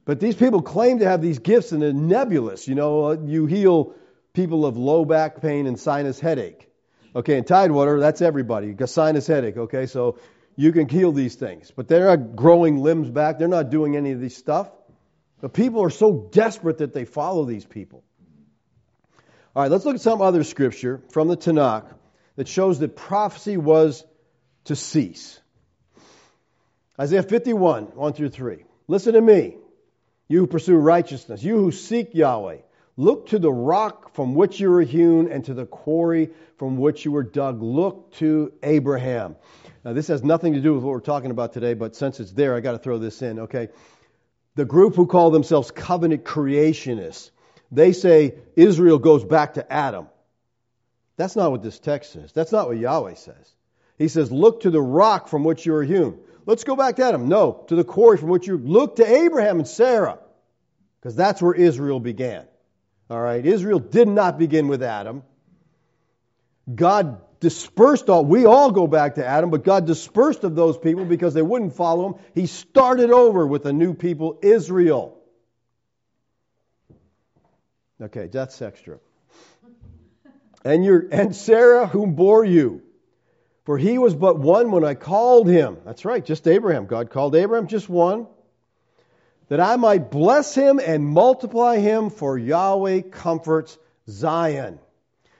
But 0.04 0.20
these 0.20 0.36
people 0.36 0.62
claim 0.62 1.00
to 1.00 1.04
have 1.06 1.20
these 1.20 1.38
gifts 1.38 1.72
and 1.72 1.82
they're 1.82 1.92
nebulous. 1.92 2.66
You 2.66 2.74
know, 2.74 3.04
uh, 3.04 3.16
you 3.22 3.44
heal 3.44 3.94
people 4.32 4.64
of 4.64 4.78
low 4.78 5.04
back 5.04 5.42
pain 5.42 5.66
and 5.66 5.78
sinus 5.78 6.18
headache. 6.18 6.66
Okay, 7.14 7.36
and 7.36 7.46
Tidewater, 7.46 8.00
that's 8.00 8.22
everybody. 8.22 8.72
Got 8.72 8.88
sinus 8.88 9.26
headache, 9.26 9.56
okay? 9.56 9.86
So 9.86 10.18
you 10.56 10.72
can 10.72 10.88
heal 10.88 11.12
these 11.12 11.34
things. 11.34 11.70
But 11.74 11.88
they're 11.88 12.06
not 12.06 12.36
growing 12.36 12.78
limbs 12.78 13.10
back. 13.10 13.38
They're 13.38 13.48
not 13.48 13.70
doing 13.70 13.96
any 13.96 14.12
of 14.12 14.20
this 14.20 14.36
stuff. 14.36 14.70
But 15.40 15.52
people 15.52 15.82
are 15.82 15.90
so 15.90 16.28
desperate 16.32 16.78
that 16.78 16.94
they 16.94 17.04
follow 17.04 17.44
these 17.44 17.64
people. 17.64 18.02
All 19.54 19.62
right, 19.62 19.70
let's 19.70 19.84
look 19.84 19.96
at 19.96 20.00
some 20.00 20.22
other 20.22 20.44
scripture 20.44 21.02
from 21.10 21.28
the 21.28 21.36
Tanakh 21.36 21.84
that 22.38 22.46
shows 22.46 22.78
that 22.78 22.94
prophecy 22.94 23.56
was 23.56 24.04
to 24.62 24.76
cease. 24.76 25.40
Isaiah 26.98 27.24
51, 27.24 27.96
1 27.96 28.12
through 28.12 28.28
3. 28.28 28.64
Listen 28.86 29.14
to 29.14 29.20
me, 29.20 29.56
you 30.28 30.38
who 30.38 30.46
pursue 30.46 30.76
righteousness, 30.76 31.42
you 31.42 31.56
who 31.56 31.72
seek 31.72 32.14
Yahweh. 32.14 32.58
Look 32.96 33.30
to 33.30 33.40
the 33.40 33.50
rock 33.50 34.14
from 34.14 34.36
which 34.36 34.60
you 34.60 34.70
were 34.70 34.82
hewn 34.82 35.32
and 35.32 35.44
to 35.46 35.54
the 35.54 35.66
quarry 35.66 36.30
from 36.58 36.76
which 36.76 37.04
you 37.04 37.10
were 37.10 37.24
dug. 37.24 37.60
Look 37.60 38.12
to 38.14 38.52
Abraham. 38.62 39.34
Now, 39.84 39.92
this 39.92 40.06
has 40.06 40.22
nothing 40.22 40.52
to 40.52 40.60
do 40.60 40.74
with 40.74 40.84
what 40.84 40.92
we're 40.92 41.00
talking 41.00 41.32
about 41.32 41.54
today, 41.54 41.74
but 41.74 41.96
since 41.96 42.20
it's 42.20 42.30
there, 42.30 42.54
I 42.54 42.60
got 42.60 42.72
to 42.72 42.78
throw 42.78 42.98
this 42.98 43.20
in, 43.20 43.40
okay? 43.40 43.68
The 44.54 44.64
group 44.64 44.94
who 44.94 45.08
call 45.08 45.32
themselves 45.32 45.72
covenant 45.72 46.22
creationists, 46.22 47.32
they 47.72 47.92
say 47.92 48.36
Israel 48.54 49.00
goes 49.00 49.24
back 49.24 49.54
to 49.54 49.72
Adam. 49.72 50.06
That's 51.18 51.34
not 51.34 51.50
what 51.50 51.62
this 51.62 51.80
text 51.80 52.12
says. 52.12 52.32
That's 52.32 52.52
not 52.52 52.68
what 52.68 52.78
Yahweh 52.78 53.14
says. 53.14 53.52
He 53.98 54.06
says, 54.06 54.30
Look 54.30 54.60
to 54.62 54.70
the 54.70 54.80
rock 54.80 55.28
from 55.28 55.42
which 55.42 55.66
you 55.66 55.72
were 55.72 55.82
hewn. 55.82 56.20
Let's 56.46 56.64
go 56.64 56.76
back 56.76 56.96
to 56.96 57.04
Adam. 57.04 57.28
No, 57.28 57.64
to 57.68 57.74
the 57.74 57.84
quarry 57.84 58.16
from 58.16 58.28
which 58.28 58.46
you 58.46 58.56
look 58.56 58.96
to 58.96 59.06
Abraham 59.06 59.58
and 59.58 59.68
Sarah, 59.68 60.20
because 61.00 61.16
that's 61.16 61.42
where 61.42 61.54
Israel 61.54 61.98
began. 61.98 62.46
All 63.10 63.20
right, 63.20 63.44
Israel 63.44 63.80
did 63.80 64.06
not 64.06 64.38
begin 64.38 64.68
with 64.68 64.82
Adam. 64.82 65.24
God 66.72 67.20
dispersed 67.40 68.08
all, 68.08 68.24
we 68.24 68.46
all 68.46 68.70
go 68.70 68.86
back 68.86 69.16
to 69.16 69.26
Adam, 69.26 69.50
but 69.50 69.64
God 69.64 69.86
dispersed 69.86 70.44
of 70.44 70.54
those 70.54 70.78
people 70.78 71.04
because 71.04 71.34
they 71.34 71.42
wouldn't 71.42 71.74
follow 71.74 72.10
him. 72.10 72.14
He 72.34 72.46
started 72.46 73.10
over 73.10 73.44
with 73.44 73.66
a 73.66 73.72
new 73.72 73.94
people, 73.94 74.38
Israel. 74.42 75.18
Okay, 78.00 78.28
that's 78.28 78.62
extra. 78.62 78.98
And 80.64 80.84
your 80.84 81.06
and 81.10 81.34
Sarah 81.34 81.86
whom 81.86 82.14
bore 82.14 82.44
you. 82.44 82.82
For 83.64 83.76
he 83.76 83.98
was 83.98 84.14
but 84.14 84.38
one 84.38 84.70
when 84.70 84.84
I 84.84 84.94
called 84.94 85.46
him. 85.46 85.76
That's 85.84 86.04
right, 86.04 86.24
just 86.24 86.48
Abraham. 86.48 86.86
God 86.86 87.10
called 87.10 87.36
Abraham 87.36 87.66
just 87.66 87.88
one. 87.88 88.26
That 89.48 89.60
I 89.60 89.76
might 89.76 90.10
bless 90.10 90.54
him 90.54 90.78
and 90.78 91.06
multiply 91.06 91.78
him, 91.78 92.10
for 92.10 92.38
Yahweh 92.38 93.02
comforts 93.10 93.78
Zion. 94.08 94.78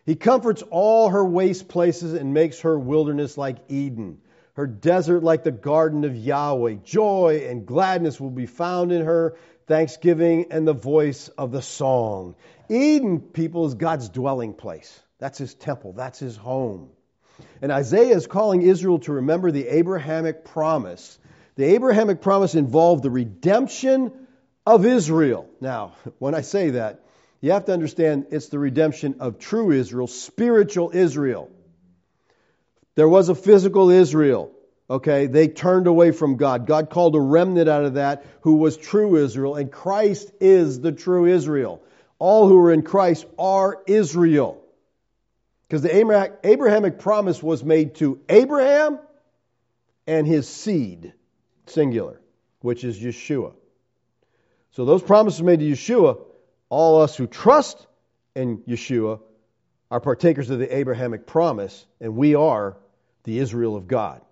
He 0.04 0.14
comforts 0.14 0.62
all 0.70 1.10
her 1.10 1.24
waste 1.24 1.68
places 1.68 2.14
and 2.14 2.32
makes 2.32 2.60
her 2.60 2.78
wilderness 2.78 3.36
like 3.36 3.58
Eden, 3.68 4.18
her 4.54 4.66
desert 4.66 5.22
like 5.22 5.44
the 5.44 5.50
garden 5.50 6.04
of 6.04 6.16
Yahweh. 6.16 6.76
Joy 6.84 7.46
and 7.48 7.66
gladness 7.66 8.18
will 8.18 8.30
be 8.30 8.46
found 8.46 8.92
in 8.92 9.04
her, 9.04 9.36
thanksgiving 9.66 10.46
and 10.50 10.66
the 10.66 10.72
voice 10.72 11.28
of 11.28 11.52
the 11.52 11.62
song. 11.62 12.36
Eden, 12.70 13.20
people, 13.20 13.66
is 13.66 13.74
God's 13.74 14.08
dwelling 14.08 14.54
place. 14.54 14.98
That's 15.18 15.38
his 15.38 15.54
temple, 15.54 15.92
that's 15.94 16.18
his 16.18 16.36
home. 16.36 16.90
And 17.60 17.72
Isaiah 17.72 18.16
is 18.16 18.26
calling 18.26 18.62
Israel 18.62 18.98
to 19.00 19.12
remember 19.14 19.50
the 19.50 19.66
Abrahamic 19.68 20.44
promise. 20.44 21.18
The 21.56 21.64
Abrahamic 21.74 22.20
promise 22.20 22.54
involved 22.54 23.02
the 23.02 23.10
redemption 23.10 24.12
of 24.66 24.86
Israel. 24.86 25.48
Now, 25.60 25.94
when 26.18 26.34
I 26.34 26.42
say 26.42 26.70
that, 26.70 27.00
you 27.40 27.52
have 27.52 27.66
to 27.66 27.72
understand 27.72 28.26
it's 28.30 28.48
the 28.48 28.58
redemption 28.58 29.16
of 29.20 29.38
true 29.38 29.70
Israel, 29.70 30.06
spiritual 30.08 30.90
Israel. 30.92 31.50
There 32.96 33.08
was 33.08 33.28
a 33.28 33.34
physical 33.34 33.90
Israel. 33.90 34.52
Okay, 34.90 35.26
they 35.26 35.48
turned 35.48 35.86
away 35.86 36.12
from 36.12 36.36
God. 36.36 36.66
God 36.66 36.90
called 36.90 37.14
a 37.14 37.20
remnant 37.20 37.68
out 37.68 37.84
of 37.84 37.94
that 37.94 38.24
who 38.40 38.56
was 38.56 38.76
true 38.76 39.16
Israel, 39.16 39.54
and 39.54 39.70
Christ 39.70 40.32
is 40.40 40.80
the 40.80 40.92
true 40.92 41.26
Israel. 41.26 41.82
All 42.18 42.48
who 42.48 42.58
are 42.58 42.72
in 42.72 42.82
Christ 42.82 43.26
are 43.38 43.82
Israel. 43.86 44.64
Because 45.68 45.82
the 45.82 46.38
Abrahamic 46.44 46.98
promise 46.98 47.42
was 47.42 47.62
made 47.62 47.96
to 47.96 48.20
Abraham 48.28 48.98
and 50.06 50.26
his 50.26 50.48
seed, 50.48 51.12
singular, 51.66 52.20
which 52.60 52.84
is 52.84 52.98
Yeshua. 52.98 53.52
So 54.70 54.86
those 54.86 55.02
promises 55.02 55.42
made 55.42 55.60
to 55.60 55.66
Yeshua 55.66 56.20
all 56.70 57.02
us 57.02 57.16
who 57.16 57.26
trust 57.26 57.86
in 58.34 58.58
Yeshua 58.58 59.20
are 59.90 60.00
partakers 60.00 60.48
of 60.50 60.58
the 60.58 60.74
Abrahamic 60.74 61.26
promise, 61.26 61.86
and 62.00 62.16
we 62.16 62.34
are 62.34 62.76
the 63.24 63.38
Israel 63.38 63.76
of 63.76 63.88
God. 63.88 64.22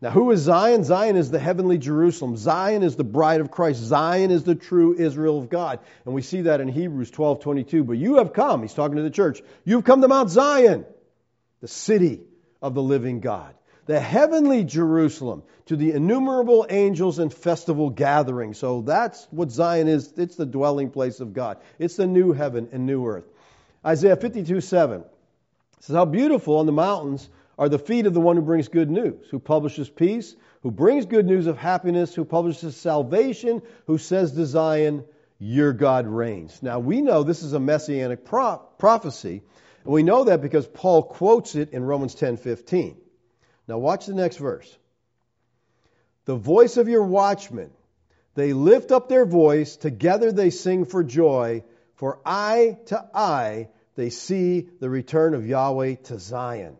Now, 0.00 0.10
who 0.10 0.30
is 0.30 0.40
Zion? 0.40 0.84
Zion 0.84 1.16
is 1.16 1.30
the 1.30 1.40
heavenly 1.40 1.76
Jerusalem. 1.76 2.36
Zion 2.36 2.84
is 2.84 2.94
the 2.94 3.04
bride 3.04 3.40
of 3.40 3.50
Christ. 3.50 3.80
Zion 3.80 4.30
is 4.30 4.44
the 4.44 4.54
true 4.54 4.94
Israel 4.96 5.38
of 5.38 5.48
God. 5.48 5.80
And 6.04 6.14
we 6.14 6.22
see 6.22 6.42
that 6.42 6.60
in 6.60 6.68
Hebrews 6.68 7.10
12 7.10 7.40
22. 7.40 7.84
But 7.84 7.98
you 7.98 8.16
have 8.16 8.32
come, 8.32 8.62
he's 8.62 8.74
talking 8.74 8.96
to 8.96 9.02
the 9.02 9.10
church, 9.10 9.42
you've 9.64 9.84
come 9.84 10.00
to 10.00 10.08
Mount 10.08 10.30
Zion, 10.30 10.84
the 11.60 11.68
city 11.68 12.20
of 12.62 12.74
the 12.74 12.82
living 12.82 13.20
God 13.20 13.54
the 13.88 13.98
heavenly 13.98 14.64
Jerusalem 14.64 15.42
to 15.66 15.74
the 15.74 15.92
innumerable 15.92 16.66
angels 16.68 17.18
and 17.18 17.32
festival 17.32 17.88
gatherings. 17.88 18.58
So 18.58 18.82
that's 18.82 19.26
what 19.30 19.50
Zion 19.50 19.88
is. 19.88 20.12
It's 20.18 20.36
the 20.36 20.46
dwelling 20.46 20.90
place 20.90 21.20
of 21.20 21.32
God. 21.32 21.56
It's 21.78 21.96
the 21.96 22.06
new 22.06 22.32
heaven 22.32 22.68
and 22.72 22.86
new 22.86 23.06
earth. 23.06 23.24
Isaiah 23.84 24.16
52 24.16 24.60
7 24.60 25.04
says, 25.80 25.96
How 25.96 26.04
beautiful 26.04 26.58
on 26.58 26.66
the 26.66 26.72
mountains 26.72 27.28
are 27.58 27.68
the 27.68 27.78
feet 27.78 28.06
of 28.06 28.14
the 28.14 28.20
one 28.20 28.36
who 28.36 28.42
brings 28.42 28.68
good 28.68 28.90
news, 28.90 29.26
who 29.30 29.40
publishes 29.40 29.90
peace, 29.90 30.36
who 30.62 30.70
brings 30.70 31.06
good 31.06 31.26
news 31.26 31.46
of 31.46 31.58
happiness, 31.58 32.14
who 32.14 32.24
publishes 32.24 32.76
salvation, 32.76 33.62
who 33.86 33.98
says 33.98 34.32
to 34.32 34.46
Zion, 34.46 35.04
Your 35.38 35.72
God 35.72 36.06
reigns. 36.06 36.62
Now 36.62 36.78
we 36.78 37.02
know 37.02 37.22
this 37.22 37.42
is 37.42 37.52
a 37.52 37.60
messianic 37.60 38.24
pro- 38.24 38.62
prophecy, 38.78 39.42
and 39.84 39.92
we 39.92 40.02
know 40.02 40.24
that 40.24 40.40
because 40.40 40.66
Paul 40.66 41.02
quotes 41.02 41.54
it 41.54 41.72
in 41.72 41.82
Romans 41.82 42.14
ten 42.14 42.36
fifteen. 42.36 42.96
Now, 43.66 43.76
watch 43.76 44.06
the 44.06 44.14
next 44.14 44.38
verse. 44.38 44.78
The 46.24 46.36
voice 46.36 46.78
of 46.78 46.88
your 46.88 47.02
watchmen, 47.04 47.70
they 48.34 48.54
lift 48.54 48.92
up 48.92 49.08
their 49.08 49.26
voice, 49.26 49.76
together 49.76 50.32
they 50.32 50.50
sing 50.50 50.86
for 50.86 51.04
joy, 51.04 51.64
for 51.96 52.20
eye 52.24 52.78
to 52.86 53.08
eye 53.12 53.68
they 53.94 54.10
see 54.10 54.68
the 54.80 54.88
return 54.88 55.34
of 55.34 55.46
Yahweh 55.46 55.96
to 56.04 56.18
Zion. 56.18 56.76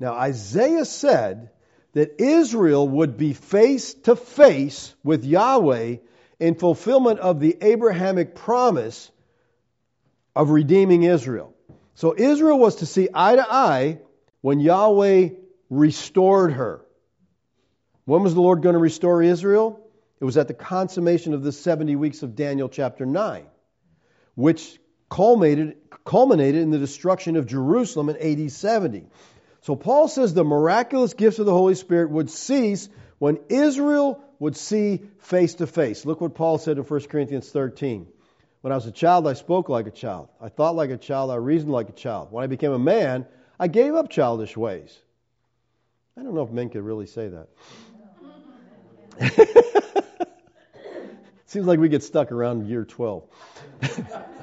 Now, 0.00 0.14
Isaiah 0.14 0.86
said 0.86 1.50
that 1.92 2.20
Israel 2.20 2.88
would 2.88 3.18
be 3.18 3.34
face 3.34 3.92
to 4.04 4.16
face 4.16 4.94
with 5.04 5.24
Yahweh 5.24 5.96
in 6.40 6.54
fulfillment 6.54 7.20
of 7.20 7.38
the 7.38 7.56
Abrahamic 7.60 8.34
promise 8.34 9.10
of 10.34 10.48
redeeming 10.48 11.02
Israel. 11.02 11.54
So 11.94 12.14
Israel 12.16 12.58
was 12.58 12.76
to 12.76 12.86
see 12.86 13.10
eye 13.12 13.36
to 13.36 13.46
eye 13.46 13.98
when 14.40 14.58
Yahweh 14.58 15.30
restored 15.68 16.52
her. 16.52 16.80
When 18.06 18.22
was 18.22 18.34
the 18.34 18.40
Lord 18.40 18.62
going 18.62 18.72
to 18.72 18.78
restore 18.80 19.22
Israel? 19.22 19.86
It 20.18 20.24
was 20.24 20.38
at 20.38 20.48
the 20.48 20.54
consummation 20.54 21.34
of 21.34 21.42
the 21.42 21.52
70 21.52 21.96
weeks 21.96 22.22
of 22.22 22.34
Daniel 22.34 22.70
chapter 22.70 23.04
9, 23.04 23.44
which 24.34 24.78
culminated, 25.10 25.76
culminated 26.06 26.62
in 26.62 26.70
the 26.70 26.78
destruction 26.78 27.36
of 27.36 27.46
Jerusalem 27.46 28.08
in 28.08 28.16
AD 28.16 28.50
70. 28.50 29.06
So 29.62 29.76
Paul 29.76 30.08
says 30.08 30.32
the 30.32 30.44
miraculous 30.44 31.14
gifts 31.14 31.38
of 31.38 31.46
the 31.46 31.52
Holy 31.52 31.74
Spirit 31.74 32.10
would 32.10 32.30
cease 32.30 32.88
when 33.18 33.38
Israel 33.48 34.22
would 34.38 34.56
see 34.56 35.02
face 35.20 35.54
to 35.56 35.66
face. 35.66 36.06
Look 36.06 36.20
what 36.20 36.34
Paul 36.34 36.58
said 36.58 36.78
in 36.78 36.84
1 36.84 37.00
Corinthians 37.02 37.48
13. 37.50 38.06
When 38.62 38.72
I 38.72 38.76
was 38.76 38.86
a 38.86 38.92
child, 38.92 39.26
I 39.26 39.34
spoke 39.34 39.68
like 39.68 39.86
a 39.86 39.90
child. 39.90 40.28
I 40.40 40.48
thought 40.48 40.74
like 40.74 40.90
a 40.90 40.96
child. 40.96 41.30
I 41.30 41.36
reasoned 41.36 41.72
like 41.72 41.88
a 41.88 41.92
child. 41.92 42.32
When 42.32 42.42
I 42.42 42.46
became 42.46 42.72
a 42.72 42.78
man, 42.78 43.26
I 43.58 43.68
gave 43.68 43.94
up 43.94 44.10
childish 44.10 44.56
ways. 44.56 44.98
I 46.16 46.22
don't 46.22 46.34
know 46.34 46.42
if 46.42 46.50
men 46.50 46.70
could 46.70 46.82
really 46.82 47.06
say 47.06 47.28
that. 47.28 47.48
Seems 51.46 51.66
like 51.66 51.78
we 51.78 51.88
get 51.88 52.02
stuck 52.02 52.32
around 52.32 52.68
year 52.68 52.84
12. 52.84 53.24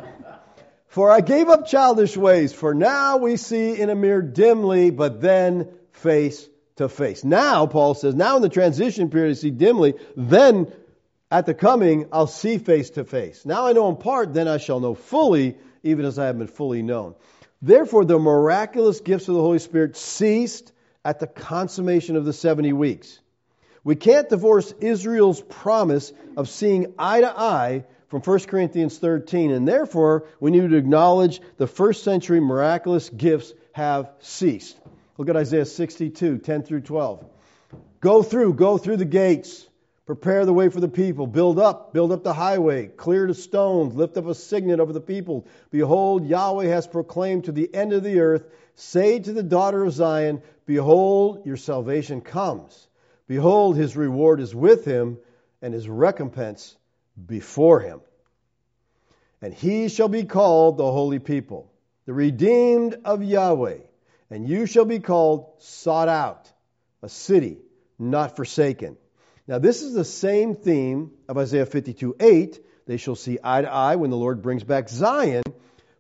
for 0.88 1.12
I 1.12 1.22
gave 1.22 1.50
up 1.50 1.68
childish 1.68 2.16
ways, 2.16 2.54
for 2.54 2.74
now 2.74 3.18
we 3.18 3.38
see 3.38 3.80
in 3.80 3.90
a 3.90 3.96
mirror 3.96 4.22
dimly, 4.22 4.90
but 4.90 5.22
then 5.22 5.70
face 5.92 6.48
to 6.78 6.90
face. 6.90 7.24
Now, 7.24 7.66
Paul 7.68 7.94
says, 7.94 8.16
now 8.16 8.38
in 8.38 8.42
the 8.42 8.50
transition 8.50 9.10
period, 9.10 9.32
I 9.32 9.34
see 9.34 9.52
dimly, 9.52 9.96
then 10.16 10.72
at 11.30 11.46
the 11.46 11.54
coming, 11.54 12.08
I'll 12.12 12.28
see 12.28 12.58
face 12.58 12.92
to 12.92 13.04
face. 13.04 13.46
Now 13.46 13.68
I 13.68 13.74
know 13.74 13.90
in 13.90 13.98
part, 13.98 14.34
then 14.34 14.48
I 14.48 14.58
shall 14.58 14.80
know 14.80 14.96
fully, 14.96 15.58
even 15.84 16.06
as 16.06 16.18
I 16.18 16.28
have 16.28 16.38
been 16.38 16.48
fully 16.48 16.82
known. 16.82 17.16
Therefore, 17.62 18.06
the 18.06 18.20
miraculous 18.20 19.02
gifts 19.02 19.28
of 19.28 19.36
the 19.36 19.42
Holy 19.42 19.60
Spirit 19.60 19.98
ceased 19.98 20.72
at 21.04 21.20
the 21.20 21.28
consummation 21.28 22.16
of 22.16 22.26
the 22.26 22.34
70 22.34 22.74
weeks. 22.74 23.20
We 23.84 23.96
can't 23.96 24.30
divorce 24.30 24.74
Israel's 24.80 25.42
promise 25.42 26.14
of 26.36 26.50
seeing 26.50 26.94
eye 27.00 27.22
to 27.22 27.40
eye 27.40 27.86
from 28.08 28.22
1 28.22 28.40
Corinthians 28.42 28.98
13, 28.98 29.52
and 29.52 29.68
therefore 29.68 30.26
we 30.40 30.52
need 30.52 30.70
to 30.70 30.78
acknowledge 30.78 31.42
the 31.58 31.68
first 31.68 32.04
century 32.04 32.40
miraculous 32.40 33.10
gifts 33.10 33.54
have 33.74 34.12
ceased. 34.20 34.78
Look 35.18 35.30
at 35.30 35.36
Isaiah 35.36 35.66
62, 35.66 36.38
10 36.38 36.64
through 36.64 36.82
12. 36.82 37.26
Go 38.00 38.24
through, 38.24 38.54
go 38.54 38.78
through 38.78 38.98
the 38.98 39.06
gates. 39.06 39.68
Prepare 40.06 40.46
the 40.46 40.54
way 40.54 40.70
for 40.70 40.80
the 40.80 40.88
people. 40.88 41.28
Build 41.28 41.60
up, 41.60 41.92
build 41.92 42.14
up 42.14 42.24
the 42.24 42.34
highway. 42.34 42.88
Clear 42.88 43.28
the 43.28 43.34
stones. 43.34 43.94
Lift 43.94 44.16
up 44.16 44.26
a 44.28 44.36
signet 44.36 44.80
over 44.80 44.94
the 44.94 45.02
people. 45.02 45.46
Behold, 45.70 46.26
Yahweh 46.26 46.68
has 46.68 46.88
proclaimed 46.88 47.44
to 47.46 47.52
the 47.52 47.74
end 47.76 47.92
of 47.92 48.04
the 48.04 48.22
earth. 48.22 48.46
Say 48.76 49.20
to 49.20 49.34
the 49.34 49.44
daughter 49.44 49.84
of 49.84 49.92
Zion, 49.92 50.42
Behold, 50.66 51.46
your 51.46 51.58
salvation 51.58 52.22
comes. 52.22 52.88
Behold, 53.28 53.76
his 53.76 53.98
reward 53.98 54.40
is 54.40 54.56
with 54.56 54.86
him, 54.86 55.18
and 55.62 55.74
his 55.74 55.90
recompense 55.90 56.78
before 57.26 57.80
him. 57.80 58.02
And 59.42 59.54
he 59.54 59.90
shall 59.90 60.08
be 60.10 60.24
called 60.24 60.78
the 60.78 60.92
holy 60.92 61.20
people, 61.20 61.72
the 62.06 62.14
redeemed 62.14 62.98
of 63.06 63.24
Yahweh. 63.24 63.80
And 64.30 64.48
you 64.48 64.66
shall 64.66 64.86
be 64.86 65.00
called 65.00 65.54
sought 65.60 66.10
out, 66.10 66.52
a 67.02 67.10
city 67.10 67.60
not 68.00 68.36
forsaken 68.36 68.98
now, 69.48 69.60
this 69.60 69.82
is 69.82 69.94
the 69.94 70.04
same 70.04 70.56
theme 70.56 71.12
of 71.30 71.38
Isaiah 71.38 71.66
52 71.66 72.18
8. 72.20 72.60
They 72.86 72.98
shall 72.98 73.16
see 73.16 73.40
eye 73.42 73.62
to 73.62 73.72
eye 73.72 73.96
when 73.96 74.10
the 74.10 74.18
Lord 74.18 74.42
brings 74.42 74.64
back 74.64 74.90
Zion. 74.90 75.44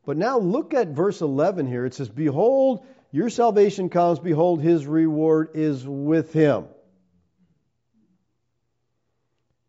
But 0.05 0.18
now 0.18 0.39
look 0.39 0.74
at 0.74 0.89
verse 0.89 1.22
11 1.22 1.68
here. 1.68 1.86
It 1.86 1.93
says, 1.93 2.09
Behold, 2.09 2.86
your 3.11 3.30
salvation 3.30 3.89
comes. 3.89 4.20
Behold, 4.20 4.61
his 4.61 4.86
reward 4.86 5.51
is 5.53 5.86
with 5.88 6.34
him. 6.34 6.65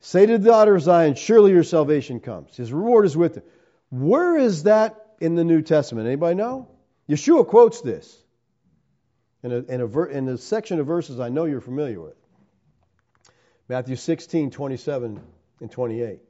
Say 0.08 0.24
to 0.24 0.38
the 0.38 0.48
daughter 0.48 0.74
of 0.74 0.80
Zion, 0.80 1.16
Surely 1.16 1.52
your 1.52 1.62
salvation 1.62 2.18
comes. 2.20 2.56
His 2.56 2.72
reward 2.72 3.04
is 3.04 3.14
with 3.14 3.36
him. 3.36 3.42
Where 3.90 4.38
is 4.38 4.62
that 4.62 5.04
in 5.20 5.34
the 5.34 5.44
New 5.44 5.60
Testament? 5.60 6.06
Anybody 6.06 6.34
know? 6.34 6.66
Yeshua 7.10 7.46
quotes 7.46 7.82
this 7.82 8.16
in 9.42 9.52
a, 9.52 9.56
in 9.56 9.82
a, 9.82 10.04
in 10.04 10.28
a 10.28 10.38
section 10.38 10.80
of 10.80 10.86
verses 10.86 11.20
I 11.20 11.28
know 11.28 11.44
you're 11.44 11.60
familiar 11.60 12.00
with. 12.00 12.14
Matthew 13.68 13.96
16, 13.96 14.50
27 14.50 15.20
and 15.60 15.70
28. 15.70 16.20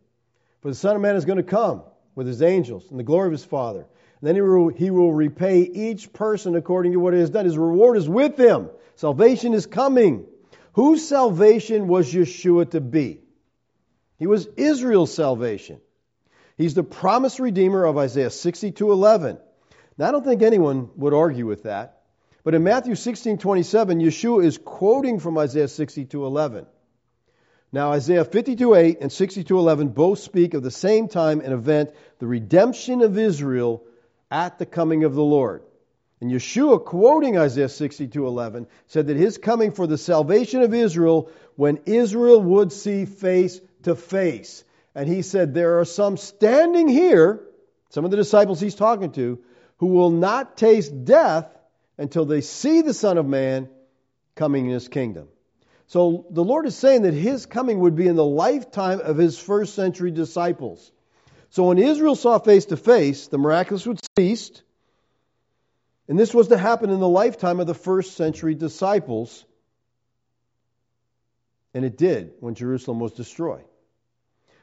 For 0.61 0.68
the 0.70 0.74
Son 0.74 0.97
of 0.97 1.03
Man 1.03 1.14
is 1.14 1.24
going 1.24 1.37
to 1.37 1.45
come 1.45 1.85
with 2.16 2.26
his 2.26 2.43
angels 2.43 2.91
in 2.91 2.97
the 2.97 3.05
glory 3.05 3.26
of 3.26 3.33
his 3.33 3.45
Father. 3.45 3.87
And 4.20 4.26
then 4.26 4.35
he 4.35 4.41
will, 4.41 4.68
he 4.70 4.91
will 4.91 5.12
repay 5.12 5.61
each 5.61 6.12
person 6.12 6.57
according 6.57 6.95
to 6.95 6.99
what 6.99 7.14
he 7.14 7.20
has 7.20 7.31
done. 7.31 7.45
His 7.45 7.57
reward 7.57 7.97
is 7.97 8.09
with 8.09 8.37
him. 8.37 8.70
Salvation 8.97 9.55
is 9.55 9.66
coming. 9.66 10.26
Whose 10.72 11.07
salvation 11.07 11.87
was 11.87 12.12
Yeshua 12.12 12.72
to 12.72 12.81
be? 12.81 13.20
He 14.19 14.27
was 14.27 14.49
Israel's 14.57 15.14
salvation. 15.14 15.81
He's 16.57 16.75
the 16.75 16.83
promised 16.83 17.39
redeemer 17.39 17.85
of 17.85 17.97
Isaiah 17.97 18.31
62:11. 18.31 19.39
Now 19.97 20.09
I 20.09 20.12
don't 20.12 20.25
think 20.25 20.43
anyone 20.43 20.91
would 20.97 21.14
argue 21.14 21.47
with 21.47 21.62
that. 21.62 22.03
But 22.45 22.55
in 22.55 22.64
Matthew 22.64 22.95
16:27, 22.95 24.01
Yeshua 24.01 24.45
is 24.45 24.59
quoting 24.59 25.19
from 25.19 25.39
Isaiah 25.39 25.69
62:11. 25.69 26.66
Now, 27.71 27.93
Isaiah 27.93 28.25
52:8 28.25 28.99
and 29.03 29.12
62:11 29.12 29.89
both 29.89 30.21
speak 30.21 30.55
of 30.55 30.62
the 30.62 30.71
same 30.71 31.09
time 31.09 31.41
and 31.41 31.53
event, 31.53 31.91
the 32.19 32.27
redemption 32.27 33.03
of 33.03 33.19
Israel 33.19 33.85
at 34.31 34.59
the 34.59 34.66
coming 34.66 35.05
of 35.05 35.14
the 35.14 35.23
Lord. 35.23 35.62
And 36.21 36.31
Yeshua, 36.31 36.85
quoting 36.85 37.37
Isaiah 37.37 37.69
62:11, 37.69 38.66
said 38.87 39.09
that 39.09 39.16
his 39.16 39.39
coming 39.39 39.71
for 39.71 39.87
the 39.87 39.99
salvation 39.99 40.62
of 40.62 40.75
Israel 40.75 41.29
when 41.57 41.81
Israel 41.85 42.43
would 42.43 42.73
see 42.73 43.05
face 43.05 43.61
to 43.85 43.95
face. 43.95 44.64
And 44.95 45.09
he 45.09 45.22
said, 45.22 45.55
There 45.55 45.81
are 45.81 45.85
some 45.85 46.16
standing 46.16 46.89
here, 46.89 47.41
some 47.91 48.05
of 48.05 48.11
the 48.11 48.16
disciples 48.16 48.61
he's 48.61 48.74
talking 48.74 49.12
to, 49.12 49.39
who 49.79 49.87
will 49.87 50.11
not 50.11 50.57
taste 50.57 51.05
death 51.05 51.47
until 51.97 52.24
they 52.24 52.41
see 52.41 52.83
the 52.83 52.95
Son 52.95 53.18
of 53.18 53.26
Man 53.26 53.68
coming 54.35 54.66
in 54.66 54.72
his 54.72 54.89
kingdom. 54.89 55.29
So 55.89 56.26
the 56.31 56.45
Lord 56.45 56.66
is 56.66 56.76
saying 56.76 57.03
that 57.03 57.14
his 57.14 57.47
coming 57.47 57.81
would 57.81 57.97
be 57.97 58.07
in 58.07 58.16
the 58.16 58.24
lifetime 58.24 59.01
of 59.01 59.16
his 59.16 59.39
first 59.39 59.74
century 59.74 60.11
disciples. 60.11 60.93
So 61.51 61.64
when 61.64 61.79
Israel 61.79 62.14
saw 62.14 62.39
face 62.39 62.66
to 62.66 62.76
face, 62.76 63.29
the 63.29 63.39
miraculous 63.39 63.87
would 63.87 63.99
cease. 64.18 64.51
And 66.07 66.18
this 66.18 66.35
was 66.35 66.49
to 66.49 66.59
happen 66.59 66.91
in 66.91 67.01
the 67.01 67.09
lifetime 67.09 67.59
of 67.59 67.66
the 67.66 67.74
first 67.74 68.16
century 68.16 68.55
disciples. 68.55 69.47
And 71.79 71.85
it 71.85 71.97
did 71.97 72.33
when 72.41 72.57
Jerusalem 72.57 72.99
was 72.99 73.12
destroyed. 73.12 73.62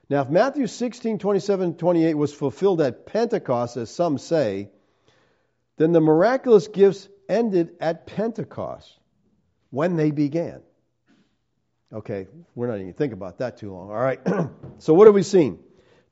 Now, 0.09 0.23
if 0.23 0.29
Matthew 0.29 0.67
16, 0.67 1.17
27, 1.17 1.75
28 1.75 2.13
was 2.13 2.33
fulfilled 2.33 2.81
at 2.81 3.05
Pentecost, 3.05 3.77
as 3.77 3.89
some 3.89 4.17
say, 4.17 4.67
then 5.77 5.93
the 5.93 6.01
miraculous 6.01 6.67
gifts 6.67 7.07
ended 7.29 7.69
at 7.79 8.05
Pentecost 8.05 8.99
when 9.69 9.95
they 9.95 10.11
began. 10.11 10.59
Okay, 11.93 12.27
we're 12.53 12.67
not 12.67 12.81
even 12.81 12.91
think 12.91 13.13
about 13.13 13.37
that 13.37 13.59
too 13.59 13.71
long. 13.71 13.91
All 13.91 13.95
right. 13.95 14.19
so 14.79 14.93
what 14.93 15.07
have 15.07 15.15
we 15.15 15.23
seen? 15.23 15.59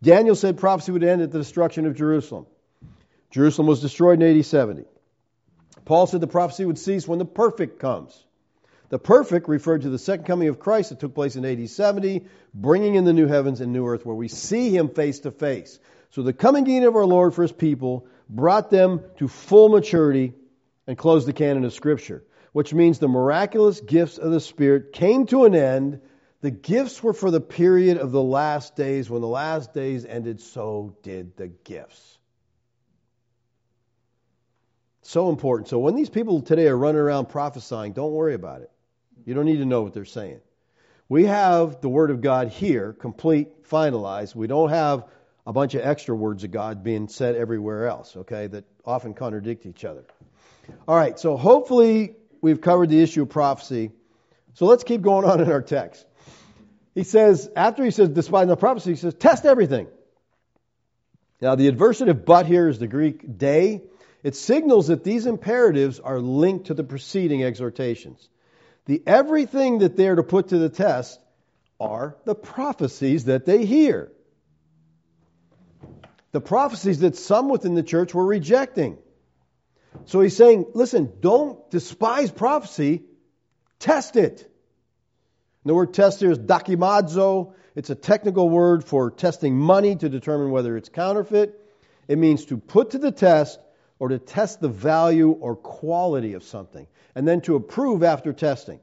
Daniel 0.02 0.38
said 0.38 0.58
prophecy 0.58 0.94
would 0.94 1.04
end 1.04 1.22
at 1.22 1.34
the 1.34 1.40
destruction 1.40 1.86
of 1.86 1.98
Jerusalem. 1.98 2.46
Jerusalem 3.30 3.68
was 3.68 3.82
destroyed 3.82 4.24
in 4.24 4.38
AD 4.38 4.46
70. 4.46 4.86
Paul 5.84 6.08
said 6.08 6.22
the 6.22 6.28
prophecy 6.28 6.64
would 6.64 6.80
cease 6.80 7.06
when 7.10 7.20
the 7.20 7.26
perfect 7.26 7.80
comes. 7.80 8.26
The 8.94 9.00
perfect 9.00 9.50
referred 9.50 9.82
to 9.82 9.90
the 9.90 9.98
second 9.98 10.26
coming 10.26 10.50
of 10.50 10.60
Christ 10.60 10.90
that 10.90 11.00
took 11.00 11.16
place 11.16 11.36
in 11.36 11.44
AD 11.44 11.68
70, 11.68 12.26
bringing 12.54 12.94
in 12.94 13.06
the 13.06 13.12
new 13.12 13.26
heavens 13.26 13.60
and 13.60 13.74
new 13.74 13.88
earth 13.88 14.06
where 14.06 14.16
we 14.16 14.28
see 14.28 14.70
him 14.70 14.90
face 14.90 15.22
to 15.22 15.32
face. 15.32 15.80
So 16.12 16.22
the 16.22 16.32
coming 16.32 16.68
in 16.68 16.84
of 16.84 16.96
our 16.96 17.08
Lord 17.08 17.34
for 17.34 17.42
his 17.42 17.52
people 17.52 18.06
brought 18.30 18.70
them 18.70 19.02
to 19.18 19.28
full 19.28 19.70
maturity 19.70 20.34
and 20.86 20.96
closed 20.96 21.28
the 21.28 21.34
canon 21.34 21.66
of 21.66 21.74
Scripture 21.74 22.24
which 22.52 22.72
means 22.72 23.00
the 23.00 23.08
miraculous 23.08 23.82
gifts 23.82 24.20
of 24.20 24.32
the 24.32 24.40
Spirit 24.40 24.94
came 24.94 25.26
to 25.26 25.46
an 25.46 25.56
end. 25.56 26.00
The 26.42 26.52
gifts 26.52 27.02
were 27.02 27.14
for 27.14 27.32
the 27.32 27.42
period 27.42 27.98
of 27.98 28.12
the 28.12 28.22
last 28.22 28.76
days. 28.76 29.10
When 29.10 29.22
the 29.22 29.28
last 29.28 29.74
days 29.74 30.06
ended, 30.06 30.40
so 30.40 30.96
did 31.02 31.36
the 31.36 31.48
gifts. 31.48 32.20
So 35.02 35.30
important. 35.30 35.68
So 35.68 35.80
when 35.80 35.96
these 35.96 36.12
people 36.12 36.44
today 36.44 36.68
are 36.68 36.78
running 36.78 37.02
around 37.02 37.30
prophesying, 37.30 37.94
don't 37.94 38.12
worry 38.12 38.36
about 38.36 38.62
it. 38.62 38.70
You 39.26 39.34
don't 39.34 39.46
need 39.46 39.58
to 39.58 39.66
know 39.66 39.82
what 39.82 39.94
they're 39.94 40.06
saying. 40.06 40.40
We 41.10 41.26
have 41.26 41.82
the 41.82 41.90
Word 41.90 42.12
of 42.12 42.22
God 42.22 42.50
here, 42.50 42.94
complete, 42.94 43.64
finalized. 43.70 44.36
We 44.36 44.48
don't 44.48 44.70
have 44.70 45.06
a 45.46 45.54
bunch 45.54 45.76
of 45.76 45.82
extra 45.82 46.16
words 46.16 46.44
of 46.44 46.52
God 46.52 46.84
being 46.84 47.08
said 47.08 47.36
everywhere 47.36 47.88
else, 47.88 48.16
okay, 48.16 48.48
that 48.48 48.64
often 48.86 49.14
contradict 49.14 49.66
each 49.66 49.84
other. 49.86 50.06
All 50.88 50.96
right, 50.96 51.20
so 51.20 51.36
hopefully 51.36 52.16
we've 52.42 52.62
covered 52.62 52.90
the 52.90 53.02
issue 53.02 53.24
of 53.24 53.30
prophecy. 53.30 53.92
So 54.54 54.66
let's 54.66 54.84
keep 54.84 55.02
going 55.02 55.26
on 55.26 55.42
in 55.42 55.52
our 55.52 55.62
text. 55.62 56.06
He 56.96 57.04
says, 57.04 57.50
after 57.56 57.84
he 57.84 57.92
says, 57.92 58.10
despite 58.10 58.48
the 58.48 58.56
prophecy, 58.56 58.92
he 58.92 58.96
says, 58.96 59.14
test 59.16 59.46
everything. 59.46 59.88
Now, 61.42 61.56
the 61.56 61.70
adversative 61.70 62.24
but 62.24 62.46
here 62.46 62.70
is 62.70 62.80
the 62.80 62.88
Greek 62.88 63.38
de. 63.38 63.82
It 64.24 64.36
signals 64.36 64.88
that 64.88 65.04
these 65.04 65.26
imperatives 65.26 66.00
are 66.00 66.20
linked 66.20 66.68
to 66.68 66.74
the 66.74 66.84
preceding 66.84 67.44
exhortations. 67.44 68.30
The 68.86 69.02
everything 69.06 69.80
that 69.80 69.96
they're 69.96 70.16
to 70.16 70.24
put 70.24 70.50
to 70.50 70.58
the 70.58 70.70
test 70.70 71.20
are 71.80 72.18
the 72.26 72.36
prophecies 72.36 73.26
that 73.26 73.46
they 73.46 73.66
hear. 73.66 74.12
The 76.32 76.42
prophecies 76.42 77.00
that 77.00 77.16
some 77.16 77.50
within 77.50 77.76
the 77.76 77.84
church 77.84 78.14
were 78.14 78.26
rejecting. 78.26 78.98
So 80.06 80.22
he's 80.22 80.36
saying, 80.36 80.66
listen, 80.74 81.14
don't 81.20 81.70
despise 81.70 82.32
prophecy, 82.32 83.04
test 83.80 84.16
it. 84.16 84.42
And 84.42 85.70
the 85.70 85.76
word 85.76 85.94
test 85.94 86.20
here 86.20 86.32
is 86.32 86.40
dokimazo. 86.40 87.54
It's 87.76 87.90
a 87.90 87.96
technical 87.96 88.50
word 88.50 88.84
for 88.84 89.12
testing 89.12 89.56
money 89.56 89.96
to 89.96 90.10
determine 90.10 90.52
whether 90.52 90.76
it's 90.76 90.90
counterfeit. 90.90 91.60
It 92.08 92.18
means 92.18 92.46
to 92.46 92.58
put 92.58 92.92
to 92.92 92.98
the 92.98 93.12
test 93.12 93.60
or 94.00 94.10
to 94.10 94.20
test 94.20 94.60
the 94.60 94.68
value 94.68 95.30
or 95.30 95.56
quality 95.56 96.34
of 96.34 96.44
something, 96.44 96.88
and 97.16 97.28
then 97.28 97.42
to 97.42 97.56
approve 97.56 98.04
after 98.04 98.34
testing. 98.34 98.80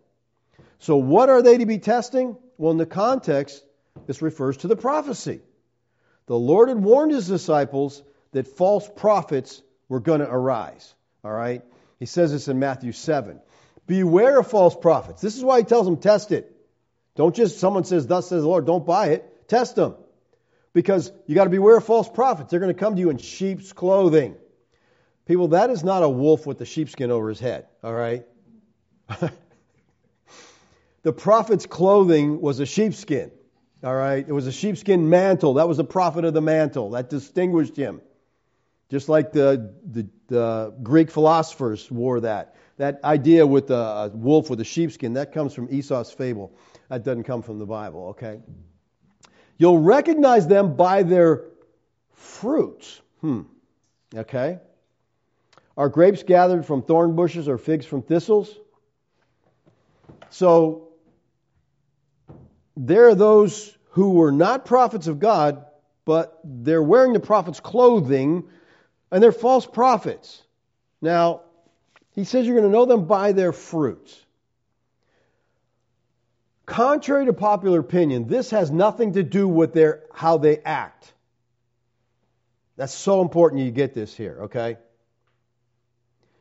So, 0.78 0.96
what 0.96 1.28
are 1.28 1.42
they 1.42 1.58
to 1.58 1.66
be 1.66 1.78
testing? 1.78 2.36
Well, 2.56 2.72
in 2.72 2.78
the 2.78 2.86
context, 2.86 3.62
this 4.06 4.22
refers 4.22 4.58
to 4.58 4.68
the 4.68 4.76
prophecy. 4.76 5.40
The 6.26 6.38
Lord 6.38 6.68
had 6.68 6.82
warned 6.82 7.12
his 7.12 7.26
disciples 7.26 8.02
that 8.32 8.46
false 8.46 8.88
prophets 8.96 9.62
were 9.88 10.00
going 10.00 10.20
to 10.20 10.30
arise. 10.30 10.94
All 11.24 11.32
right? 11.32 11.62
He 11.98 12.06
says 12.06 12.32
this 12.32 12.48
in 12.48 12.58
Matthew 12.58 12.92
7. 12.92 13.40
Beware 13.86 14.38
of 14.38 14.46
false 14.46 14.76
prophets. 14.76 15.20
This 15.20 15.36
is 15.36 15.44
why 15.44 15.58
he 15.58 15.64
tells 15.64 15.84
them 15.84 15.96
test 15.96 16.32
it. 16.32 16.56
Don't 17.16 17.34
just, 17.34 17.58
someone 17.58 17.84
says, 17.84 18.06
Thus 18.06 18.28
says 18.28 18.42
the 18.42 18.48
Lord, 18.48 18.66
don't 18.66 18.86
buy 18.86 19.08
it. 19.08 19.48
Test 19.48 19.74
them. 19.74 19.96
Because 20.72 21.10
you 21.26 21.34
got 21.34 21.44
to 21.44 21.50
beware 21.50 21.76
of 21.76 21.84
false 21.84 22.08
prophets. 22.08 22.50
They're 22.50 22.60
going 22.60 22.72
to 22.72 22.78
come 22.78 22.94
to 22.94 23.00
you 23.00 23.10
in 23.10 23.18
sheep's 23.18 23.72
clothing. 23.72 24.36
People, 25.30 25.46
that 25.48 25.70
is 25.70 25.84
not 25.84 26.02
a 26.02 26.08
wolf 26.08 26.44
with 26.44 26.58
the 26.58 26.66
sheepskin 26.66 27.12
over 27.12 27.28
his 27.28 27.38
head. 27.38 27.68
All 27.84 27.94
right? 27.94 28.26
the 31.04 31.12
prophet's 31.12 31.66
clothing 31.66 32.40
was 32.40 32.58
a 32.58 32.66
sheepskin. 32.66 33.30
All 33.84 33.94
right? 33.94 34.26
It 34.26 34.32
was 34.32 34.48
a 34.48 34.52
sheepskin 34.52 35.08
mantle. 35.08 35.54
That 35.54 35.68
was 35.68 35.76
the 35.76 35.84
prophet 35.84 36.24
of 36.24 36.34
the 36.34 36.40
mantle. 36.40 36.90
That 36.90 37.10
distinguished 37.10 37.76
him. 37.76 38.00
Just 38.88 39.08
like 39.08 39.30
the, 39.30 39.72
the, 39.88 40.08
the 40.26 40.74
Greek 40.82 41.12
philosophers 41.12 41.88
wore 41.88 42.22
that. 42.22 42.56
That 42.78 42.98
idea 43.04 43.46
with 43.46 43.68
the 43.68 44.10
wolf 44.12 44.50
with 44.50 44.58
a 44.58 44.64
sheepskin, 44.64 45.12
that 45.12 45.30
comes 45.32 45.54
from 45.54 45.68
Aesop's 45.70 46.10
fable. 46.10 46.58
That 46.88 47.04
doesn't 47.04 47.22
come 47.22 47.42
from 47.42 47.60
the 47.60 47.66
Bible, 47.66 48.08
okay? 48.08 48.40
You'll 49.58 49.78
recognize 49.78 50.48
them 50.48 50.74
by 50.74 51.04
their 51.04 51.44
fruits. 52.14 53.00
Hmm. 53.20 53.42
Okay? 54.16 54.58
Are 55.80 55.88
grapes 55.88 56.22
gathered 56.22 56.66
from 56.66 56.82
thorn 56.82 57.16
bushes 57.16 57.48
or 57.48 57.56
figs 57.56 57.86
from 57.86 58.02
thistles? 58.02 58.54
So, 60.28 60.88
there 62.76 63.08
are 63.08 63.14
those 63.14 63.74
who 63.92 64.10
were 64.10 64.30
not 64.30 64.66
prophets 64.66 65.06
of 65.06 65.20
God, 65.20 65.64
but 66.04 66.38
they're 66.44 66.82
wearing 66.82 67.14
the 67.14 67.18
prophet's 67.18 67.60
clothing, 67.60 68.44
and 69.10 69.22
they're 69.22 69.32
false 69.32 69.64
prophets. 69.64 70.42
Now, 71.00 71.44
he 72.10 72.24
says 72.24 72.44
you're 72.46 72.56
going 72.56 72.70
to 72.70 72.76
know 72.76 72.84
them 72.84 73.06
by 73.06 73.32
their 73.32 73.54
fruits. 73.54 74.14
Contrary 76.66 77.24
to 77.24 77.32
popular 77.32 77.80
opinion, 77.80 78.26
this 78.26 78.50
has 78.50 78.70
nothing 78.70 79.14
to 79.14 79.22
do 79.22 79.48
with 79.48 79.72
their 79.72 80.02
how 80.12 80.36
they 80.36 80.58
act. 80.58 81.10
That's 82.76 82.92
so 82.92 83.22
important 83.22 83.62
you 83.62 83.70
get 83.70 83.94
this 83.94 84.14
here, 84.14 84.40
okay? 84.42 84.76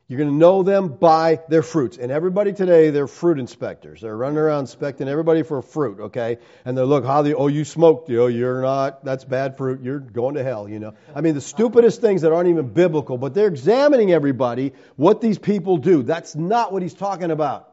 You're 0.09 0.17
going 0.17 0.31
to 0.31 0.35
know 0.35 0.63
them 0.63 0.87
by 0.87 1.39
their 1.49 1.61
fruits. 1.61 1.99
And 1.99 2.11
everybody 2.11 2.51
today, 2.51 2.89
they're 2.89 3.05
fruit 3.07 3.37
inspectors. 3.37 4.01
They're 4.01 4.17
running 4.17 4.39
around 4.39 4.61
inspecting 4.61 5.07
everybody 5.07 5.43
for 5.43 5.61
fruit, 5.61 5.99
okay? 5.99 6.39
And 6.65 6.75
they 6.75 6.81
look, 6.81 7.05
how 7.05 7.21
the, 7.21 7.35
oh, 7.35 7.45
you 7.45 7.63
smoked, 7.63 8.09
you're 8.09 8.61
not, 8.63 9.05
that's 9.05 9.23
bad 9.23 9.55
fruit, 9.55 9.83
you're 9.83 9.99
going 9.99 10.33
to 10.33 10.43
hell, 10.43 10.67
you 10.67 10.79
know? 10.79 10.95
I 11.13 11.21
mean, 11.21 11.35
the 11.35 11.41
stupidest 11.41 12.01
things 12.01 12.23
that 12.23 12.33
aren't 12.33 12.49
even 12.49 12.69
biblical, 12.69 13.19
but 13.19 13.35
they're 13.35 13.49
examining 13.49 14.11
everybody, 14.11 14.73
what 14.95 15.21
these 15.21 15.37
people 15.37 15.77
do. 15.77 16.01
That's 16.01 16.35
not 16.35 16.73
what 16.73 16.81
he's 16.81 16.95
talking 16.95 17.29
about. 17.29 17.69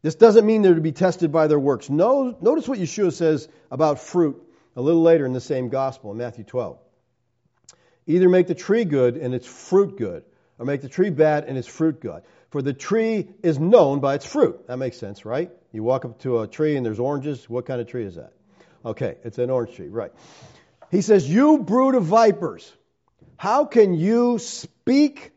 This 0.00 0.14
doesn't 0.14 0.46
mean 0.46 0.62
they're 0.62 0.74
to 0.74 0.80
be 0.80 0.92
tested 0.92 1.32
by 1.32 1.48
their 1.48 1.60
works. 1.60 1.90
No, 1.90 2.34
notice 2.40 2.66
what 2.66 2.78
Yeshua 2.78 3.12
says 3.12 3.46
about 3.70 4.00
fruit 4.00 4.42
a 4.74 4.80
little 4.80 5.02
later 5.02 5.26
in 5.26 5.34
the 5.34 5.40
same 5.40 5.68
gospel 5.68 6.12
in 6.12 6.16
Matthew 6.16 6.44
12. 6.44 6.78
Either 8.06 8.30
make 8.30 8.46
the 8.46 8.54
tree 8.54 8.86
good 8.86 9.18
and 9.18 9.34
its 9.34 9.46
fruit 9.46 9.98
good, 9.98 10.24
or 10.62 10.64
make 10.64 10.80
the 10.80 10.88
tree 10.88 11.10
bad 11.10 11.46
and 11.46 11.58
its 11.58 11.66
fruit 11.66 12.00
good. 12.00 12.22
For 12.50 12.62
the 12.62 12.72
tree 12.72 13.28
is 13.42 13.58
known 13.58 13.98
by 13.98 14.14
its 14.14 14.24
fruit. 14.24 14.68
That 14.68 14.76
makes 14.76 14.96
sense, 14.96 15.24
right? 15.24 15.50
You 15.72 15.82
walk 15.82 16.04
up 16.04 16.20
to 16.20 16.38
a 16.38 16.46
tree 16.46 16.76
and 16.76 16.86
there's 16.86 17.00
oranges. 17.00 17.50
What 17.50 17.66
kind 17.66 17.80
of 17.80 17.88
tree 17.88 18.04
is 18.04 18.14
that? 18.14 18.32
Okay, 18.84 19.16
it's 19.24 19.38
an 19.38 19.50
orange 19.50 19.74
tree, 19.74 19.88
right. 19.88 20.12
He 20.92 21.00
says, 21.00 21.28
You 21.28 21.58
brood 21.58 21.96
of 21.96 22.04
vipers, 22.04 22.72
how 23.36 23.64
can 23.64 23.94
you 23.94 24.38
speak 24.38 25.32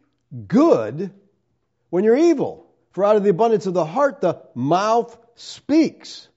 good 0.46 1.12
when 1.90 2.04
you're 2.04 2.16
evil? 2.16 2.68
For 2.92 3.04
out 3.04 3.16
of 3.16 3.24
the 3.24 3.32
abundance 3.32 3.66
of 3.66 3.74
the 3.74 3.84
heart, 3.84 4.22
the 4.22 4.44
mouth 4.54 5.18
speaks. 5.34 6.28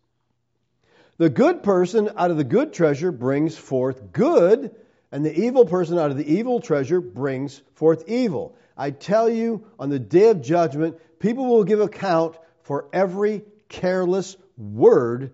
The 1.19 1.29
good 1.29 1.63
person 1.63 2.09
out 2.17 2.31
of 2.31 2.39
the 2.39 2.45
good 2.45 2.73
treasure 2.73 3.13
brings 3.13 3.55
forth 3.55 4.13
good, 4.13 4.75
and 5.13 5.27
the 5.27 5.39
evil 5.39 5.67
person 5.67 5.99
out 5.99 6.11
of 6.11 6.17
the 6.17 6.37
evil 6.37 6.61
treasure 6.61 7.03
brings 7.03 7.61
forth 7.75 8.09
evil. 8.09 8.57
I 8.79 8.93
tell 8.93 9.29
you, 9.29 9.67
on 9.79 9.91
the 9.91 9.99
day 9.99 10.29
of 10.29 10.41
judgment, 10.41 10.97
people 11.19 11.47
will 11.47 11.65
give 11.65 11.81
account 11.81 12.37
for 12.63 12.89
every 12.93 13.43
careless 13.69 14.37
word 14.57 15.33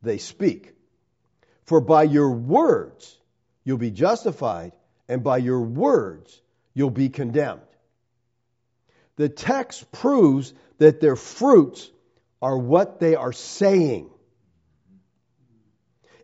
they 0.00 0.18
speak. 0.18 0.72
For 1.64 1.80
by 1.80 2.04
your 2.04 2.30
words 2.30 3.18
you'll 3.64 3.78
be 3.78 3.90
justified, 3.90 4.72
and 5.08 5.24
by 5.24 5.38
your 5.38 5.60
words 5.60 6.40
you'll 6.72 6.90
be 6.90 7.08
condemned. 7.08 7.60
The 9.16 9.28
text 9.28 9.90
proves 9.90 10.52
that 10.78 11.00
their 11.00 11.16
fruits 11.16 11.90
are 12.40 12.56
what 12.56 13.00
they 13.00 13.16
are 13.16 13.32
saying. 13.32 14.10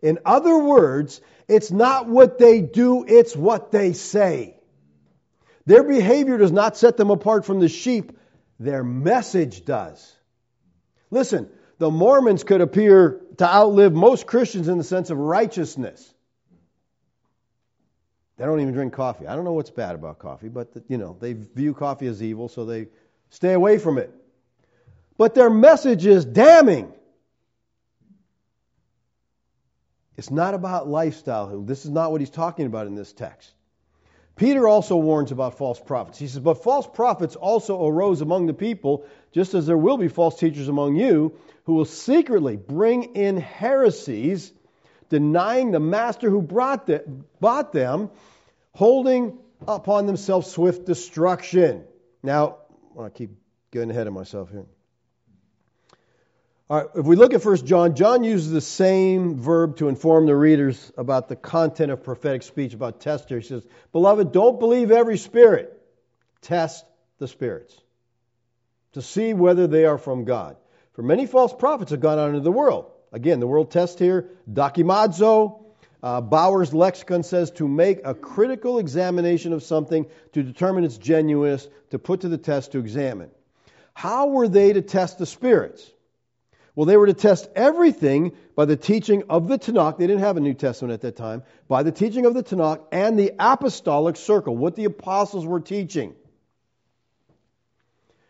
In 0.01 0.19
other 0.25 0.57
words, 0.57 1.21
it's 1.47 1.71
not 1.71 2.07
what 2.07 2.37
they 2.37 2.61
do, 2.61 3.03
it's 3.07 3.35
what 3.35 3.71
they 3.71 3.93
say. 3.93 4.60
Their 5.65 5.83
behavior 5.83 6.37
does 6.37 6.51
not 6.51 6.77
set 6.77 6.97
them 6.97 7.11
apart 7.11 7.45
from 7.45 7.59
the 7.59 7.69
sheep, 7.69 8.17
their 8.59 8.83
message 8.83 9.65
does. 9.65 10.15
Listen, 11.09 11.49
the 11.77 11.89
Mormons 11.89 12.43
could 12.43 12.61
appear 12.61 13.21
to 13.37 13.45
outlive 13.45 13.93
most 13.93 14.27
Christians 14.27 14.67
in 14.67 14.77
the 14.77 14.83
sense 14.83 15.09
of 15.09 15.17
righteousness. 15.17 16.13
They 18.37 18.45
don't 18.45 18.59
even 18.59 18.73
drink 18.73 18.93
coffee. 18.93 19.27
I 19.27 19.35
don't 19.35 19.45
know 19.45 19.53
what's 19.53 19.69
bad 19.69 19.93
about 19.93 20.19
coffee, 20.19 20.49
but 20.49 20.69
you 20.87 20.97
know, 20.97 21.15
they 21.19 21.33
view 21.33 21.73
coffee 21.73 22.07
as 22.07 22.23
evil, 22.23 22.49
so 22.49 22.65
they 22.65 22.87
stay 23.29 23.53
away 23.53 23.77
from 23.77 23.97
it. 23.97 24.11
But 25.17 25.35
their 25.35 25.49
message 25.49 26.05
is 26.05 26.25
damning. 26.25 26.91
It's 30.17 30.31
not 30.31 30.53
about 30.53 30.87
lifestyle. 30.87 31.61
This 31.61 31.85
is 31.85 31.91
not 31.91 32.11
what 32.11 32.21
he's 32.21 32.29
talking 32.29 32.65
about 32.65 32.87
in 32.87 32.95
this 32.95 33.13
text. 33.13 33.51
Peter 34.35 34.67
also 34.67 34.95
warns 34.95 35.31
about 35.31 35.57
false 35.57 35.79
prophets. 35.79 36.17
He 36.17 36.27
says, 36.27 36.39
But 36.39 36.63
false 36.63 36.87
prophets 36.87 37.35
also 37.35 37.85
arose 37.85 38.21
among 38.21 38.47
the 38.47 38.53
people, 38.53 39.05
just 39.31 39.53
as 39.53 39.67
there 39.67 39.77
will 39.77 39.97
be 39.97 40.07
false 40.07 40.39
teachers 40.39 40.67
among 40.67 40.95
you, 40.95 41.37
who 41.65 41.75
will 41.75 41.85
secretly 41.85 42.55
bring 42.57 43.15
in 43.15 43.37
heresies, 43.37 44.51
denying 45.09 45.71
the 45.71 45.79
master 45.79 46.29
who 46.29 46.41
brought 46.41 46.87
them, 46.87 47.25
bought 47.39 47.71
them, 47.71 48.09
holding 48.73 49.37
upon 49.67 50.07
themselves 50.07 50.47
swift 50.47 50.85
destruction. 50.85 51.83
Now, 52.23 52.57
I 52.99 53.09
keep 53.09 53.31
getting 53.71 53.91
ahead 53.91 54.07
of 54.07 54.13
myself 54.13 54.49
here. 54.49 54.65
If 56.71 57.05
we 57.05 57.17
look 57.17 57.33
at 57.33 57.43
1 57.43 57.65
John, 57.65 57.95
John 57.95 58.23
uses 58.23 58.49
the 58.49 58.61
same 58.61 59.35
verb 59.37 59.77
to 59.77 59.89
inform 59.89 60.25
the 60.25 60.35
readers 60.35 60.89
about 60.97 61.27
the 61.27 61.35
content 61.35 61.91
of 61.91 62.01
prophetic 62.01 62.43
speech, 62.43 62.73
about 62.73 63.01
tester. 63.01 63.39
He 63.39 63.45
says, 63.45 63.65
Beloved, 63.91 64.31
don't 64.31 64.57
believe 64.57 64.89
every 64.89 65.17
spirit. 65.17 65.77
Test 66.41 66.85
the 67.17 67.27
spirits 67.27 67.77
to 68.93 69.01
see 69.01 69.33
whether 69.33 69.67
they 69.67 69.83
are 69.83 69.97
from 69.97 70.23
God. 70.23 70.55
For 70.93 71.01
many 71.01 71.25
false 71.25 71.53
prophets 71.53 71.91
have 71.91 71.99
gone 71.99 72.19
out 72.19 72.29
into 72.29 72.39
the 72.39 72.51
world. 72.51 72.89
Again, 73.11 73.41
the 73.41 73.47
world 73.47 73.71
test 73.71 73.99
here, 73.99 74.29
dokimazo. 74.49 75.63
Uh, 76.01 76.21
Bauer's 76.21 76.73
lexicon 76.73 77.23
says 77.23 77.51
to 77.51 77.67
make 77.67 77.99
a 78.05 78.15
critical 78.15 78.79
examination 78.79 79.51
of 79.51 79.61
something 79.61 80.07
to 80.31 80.41
determine 80.41 80.85
its 80.85 80.97
genuineness, 80.97 81.67
to 81.89 81.99
put 81.99 82.21
to 82.21 82.29
the 82.29 82.37
test, 82.37 82.71
to 82.71 82.79
examine. 82.79 83.29
How 83.93 84.27
were 84.27 84.47
they 84.47 84.71
to 84.73 84.81
test 84.81 85.17
the 85.17 85.25
spirits? 85.25 85.91
Well, 86.75 86.85
they 86.85 86.95
were 86.95 87.07
to 87.07 87.13
test 87.13 87.49
everything 87.55 88.31
by 88.55 88.65
the 88.65 88.77
teaching 88.77 89.23
of 89.29 89.47
the 89.47 89.57
Tanakh. 89.57 89.97
They 89.97 90.07
didn't 90.07 90.21
have 90.21 90.37
a 90.37 90.41
New 90.41 90.53
Testament 90.53 90.93
at 90.93 91.01
that 91.01 91.17
time. 91.17 91.43
By 91.67 91.83
the 91.83 91.91
teaching 91.91 92.25
of 92.25 92.33
the 92.33 92.43
Tanakh 92.43 92.81
and 92.91 93.19
the 93.19 93.33
apostolic 93.37 94.15
circle, 94.15 94.55
what 94.55 94.75
the 94.75 94.85
apostles 94.85 95.45
were 95.45 95.59
teaching. 95.59 96.15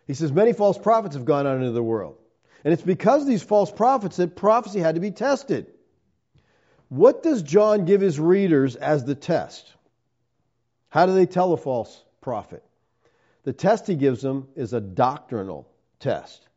He 0.07 0.15
says, 0.15 0.31
Many 0.31 0.53
false 0.53 0.77
prophets 0.77 1.15
have 1.15 1.25
gone 1.25 1.45
out 1.45 1.57
into 1.57 1.71
the 1.71 1.83
world. 1.83 2.17
And 2.63 2.73
it's 2.73 2.83
because 2.83 3.25
these 3.25 3.43
false 3.43 3.71
prophets 3.71 4.17
that 4.17 4.35
prophecy 4.35 4.79
had 4.79 4.95
to 4.95 5.01
be 5.01 5.11
tested. 5.11 5.67
What 6.89 7.23
does 7.23 7.41
John 7.43 7.85
give 7.85 8.01
his 8.01 8.19
readers 8.19 8.75
as 8.75 9.05
the 9.05 9.15
test? 9.15 9.71
How 10.89 11.05
do 11.05 11.13
they 11.13 11.25
tell 11.25 11.53
a 11.53 11.57
false 11.57 12.03
prophet? 12.19 12.63
The 13.43 13.53
test 13.53 13.87
he 13.87 13.95
gives 13.95 14.21
them 14.21 14.49
is 14.55 14.73
a 14.73 14.81
doctrinal 14.81 15.67
test. 15.99 16.47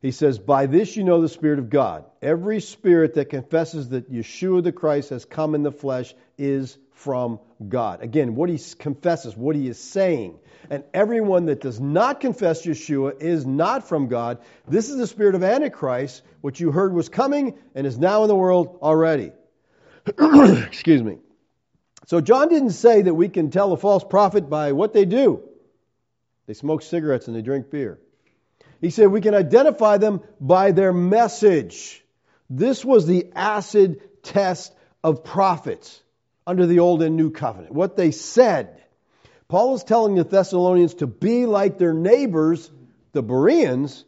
He 0.00 0.12
says, 0.12 0.38
By 0.38 0.66
this 0.66 0.96
you 0.96 1.04
know 1.04 1.20
the 1.20 1.28
Spirit 1.28 1.58
of 1.58 1.70
God. 1.70 2.04
Every 2.22 2.60
spirit 2.60 3.14
that 3.14 3.30
confesses 3.30 3.88
that 3.90 4.12
Yeshua 4.12 4.62
the 4.62 4.72
Christ 4.72 5.10
has 5.10 5.24
come 5.24 5.54
in 5.54 5.62
the 5.62 5.72
flesh 5.72 6.14
is 6.36 6.78
from 6.92 7.40
God. 7.66 8.02
Again, 8.02 8.34
what 8.34 8.48
he 8.48 8.58
confesses, 8.78 9.36
what 9.36 9.56
he 9.56 9.68
is 9.68 9.78
saying. 9.78 10.38
And 10.70 10.84
everyone 10.92 11.46
that 11.46 11.60
does 11.60 11.80
not 11.80 12.20
confess 12.20 12.66
Yeshua 12.66 13.20
is 13.22 13.46
not 13.46 13.88
from 13.88 14.08
God. 14.08 14.38
This 14.66 14.88
is 14.88 14.98
the 14.98 15.06
spirit 15.06 15.34
of 15.34 15.42
Antichrist, 15.42 16.22
which 16.40 16.60
you 16.60 16.70
heard 16.70 16.92
was 16.92 17.08
coming 17.08 17.58
and 17.74 17.86
is 17.86 17.98
now 17.98 18.22
in 18.22 18.28
the 18.28 18.34
world 18.34 18.78
already. 18.82 19.32
Excuse 20.06 21.02
me. 21.02 21.18
So 22.06 22.20
John 22.20 22.48
didn't 22.48 22.70
say 22.70 23.02
that 23.02 23.14
we 23.14 23.28
can 23.28 23.50
tell 23.50 23.72
a 23.72 23.76
false 23.76 24.04
prophet 24.04 24.48
by 24.48 24.72
what 24.72 24.92
they 24.92 25.04
do. 25.04 25.42
They 26.46 26.54
smoke 26.54 26.82
cigarettes 26.82 27.26
and 27.26 27.36
they 27.36 27.42
drink 27.42 27.70
beer. 27.70 27.98
He 28.80 28.90
said 28.90 29.08
we 29.08 29.20
can 29.20 29.34
identify 29.34 29.98
them 29.98 30.22
by 30.40 30.72
their 30.72 30.92
message. 30.92 32.04
This 32.48 32.84
was 32.84 33.06
the 33.06 33.30
acid 33.34 34.22
test 34.22 34.72
of 35.02 35.24
prophets 35.24 36.02
under 36.46 36.66
the 36.66 36.78
Old 36.78 37.02
and 37.02 37.16
New 37.16 37.30
Covenant. 37.30 37.72
What 37.72 37.96
they 37.96 38.10
said. 38.10 38.82
Paul 39.48 39.74
is 39.74 39.84
telling 39.84 40.14
the 40.14 40.24
Thessalonians 40.24 40.94
to 40.94 41.06
be 41.06 41.46
like 41.46 41.78
their 41.78 41.94
neighbors, 41.94 42.70
the 43.12 43.22
Bereans, 43.22 44.04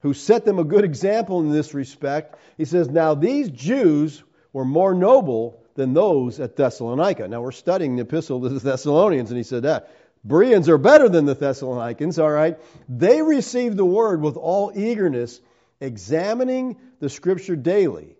who 0.00 0.14
set 0.14 0.44
them 0.44 0.58
a 0.58 0.64
good 0.64 0.84
example 0.84 1.40
in 1.40 1.50
this 1.50 1.74
respect. 1.74 2.36
He 2.56 2.64
says, 2.64 2.88
Now 2.88 3.14
these 3.14 3.50
Jews 3.50 4.22
were 4.52 4.64
more 4.64 4.94
noble 4.94 5.62
than 5.74 5.94
those 5.94 6.40
at 6.40 6.56
Thessalonica. 6.56 7.28
Now 7.28 7.42
we're 7.42 7.52
studying 7.52 7.96
the 7.96 8.02
epistle 8.02 8.40
to 8.40 8.48
the 8.48 8.58
Thessalonians, 8.58 9.30
and 9.30 9.36
he 9.36 9.44
said 9.44 9.64
that. 9.64 9.90
Bereans 10.24 10.68
are 10.68 10.78
better 10.78 11.08
than 11.08 11.24
the 11.24 11.34
Thessalonians, 11.34 12.18
all 12.18 12.30
right? 12.30 12.58
They 12.88 13.22
received 13.22 13.76
the 13.76 13.84
word 13.84 14.20
with 14.20 14.36
all 14.36 14.70
eagerness, 14.74 15.40
examining 15.80 16.76
the 16.98 17.08
scripture 17.08 17.56
daily 17.56 18.16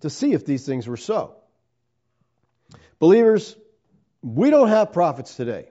to 0.00 0.10
see 0.10 0.32
if 0.32 0.46
these 0.46 0.64
things 0.64 0.86
were 0.86 0.96
so. 0.96 1.34
Believers, 3.00 3.56
we 4.22 4.50
don't 4.50 4.68
have 4.68 4.92
prophets 4.92 5.34
today. 5.34 5.70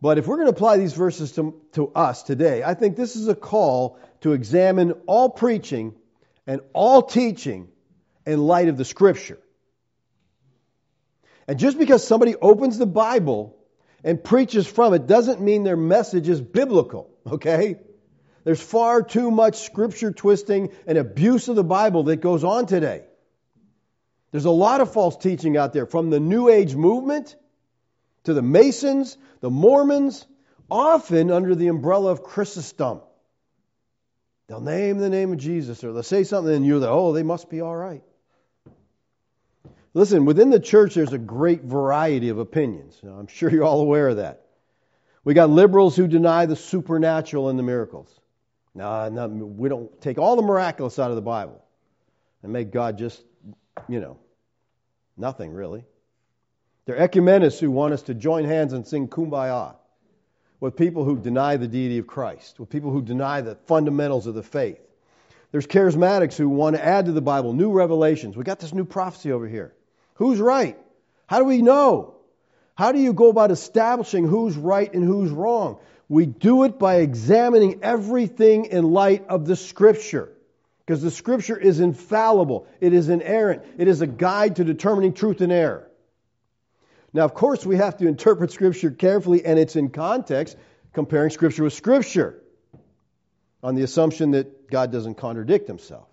But 0.00 0.18
if 0.18 0.26
we're 0.26 0.36
going 0.36 0.48
to 0.48 0.54
apply 0.54 0.78
these 0.78 0.94
verses 0.94 1.32
to, 1.32 1.60
to 1.72 1.88
us 1.88 2.22
today, 2.22 2.62
I 2.64 2.74
think 2.74 2.96
this 2.96 3.16
is 3.16 3.28
a 3.28 3.34
call 3.34 3.98
to 4.22 4.32
examine 4.32 4.92
all 5.06 5.28
preaching 5.28 5.94
and 6.46 6.62
all 6.72 7.02
teaching 7.02 7.68
in 8.26 8.40
light 8.40 8.68
of 8.68 8.78
the 8.78 8.84
Scripture. 8.84 9.38
And 11.46 11.58
just 11.58 11.78
because 11.78 12.06
somebody 12.06 12.34
opens 12.34 12.78
the 12.78 12.86
Bible 12.86 13.59
and 14.04 14.22
preaches 14.22 14.66
from 14.66 14.94
it 14.94 15.06
doesn't 15.06 15.40
mean 15.40 15.64
their 15.64 15.76
message 15.76 16.28
is 16.28 16.40
biblical, 16.40 17.10
okay? 17.26 17.76
There's 18.44 18.60
far 18.60 19.02
too 19.02 19.30
much 19.30 19.58
scripture 19.58 20.12
twisting 20.12 20.70
and 20.86 20.96
abuse 20.96 21.48
of 21.48 21.56
the 21.56 21.64
Bible 21.64 22.04
that 22.04 22.16
goes 22.16 22.44
on 22.44 22.66
today. 22.66 23.04
There's 24.32 24.44
a 24.44 24.50
lot 24.50 24.80
of 24.80 24.92
false 24.92 25.16
teaching 25.16 25.56
out 25.56 25.72
there 25.72 25.86
from 25.86 26.10
the 26.10 26.20
New 26.20 26.48
Age 26.48 26.74
movement 26.74 27.36
to 28.24 28.34
the 28.34 28.42
Masons, 28.42 29.18
the 29.40 29.50
Mormons, 29.50 30.26
often 30.70 31.30
under 31.30 31.54
the 31.54 31.68
umbrella 31.68 32.12
of 32.12 32.22
Christendom. 32.22 33.00
They'll 34.46 34.60
name 34.60 34.98
the 34.98 35.10
name 35.10 35.32
of 35.32 35.38
Jesus 35.38 35.84
or 35.84 35.92
they'll 35.92 36.02
say 36.02 36.24
something 36.24 36.52
and 36.54 36.66
you're 36.66 36.78
like, 36.78 36.90
oh, 36.90 37.12
they 37.12 37.22
must 37.22 37.50
be 37.50 37.60
all 37.60 37.76
right. 37.76 38.02
Listen, 39.92 40.24
within 40.24 40.50
the 40.50 40.60
church, 40.60 40.94
there's 40.94 41.12
a 41.12 41.18
great 41.18 41.62
variety 41.62 42.28
of 42.28 42.38
opinions. 42.38 42.98
I'm 43.02 43.26
sure 43.26 43.50
you're 43.50 43.64
all 43.64 43.80
aware 43.80 44.08
of 44.08 44.16
that. 44.18 44.46
We 45.24 45.34
got 45.34 45.50
liberals 45.50 45.96
who 45.96 46.06
deny 46.06 46.46
the 46.46 46.56
supernatural 46.56 47.48
and 47.48 47.58
the 47.58 47.62
miracles. 47.62 48.14
No, 48.74 49.08
no, 49.08 49.26
we 49.26 49.68
don't 49.68 50.00
take 50.00 50.18
all 50.18 50.36
the 50.36 50.42
miraculous 50.42 50.98
out 50.98 51.10
of 51.10 51.16
the 51.16 51.22
Bible 51.22 51.62
and 52.42 52.52
make 52.52 52.70
God 52.70 52.98
just, 52.98 53.20
you 53.88 54.00
know, 54.00 54.16
nothing 55.16 55.52
really. 55.52 55.84
They're 56.84 56.96
ecumenists 56.96 57.58
who 57.58 57.70
want 57.70 57.92
us 57.92 58.02
to 58.02 58.14
join 58.14 58.44
hands 58.44 58.72
and 58.72 58.86
sing 58.86 59.08
kumbaya 59.08 59.74
with 60.60 60.76
people 60.76 61.04
who 61.04 61.18
deny 61.18 61.56
the 61.56 61.66
deity 61.66 61.98
of 61.98 62.06
Christ, 62.06 62.60
with 62.60 62.70
people 62.70 62.92
who 62.92 63.02
deny 63.02 63.40
the 63.40 63.56
fundamentals 63.66 64.26
of 64.26 64.34
the 64.34 64.42
faith. 64.42 64.80
There's 65.52 65.66
charismatics 65.66 66.36
who 66.36 66.48
want 66.48 66.76
to 66.76 66.84
add 66.84 67.06
to 67.06 67.12
the 67.12 67.20
Bible 67.20 67.52
new 67.52 67.72
revelations. 67.72 68.36
We 68.36 68.44
got 68.44 68.60
this 68.60 68.72
new 68.72 68.84
prophecy 68.84 69.32
over 69.32 69.48
here. 69.48 69.74
Who's 70.20 70.38
right? 70.38 70.78
How 71.26 71.38
do 71.38 71.46
we 71.46 71.62
know? 71.62 72.14
How 72.74 72.92
do 72.92 72.98
you 72.98 73.14
go 73.14 73.30
about 73.30 73.50
establishing 73.50 74.26
who's 74.26 74.54
right 74.54 74.92
and 74.92 75.02
who's 75.02 75.30
wrong? 75.30 75.78
We 76.10 76.26
do 76.26 76.64
it 76.64 76.78
by 76.78 76.96
examining 76.96 77.82
everything 77.82 78.66
in 78.66 78.84
light 78.84 79.26
of 79.30 79.46
the 79.46 79.56
Scripture. 79.56 80.30
Because 80.84 81.00
the 81.00 81.10
Scripture 81.10 81.56
is 81.56 81.80
infallible, 81.80 82.66
it 82.82 82.92
is 82.92 83.08
inerrant, 83.08 83.62
it 83.78 83.88
is 83.88 84.02
a 84.02 84.06
guide 84.06 84.56
to 84.56 84.64
determining 84.64 85.14
truth 85.14 85.40
and 85.40 85.50
error. 85.50 85.88
Now, 87.14 87.24
of 87.24 87.32
course, 87.32 87.64
we 87.64 87.76
have 87.76 87.96
to 87.96 88.06
interpret 88.06 88.52
Scripture 88.52 88.90
carefully, 88.90 89.46
and 89.46 89.58
it's 89.58 89.74
in 89.74 89.88
context, 89.88 90.54
comparing 90.92 91.30
Scripture 91.30 91.64
with 91.64 91.72
Scripture, 91.72 92.42
on 93.62 93.74
the 93.74 93.84
assumption 93.84 94.32
that 94.32 94.70
God 94.70 94.92
doesn't 94.92 95.14
contradict 95.14 95.66
himself. 95.66 96.08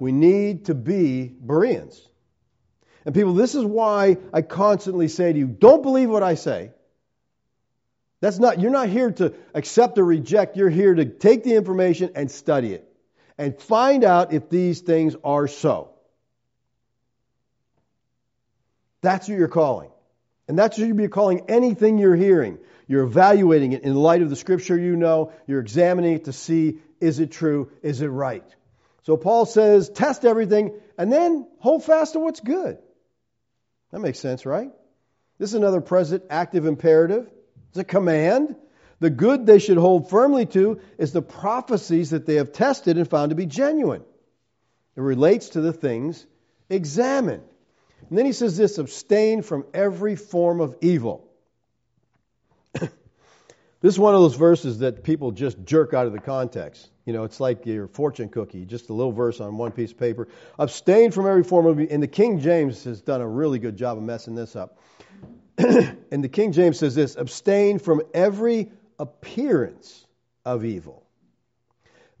We 0.00 0.10
need 0.10 0.64
to 0.66 0.74
be 0.74 1.26
Bereans. 1.26 2.07
And 3.08 3.14
people, 3.14 3.32
this 3.32 3.54
is 3.54 3.64
why 3.64 4.18
I 4.34 4.42
constantly 4.42 5.08
say 5.08 5.32
to 5.32 5.38
you, 5.38 5.46
don't 5.46 5.82
believe 5.82 6.10
what 6.10 6.22
I 6.22 6.34
say. 6.34 6.72
That's 8.20 8.38
not, 8.38 8.60
you're 8.60 8.70
not 8.70 8.90
here 8.90 9.10
to 9.12 9.32
accept 9.54 9.96
or 9.96 10.04
reject. 10.04 10.58
You're 10.58 10.68
here 10.68 10.94
to 10.94 11.06
take 11.06 11.42
the 11.42 11.54
information 11.54 12.10
and 12.16 12.30
study 12.30 12.74
it 12.74 12.86
and 13.38 13.58
find 13.58 14.04
out 14.04 14.34
if 14.34 14.50
these 14.50 14.82
things 14.82 15.16
are 15.24 15.48
so. 15.48 15.88
That's 19.00 19.26
what 19.26 19.38
you're 19.38 19.48
calling. 19.48 19.90
And 20.46 20.58
that's 20.58 20.76
what 20.76 20.86
you'd 20.86 20.98
be 20.98 21.08
calling 21.08 21.46
anything 21.48 21.96
you're 21.96 22.14
hearing. 22.14 22.58
You're 22.88 23.04
evaluating 23.04 23.72
it 23.72 23.84
in 23.84 23.94
light 23.94 24.20
of 24.20 24.28
the 24.28 24.36
scripture 24.36 24.78
you 24.78 24.96
know. 24.96 25.32
You're 25.46 25.60
examining 25.60 26.12
it 26.12 26.24
to 26.26 26.34
see 26.34 26.80
is 27.00 27.20
it 27.20 27.32
true? 27.32 27.72
Is 27.80 28.02
it 28.02 28.08
right? 28.08 28.44
So 29.04 29.16
Paul 29.16 29.46
says, 29.46 29.88
test 29.88 30.26
everything 30.26 30.78
and 30.98 31.10
then 31.10 31.46
hold 31.60 31.84
fast 31.84 32.12
to 32.12 32.18
what's 32.18 32.40
good. 32.40 32.76
That 33.90 34.00
makes 34.00 34.18
sense, 34.18 34.44
right? 34.44 34.70
This 35.38 35.50
is 35.50 35.54
another 35.54 35.80
present 35.80 36.24
active 36.30 36.66
imperative. 36.66 37.30
It's 37.70 37.78
a 37.78 37.84
command. 37.84 38.56
The 39.00 39.10
good 39.10 39.46
they 39.46 39.58
should 39.58 39.76
hold 39.76 40.10
firmly 40.10 40.46
to 40.46 40.80
is 40.98 41.12
the 41.12 41.22
prophecies 41.22 42.10
that 42.10 42.26
they 42.26 42.36
have 42.36 42.52
tested 42.52 42.98
and 42.98 43.08
found 43.08 43.30
to 43.30 43.36
be 43.36 43.46
genuine. 43.46 44.02
It 44.96 45.00
relates 45.00 45.50
to 45.50 45.60
the 45.60 45.72
things 45.72 46.26
examined. 46.68 47.44
And 48.08 48.18
then 48.18 48.26
he 48.26 48.32
says 48.32 48.56
this 48.56 48.78
abstain 48.78 49.42
from 49.42 49.66
every 49.72 50.16
form 50.16 50.60
of 50.60 50.76
evil. 50.80 51.28
this 52.72 52.90
is 53.82 53.98
one 53.98 54.14
of 54.14 54.20
those 54.20 54.34
verses 54.34 54.80
that 54.80 55.04
people 55.04 55.30
just 55.30 55.62
jerk 55.64 55.94
out 55.94 56.06
of 56.06 56.12
the 56.12 56.20
context. 56.20 56.90
You 57.08 57.14
know, 57.14 57.24
it's 57.24 57.40
like 57.40 57.64
your 57.64 57.86
fortune 57.88 58.28
cookie, 58.28 58.66
just 58.66 58.90
a 58.90 58.92
little 58.92 59.12
verse 59.12 59.40
on 59.40 59.56
one 59.56 59.72
piece 59.72 59.92
of 59.92 59.98
paper. 59.98 60.28
Abstain 60.58 61.10
from 61.10 61.26
every 61.26 61.42
form 61.42 61.64
of 61.64 61.80
evil. 61.80 61.94
And 61.94 62.02
the 62.02 62.06
King 62.06 62.38
James 62.40 62.84
has 62.84 63.00
done 63.00 63.22
a 63.22 63.26
really 63.26 63.58
good 63.58 63.78
job 63.78 63.96
of 63.96 64.04
messing 64.04 64.34
this 64.34 64.54
up. 64.54 64.78
and 65.56 66.22
the 66.22 66.28
King 66.28 66.52
James 66.52 66.78
says 66.78 66.94
this 66.94 67.16
abstain 67.16 67.78
from 67.78 68.02
every 68.12 68.70
appearance 68.98 70.04
of 70.44 70.66
evil. 70.66 71.06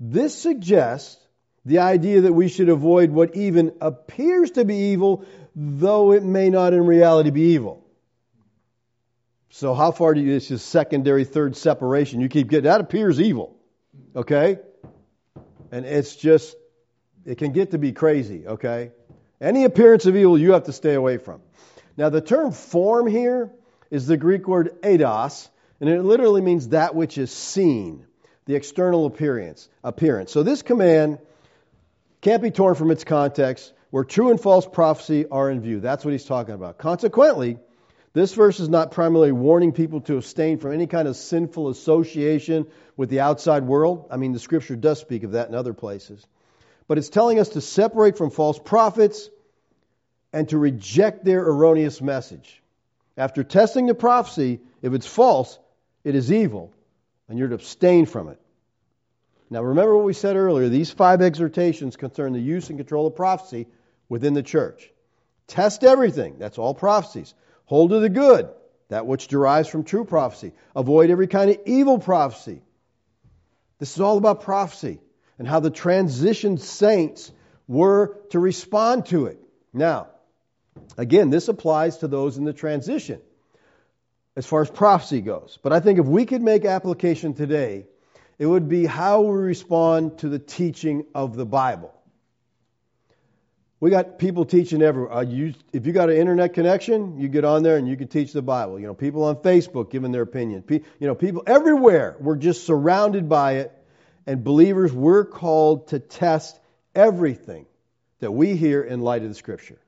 This 0.00 0.34
suggests 0.34 1.22
the 1.66 1.80
idea 1.80 2.22
that 2.22 2.32
we 2.32 2.48
should 2.48 2.70
avoid 2.70 3.10
what 3.10 3.36
even 3.36 3.74
appears 3.82 4.52
to 4.52 4.64
be 4.64 4.92
evil, 4.92 5.26
though 5.54 6.12
it 6.12 6.22
may 6.22 6.48
not 6.48 6.72
in 6.72 6.86
reality 6.86 7.28
be 7.28 7.42
evil. 7.52 7.84
So, 9.50 9.74
how 9.74 9.90
far 9.90 10.14
do 10.14 10.22
you, 10.22 10.32
this 10.32 10.50
is 10.50 10.62
secondary, 10.62 11.24
third 11.26 11.58
separation? 11.58 12.22
You 12.22 12.30
keep 12.30 12.48
getting, 12.48 12.64
that 12.64 12.80
appears 12.80 13.20
evil. 13.20 13.54
Okay? 14.16 14.60
And 15.70 15.84
it's 15.84 16.16
just, 16.16 16.56
it 17.24 17.38
can 17.38 17.52
get 17.52 17.72
to 17.72 17.78
be 17.78 17.92
crazy, 17.92 18.46
okay? 18.46 18.92
Any 19.40 19.64
appearance 19.64 20.06
of 20.06 20.16
evil 20.16 20.38
you 20.38 20.52
have 20.52 20.64
to 20.64 20.72
stay 20.72 20.94
away 20.94 21.18
from. 21.18 21.42
Now, 21.96 22.08
the 22.08 22.20
term 22.20 22.52
form 22.52 23.06
here 23.06 23.50
is 23.90 24.06
the 24.06 24.16
Greek 24.16 24.46
word 24.46 24.80
eidos, 24.82 25.48
and 25.80 25.88
it 25.88 26.02
literally 26.02 26.40
means 26.40 26.68
that 26.68 26.94
which 26.94 27.18
is 27.18 27.30
seen, 27.30 28.06
the 28.46 28.54
external 28.54 29.06
appearance. 29.06 29.68
appearance. 29.84 30.32
So 30.32 30.42
this 30.42 30.62
command 30.62 31.18
can't 32.20 32.42
be 32.42 32.50
torn 32.50 32.74
from 32.74 32.90
its 32.90 33.04
context 33.04 33.72
where 33.90 34.04
true 34.04 34.30
and 34.30 34.40
false 34.40 34.66
prophecy 34.66 35.26
are 35.30 35.50
in 35.50 35.60
view. 35.60 35.80
That's 35.80 36.04
what 36.04 36.12
he's 36.12 36.24
talking 36.24 36.54
about. 36.54 36.78
Consequently, 36.78 37.58
this 38.18 38.34
verse 38.34 38.58
is 38.60 38.68
not 38.68 38.90
primarily 38.90 39.32
warning 39.32 39.72
people 39.72 40.00
to 40.02 40.16
abstain 40.16 40.58
from 40.58 40.72
any 40.72 40.86
kind 40.86 41.08
of 41.08 41.16
sinful 41.16 41.68
association 41.68 42.66
with 42.96 43.10
the 43.10 43.20
outside 43.20 43.64
world. 43.64 44.06
I 44.10 44.16
mean, 44.16 44.32
the 44.32 44.38
scripture 44.38 44.76
does 44.76 44.98
speak 44.98 45.22
of 45.24 45.32
that 45.32 45.48
in 45.48 45.54
other 45.54 45.74
places. 45.74 46.26
But 46.86 46.98
it's 46.98 47.10
telling 47.10 47.38
us 47.38 47.50
to 47.50 47.60
separate 47.60 48.16
from 48.16 48.30
false 48.30 48.58
prophets 48.58 49.28
and 50.32 50.48
to 50.48 50.58
reject 50.58 51.24
their 51.24 51.46
erroneous 51.46 52.00
message. 52.00 52.62
After 53.16 53.44
testing 53.44 53.86
the 53.86 53.94
prophecy, 53.94 54.60
if 54.80 54.94
it's 54.94 55.06
false, 55.06 55.58
it 56.04 56.14
is 56.14 56.32
evil, 56.32 56.72
and 57.28 57.38
you're 57.38 57.48
to 57.48 57.56
abstain 57.56 58.06
from 58.06 58.28
it. 58.28 58.40
Now, 59.50 59.62
remember 59.62 59.96
what 59.96 60.04
we 60.04 60.12
said 60.12 60.36
earlier. 60.36 60.68
These 60.68 60.90
five 60.90 61.22
exhortations 61.22 61.96
concern 61.96 62.32
the 62.32 62.40
use 62.40 62.68
and 62.68 62.78
control 62.78 63.06
of 63.06 63.16
prophecy 63.16 63.66
within 64.08 64.34
the 64.34 64.42
church. 64.42 64.90
Test 65.46 65.84
everything. 65.84 66.36
That's 66.38 66.58
all 66.58 66.74
prophecies. 66.74 67.34
Hold 67.68 67.90
to 67.90 68.00
the 68.00 68.08
good, 68.08 68.48
that 68.88 69.06
which 69.06 69.28
derives 69.28 69.68
from 69.68 69.84
true 69.84 70.06
prophecy. 70.06 70.52
Avoid 70.74 71.10
every 71.10 71.26
kind 71.26 71.50
of 71.50 71.58
evil 71.66 71.98
prophecy. 71.98 72.62
This 73.78 73.94
is 73.94 74.00
all 74.00 74.16
about 74.16 74.40
prophecy 74.40 75.00
and 75.38 75.46
how 75.46 75.60
the 75.60 75.70
transitioned 75.70 76.60
saints 76.60 77.30
were 77.66 78.16
to 78.30 78.38
respond 78.38 79.04
to 79.06 79.26
it. 79.26 79.38
Now, 79.74 80.08
again, 80.96 81.28
this 81.28 81.48
applies 81.48 81.98
to 81.98 82.08
those 82.08 82.38
in 82.38 82.44
the 82.44 82.54
transition 82.54 83.20
as 84.34 84.46
far 84.46 84.62
as 84.62 84.70
prophecy 84.70 85.20
goes. 85.20 85.58
But 85.62 85.74
I 85.74 85.80
think 85.80 85.98
if 85.98 86.06
we 86.06 86.24
could 86.24 86.40
make 86.40 86.64
application 86.64 87.34
today, 87.34 87.86
it 88.38 88.46
would 88.46 88.66
be 88.66 88.86
how 88.86 89.20
we 89.20 89.36
respond 89.36 90.20
to 90.20 90.30
the 90.30 90.38
teaching 90.38 91.04
of 91.14 91.36
the 91.36 91.44
Bible. 91.44 91.92
We 93.80 93.90
got 93.90 94.18
people 94.18 94.44
teaching 94.44 94.82
everywhere. 94.82 95.12
Uh, 95.12 95.20
you, 95.22 95.54
if 95.72 95.86
you 95.86 95.92
got 95.92 96.10
an 96.10 96.16
internet 96.16 96.52
connection, 96.52 97.18
you 97.18 97.28
get 97.28 97.44
on 97.44 97.62
there 97.62 97.76
and 97.76 97.88
you 97.88 97.96
can 97.96 98.08
teach 98.08 98.32
the 98.32 98.42
Bible. 98.42 98.80
You 98.80 98.88
know, 98.88 98.94
people 98.94 99.22
on 99.24 99.36
Facebook 99.36 99.90
giving 99.90 100.10
their 100.10 100.22
opinion. 100.22 100.62
Pe- 100.62 100.80
you 100.98 101.06
know, 101.06 101.14
people 101.14 101.44
everywhere. 101.46 102.16
We're 102.18 102.36
just 102.36 102.66
surrounded 102.66 103.28
by 103.28 103.58
it. 103.58 103.72
And 104.26 104.42
believers, 104.42 104.92
we're 104.92 105.24
called 105.24 105.88
to 105.88 106.00
test 106.00 106.58
everything 106.94 107.66
that 108.18 108.32
we 108.32 108.56
hear 108.56 108.82
in 108.82 109.00
light 109.00 109.22
of 109.22 109.28
the 109.28 109.34
Scripture. 109.34 109.78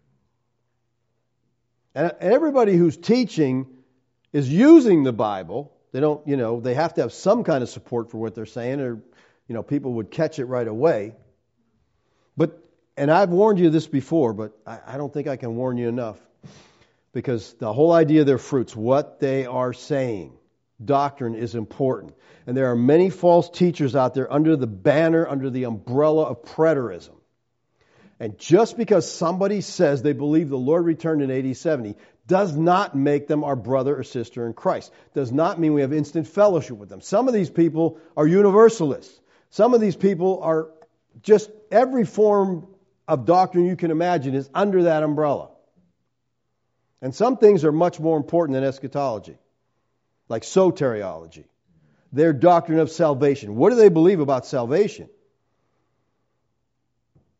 And 1.95 2.13
everybody 2.21 2.77
who's 2.77 2.97
teaching 2.97 3.67
is 4.33 4.49
using 4.49 5.03
the 5.03 5.13
Bible. 5.13 5.73
They 5.91 5.99
don't, 5.99 6.27
you 6.29 6.37
know, 6.37 6.61
they 6.61 6.75
have 6.75 6.95
to 6.95 7.01
have 7.01 7.13
some 7.13 7.43
kind 7.43 7.65
of 7.65 7.69
support 7.69 8.13
for 8.13 8.19
what 8.19 8.37
they're 8.37 8.47
saying, 8.47 8.81
or, 8.81 9.03
you 9.49 9.55
know, 9.55 9.65
people 9.65 9.95
would 9.95 10.13
catch 10.13 10.39
it 10.39 10.45
right 10.45 10.69
away. 10.69 11.17
But 12.37 12.65
and 13.01 13.11
I've 13.11 13.31
warned 13.31 13.59
you 13.59 13.71
this 13.71 13.87
before, 13.87 14.35
but 14.35 14.53
I, 14.67 14.79
I 14.89 14.97
don't 14.99 15.11
think 15.11 15.27
I 15.27 15.37
can 15.37 15.57
warn 15.57 15.79
you 15.79 15.89
enough. 15.89 16.19
Because 17.15 17.55
the 17.55 17.73
whole 17.73 17.93
idea 17.93 18.21
of 18.21 18.27
their 18.27 18.37
fruits, 18.37 18.77
what 18.77 19.21
they 19.21 19.47
are 19.47 19.73
saying, 19.73 20.35
doctrine 20.85 21.35
is 21.35 21.55
important. 21.55 22.13
And 22.47 22.55
there 22.55 22.71
are 22.71 22.77
many 22.77 23.09
false 23.09 23.49
teachers 23.49 23.97
out 23.97 24.13
there 24.13 24.31
under 24.31 24.55
the 24.55 24.67
banner, 24.67 25.27
under 25.27 25.49
the 25.49 25.65
umbrella 25.65 26.25
of 26.25 26.43
preterism. 26.43 27.15
And 28.21 28.39
just 28.39 28.77
because 28.77 29.11
somebody 29.11 29.63
says 29.63 30.03
they 30.03 30.13
believe 30.13 30.51
the 30.51 30.59
Lord 30.59 30.85
returned 30.85 31.23
in 31.23 31.31
AD 31.31 31.57
70 31.57 31.97
does 32.27 32.55
not 32.55 32.95
make 32.95 33.27
them 33.27 33.45
our 33.45 33.57
brother 33.57 33.97
or 33.97 34.05
sister 34.05 34.47
in 34.47 34.53
Christ. 34.53 34.93
Does 35.15 35.33
not 35.33 35.59
mean 35.59 35.73
we 35.73 35.81
have 35.81 35.95
instant 35.95 36.29
fellowship 36.29 36.77
with 36.77 36.91
them. 36.91 37.01
Some 37.01 37.29
of 37.29 37.33
these 37.33 37.49
people 37.49 37.99
are 38.15 38.27
universalists. 38.27 39.19
Some 39.49 39.73
of 39.73 39.81
these 39.81 39.97
people 39.97 40.43
are 40.43 40.69
just 41.23 41.51
every 41.71 42.05
form 42.05 42.67
of 43.11 43.25
doctrine 43.25 43.67
you 43.67 43.75
can 43.75 43.91
imagine 43.91 44.37
is 44.37 44.49
under 44.55 44.85
that 44.85 45.03
umbrella. 45.03 45.49
And 47.03 47.13
some 47.13 47.39
things 47.39 47.65
are 47.65 47.73
much 47.73 47.99
more 47.99 48.17
important 48.17 48.55
than 48.55 48.63
eschatology, 48.63 49.37
like 50.29 50.45
soteriology, 50.45 51.47
their 52.13 52.33
doctrine 52.33 52.79
of 52.79 52.89
salvation. 52.89 53.57
What 53.57 53.71
do 53.71 53.77
they 53.77 53.89
believe 53.89 54.21
about 54.21 54.47
salvation? 54.47 55.09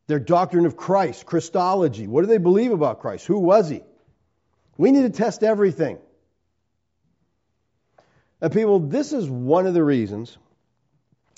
Their 0.07 0.19
doctrine 0.19 0.65
of 0.65 0.75
Christ, 0.75 1.25
Christology. 1.25 2.05
What 2.05 2.21
do 2.21 2.27
they 2.27 2.37
believe 2.37 2.73
about 2.73 2.99
Christ? 2.99 3.25
Who 3.27 3.39
was 3.39 3.69
he? 3.69 3.81
We 4.77 4.91
need 4.91 5.03
to 5.03 5.09
test 5.09 5.41
everything. 5.41 5.99
And 8.41 8.51
people, 8.51 8.79
this 8.79 9.13
is 9.13 9.29
one 9.29 9.67
of 9.67 9.73
the 9.73 9.83
reasons 9.83 10.37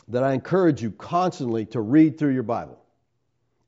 that 0.07 0.23
I 0.23 0.34
encourage 0.34 0.81
you 0.81 0.89
constantly 0.89 1.67
to 1.67 1.81
read 1.81 2.17
through 2.17 2.34
your 2.34 2.43
Bible. 2.43 2.82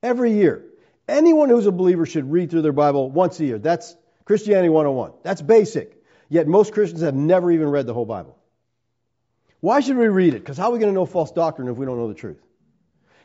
Every 0.06 0.34
year. 0.34 0.64
Anyone 1.08 1.49
who's 1.49 1.66
a 1.66 1.72
believer 1.72 2.06
should 2.06 2.32
read 2.32 2.51
through 2.51 2.62
their 2.62 2.72
Bible 2.72 3.10
once 3.10 3.39
a 3.39 3.45
year. 3.45 3.58
That's 3.58 3.95
Christianity 4.24 4.70
101. 4.70 5.14
That's 5.24 5.41
basic. 5.41 5.99
Yet 6.30 6.47
most 6.47 6.74
Christians 6.74 7.01
have 7.01 7.16
never 7.16 7.51
even 7.51 7.70
read 7.70 7.88
the 7.88 7.93
whole 7.95 8.06
Bible. 8.06 8.38
Why 9.62 9.80
should 9.80 9.97
we 9.97 10.08
read 10.08 10.36
it? 10.36 10.39
Because 10.39 10.58
how 10.58 10.66
are 10.66 10.74
we 10.74 10.78
going 10.78 10.91
to 10.91 10.95
know 10.95 11.08
false 11.08 11.32
doctrine 11.32 11.68
if 11.70 11.78
we 11.78 11.88
don't 11.88 11.97
know 11.97 12.08
the 12.08 12.14
truth? 12.14 12.39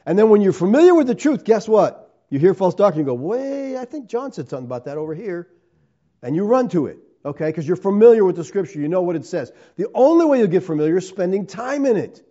And 0.07 0.19
then 0.19 0.31
when 0.31 0.41
you're 0.41 0.55
familiar 0.55 0.95
with 0.95 1.07
the 1.07 1.15
truth, 1.15 1.45
guess 1.45 1.69
what? 1.69 2.15
You 2.31 2.39
hear 2.39 2.55
false 2.55 2.75
doctrine, 2.75 3.05
you 3.05 3.07
go, 3.07 3.15
wait, 3.15 3.77
I 3.77 3.85
think 3.85 4.09
John 4.09 4.33
said 4.33 4.49
something 4.49 4.65
about 4.65 4.87
that 4.87 4.97
over 4.97 5.15
here. 5.15 5.49
And 6.23 6.35
you 6.35 6.47
run 6.47 6.71
to 6.71 6.87
it, 6.87 6.97
okay? 7.27 7.49
Because 7.49 7.69
you're 7.69 7.77
familiar 7.77 8.25
with 8.25 8.37
the 8.37 8.45
scripture. 8.45 8.81
You 8.81 8.89
know 8.89 9.03
what 9.03 9.17
it 9.17 9.27
says. 9.27 9.53
The 9.77 9.89
only 9.93 10.25
way 10.25 10.39
you'll 10.39 10.49
get 10.49 10.65
familiar 10.65 10.97
is 10.97 11.07
spending 11.07 11.47
time 11.47 11.85
in 11.85 11.99
it. 11.99 12.23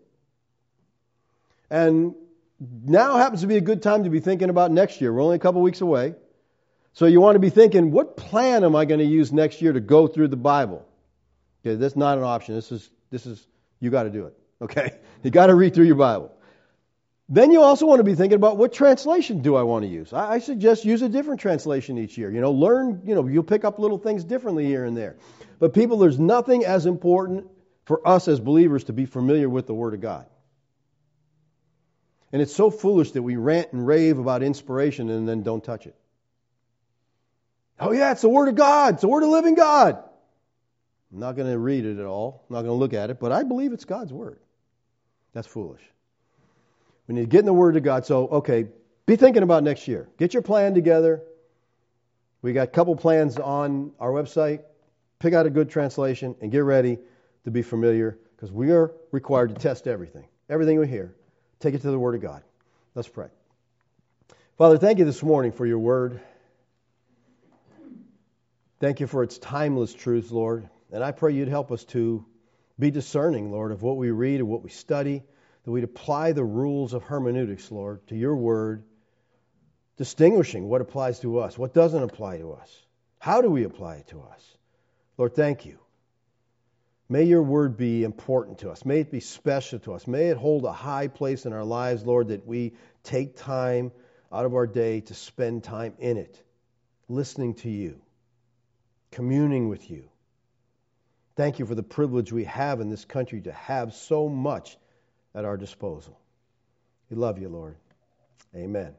And 1.69 2.15
now 2.59 3.17
happens 3.17 3.41
to 3.41 3.47
be 3.47 3.57
a 3.57 3.61
good 3.61 3.81
time 3.81 4.03
to 4.03 4.09
be 4.09 4.19
thinking 4.19 4.49
about 4.49 4.71
next 4.71 4.99
year. 5.01 5.13
We're 5.13 5.21
only 5.21 5.37
a 5.37 5.39
couple 5.39 5.61
weeks 5.61 5.81
away. 5.81 6.15
So 6.93 7.05
you 7.05 7.21
want 7.21 7.35
to 7.35 7.39
be 7.39 7.49
thinking, 7.49 7.91
what 7.91 8.17
plan 8.17 8.63
am 8.63 8.75
I 8.75 8.85
going 8.85 8.99
to 8.99 9.05
use 9.05 9.31
next 9.31 9.61
year 9.61 9.71
to 9.71 9.79
go 9.79 10.07
through 10.07 10.29
the 10.29 10.37
Bible? 10.37 10.85
Okay, 11.61 11.75
that's 11.75 11.95
not 11.95 12.17
an 12.17 12.23
option. 12.23 12.55
This 12.55 12.71
is 12.71 12.89
this 13.09 13.25
is 13.25 13.45
you 13.79 13.89
got 13.89 14.03
to 14.03 14.09
do 14.09 14.25
it. 14.25 14.37
Okay? 14.61 14.93
You 15.21 15.31
got 15.31 15.47
to 15.47 15.55
read 15.55 15.73
through 15.73 15.83
your 15.83 15.95
Bible. 15.95 16.31
Then 17.27 17.51
you 17.51 17.61
also 17.61 17.85
want 17.85 17.99
to 17.99 18.05
be 18.05 18.15
thinking 18.15 18.37
about 18.37 18.55
what 18.55 18.71
translation 18.71 19.41
do 19.41 19.57
I 19.57 19.63
want 19.63 19.83
to 19.83 19.89
use? 19.89 20.13
I, 20.13 20.35
I 20.35 20.39
suggest 20.39 20.85
use 20.85 21.01
a 21.01 21.09
different 21.09 21.41
translation 21.41 21.97
each 21.97 22.17
year. 22.17 22.31
You 22.31 22.39
know, 22.39 22.51
learn, 22.51 23.01
you 23.03 23.15
know, 23.15 23.27
you'll 23.27 23.43
pick 23.43 23.65
up 23.65 23.79
little 23.79 23.97
things 23.97 24.23
differently 24.23 24.65
here 24.65 24.85
and 24.85 24.95
there. 24.95 25.17
But 25.59 25.73
people, 25.73 25.97
there's 25.97 26.17
nothing 26.17 26.63
as 26.63 26.85
important 26.85 27.47
for 27.83 28.07
us 28.07 28.29
as 28.29 28.39
believers 28.39 28.85
to 28.85 28.93
be 28.93 29.05
familiar 29.05 29.49
with 29.49 29.67
the 29.67 29.73
Word 29.73 29.93
of 29.93 29.99
God. 29.99 30.25
And 32.31 32.41
it's 32.41 32.55
so 32.55 32.69
foolish 32.69 33.11
that 33.11 33.23
we 33.23 33.35
rant 33.35 33.73
and 33.73 33.85
rave 33.85 34.19
about 34.19 34.43
inspiration 34.43 35.09
and 35.09 35.27
then 35.27 35.41
don't 35.41 35.63
touch 35.63 35.87
it. 35.87 35.95
Oh, 37.79 37.91
yeah, 37.91 38.11
it's 38.11 38.21
the 38.21 38.29
Word 38.29 38.49
of 38.49 38.55
God. 38.55 38.95
It's 38.95 39.01
the 39.01 39.07
Word 39.07 39.23
of 39.23 39.29
living 39.29 39.55
God. 39.55 40.03
I'm 41.11 41.19
not 41.19 41.35
going 41.35 41.49
to 41.51 41.57
read 41.57 41.85
it 41.85 41.97
at 41.97 42.05
all. 42.05 42.45
I'm 42.49 42.55
not 42.55 42.61
going 42.61 42.73
to 42.73 42.79
look 42.79 42.93
at 42.93 43.09
it, 43.09 43.19
but 43.19 43.31
I 43.31 43.43
believe 43.43 43.73
it's 43.73 43.85
God's 43.85 44.13
Word. 44.13 44.39
That's 45.33 45.47
foolish. 45.47 45.81
We 47.07 47.15
need 47.15 47.21
to 47.21 47.27
get 47.27 47.39
in 47.39 47.45
the 47.45 47.53
Word 47.53 47.77
of 47.77 47.83
God. 47.83 48.05
So, 48.05 48.27
okay, 48.27 48.67
be 49.05 49.15
thinking 49.15 49.41
about 49.41 49.63
next 49.63 49.87
year. 49.87 50.07
Get 50.17 50.33
your 50.33 50.43
plan 50.43 50.75
together. 50.75 51.23
We 52.41 52.53
got 52.53 52.67
a 52.67 52.71
couple 52.71 52.95
plans 52.95 53.37
on 53.37 53.91
our 53.99 54.11
website. 54.11 54.61
Pick 55.17 55.33
out 55.33 55.47
a 55.47 55.49
good 55.49 55.69
translation 55.69 56.35
and 56.41 56.51
get 56.51 56.59
ready 56.59 56.99
to 57.45 57.51
be 57.51 57.63
familiar 57.63 58.17
because 58.35 58.51
we 58.51 58.71
are 58.71 58.91
required 59.11 59.49
to 59.49 59.55
test 59.55 59.87
everything. 59.87 60.25
Everything 60.49 60.79
we 60.79 60.87
hear. 60.87 61.15
Take 61.59 61.73
it 61.73 61.81
to 61.81 61.91
the 61.91 61.99
Word 61.99 62.15
of 62.15 62.21
God. 62.21 62.41
Let's 62.95 63.09
pray. 63.09 63.27
Father, 64.57 64.77
thank 64.77 64.99
you 64.99 65.05
this 65.05 65.21
morning 65.21 65.51
for 65.51 65.65
your 65.65 65.79
Word. 65.79 66.21
Thank 68.79 69.01
you 69.01 69.07
for 69.07 69.23
its 69.23 69.37
timeless 69.37 69.93
truths, 69.93 70.31
Lord. 70.31 70.69
And 70.91 71.03
I 71.03 71.11
pray 71.11 71.33
you'd 71.33 71.49
help 71.49 71.71
us 71.71 71.83
to 71.85 72.25
be 72.79 72.91
discerning, 72.91 73.51
Lord, 73.51 73.71
of 73.71 73.81
what 73.81 73.97
we 73.97 74.09
read 74.09 74.39
and 74.39 74.47
what 74.47 74.63
we 74.63 74.69
study, 74.69 75.21
that 75.63 75.71
we'd 75.71 75.83
apply 75.83 76.31
the 76.31 76.45
rules 76.45 76.93
of 76.93 77.03
hermeneutics, 77.03 77.71
Lord, 77.71 78.07
to 78.07 78.15
your 78.15 78.37
Word, 78.37 78.83
distinguishing 79.97 80.69
what 80.69 80.79
applies 80.79 81.19
to 81.19 81.39
us, 81.39 81.57
what 81.57 81.73
doesn't 81.73 82.03
apply 82.03 82.37
to 82.37 82.53
us. 82.53 82.85
How 83.19 83.41
do 83.41 83.49
we 83.49 83.65
apply 83.65 83.95
it 83.97 84.07
to 84.07 84.21
us? 84.21 84.57
Lord, 85.17 85.35
thank 85.35 85.65
you. 85.65 85.77
May 87.11 87.23
your 87.23 87.41
word 87.41 87.75
be 87.75 88.03
important 88.03 88.59
to 88.59 88.69
us. 88.69 88.85
May 88.85 88.99
it 88.99 89.11
be 89.11 89.19
special 89.19 89.79
to 89.79 89.93
us. 89.93 90.05
May 90.05 90.27
it 90.27 90.37
hold 90.37 90.63
a 90.65 90.71
high 90.71 91.07
place 91.07 91.47
in 91.47 91.53
our 91.53 91.63
lives, 91.63 92.05
Lord, 92.05 92.27
that 92.27 92.45
we 92.45 92.73
take 93.03 93.35
time 93.35 93.91
out 94.31 94.45
of 94.45 94.53
our 94.53 94.67
day 94.67 95.01
to 95.01 95.15
spend 95.15 95.63
time 95.63 95.95
in 95.97 96.17
it, 96.17 96.39
listening 97.07 97.55
to 97.55 97.69
you, 97.69 97.99
communing 99.09 99.69
with 99.69 99.89
you. 99.89 100.07
Thank 101.35 101.57
you 101.57 101.65
for 101.65 101.73
the 101.73 101.81
privilege 101.81 102.31
we 102.31 102.43
have 102.43 102.79
in 102.79 102.89
this 102.89 103.05
country 103.05 103.41
to 103.41 103.51
have 103.53 103.95
so 103.95 104.29
much 104.29 104.77
at 105.33 105.45
our 105.45 105.57
disposal. 105.57 106.19
We 107.09 107.17
love 107.17 107.39
you, 107.39 107.49
Lord. 107.49 107.75
Amen. 108.55 108.93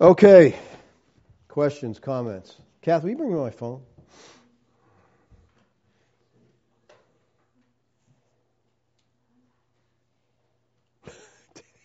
Okay. 0.00 0.56
Questions, 1.48 1.98
comments? 1.98 2.54
Kath, 2.82 3.02
will 3.02 3.10
you 3.10 3.16
bring 3.16 3.32
me 3.32 3.40
my 3.40 3.50
phone? 3.50 3.82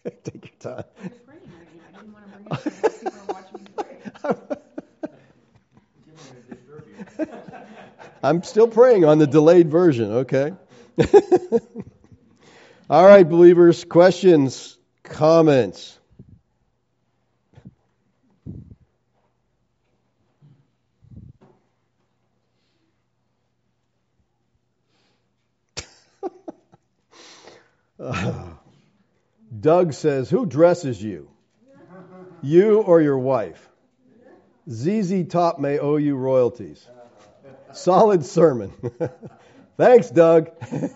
Take 0.24 0.52
your 0.64 0.74
time. 0.74 0.84
I'm 8.24 8.44
still 8.44 8.68
praying 8.68 9.06
on 9.06 9.18
the 9.20 9.28
delayed 9.28 9.70
version, 9.70 10.12
okay? 10.12 10.54
All 12.90 13.06
right, 13.06 13.28
believers, 13.28 13.84
questions, 13.84 14.78
comments. 15.04 15.98
uh. 28.00 28.52
Doug 29.62 29.94
says, 29.94 30.30
Who 30.30 30.46
dresses 30.46 31.02
you? 31.02 31.30
You 32.42 32.82
or 32.82 33.02
your 33.02 33.20
wife? 33.20 33.70
ZZ 34.70 35.28
Top 35.30 35.60
may 35.60 35.80
owe 35.80 35.98
you 35.98 36.16
royalties. 36.16 36.86
Solid 37.72 38.26
sermon. 38.26 38.74
Thanks, 39.78 40.10
Doug. 40.10 40.50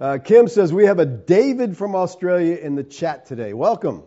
uh, 0.00 0.18
Kim 0.24 0.48
says 0.48 0.72
we 0.72 0.86
have 0.86 0.98
a 0.98 1.06
David 1.06 1.76
from 1.76 1.94
Australia 1.94 2.56
in 2.56 2.74
the 2.74 2.84
chat 2.84 3.26
today. 3.26 3.52
Welcome 3.52 4.04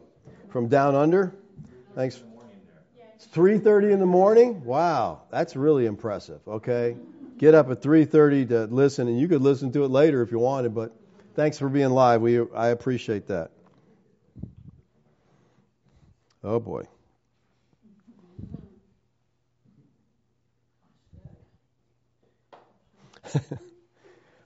from 0.49 0.69
down 0.69 0.95
under. 0.95 1.35
Thanks. 1.95 2.23
It's 3.15 3.27
3:30 3.27 3.91
in 3.91 3.99
the 3.99 4.05
morning. 4.05 4.63
Wow, 4.63 5.23
that's 5.29 5.55
really 5.55 5.85
impressive. 5.85 6.39
Okay, 6.47 6.95
get 7.39 7.55
up 7.55 7.71
at 7.71 7.81
3:30 7.81 8.49
to 8.49 8.65
listen, 8.65 9.07
and 9.07 9.19
you 9.19 9.27
could 9.27 9.41
listen 9.41 9.71
to 9.71 9.83
it 9.83 9.87
later 9.87 10.21
if 10.21 10.31
you 10.31 10.37
wanted. 10.37 10.75
But 10.75 10.93
thanks 11.33 11.57
for 11.57 11.67
being 11.69 11.89
live. 11.89 12.21
We 12.21 12.39
I 12.51 12.67
appreciate 12.67 13.27
that. 13.27 13.49
Oh 16.43 16.59
boy. 16.59 16.83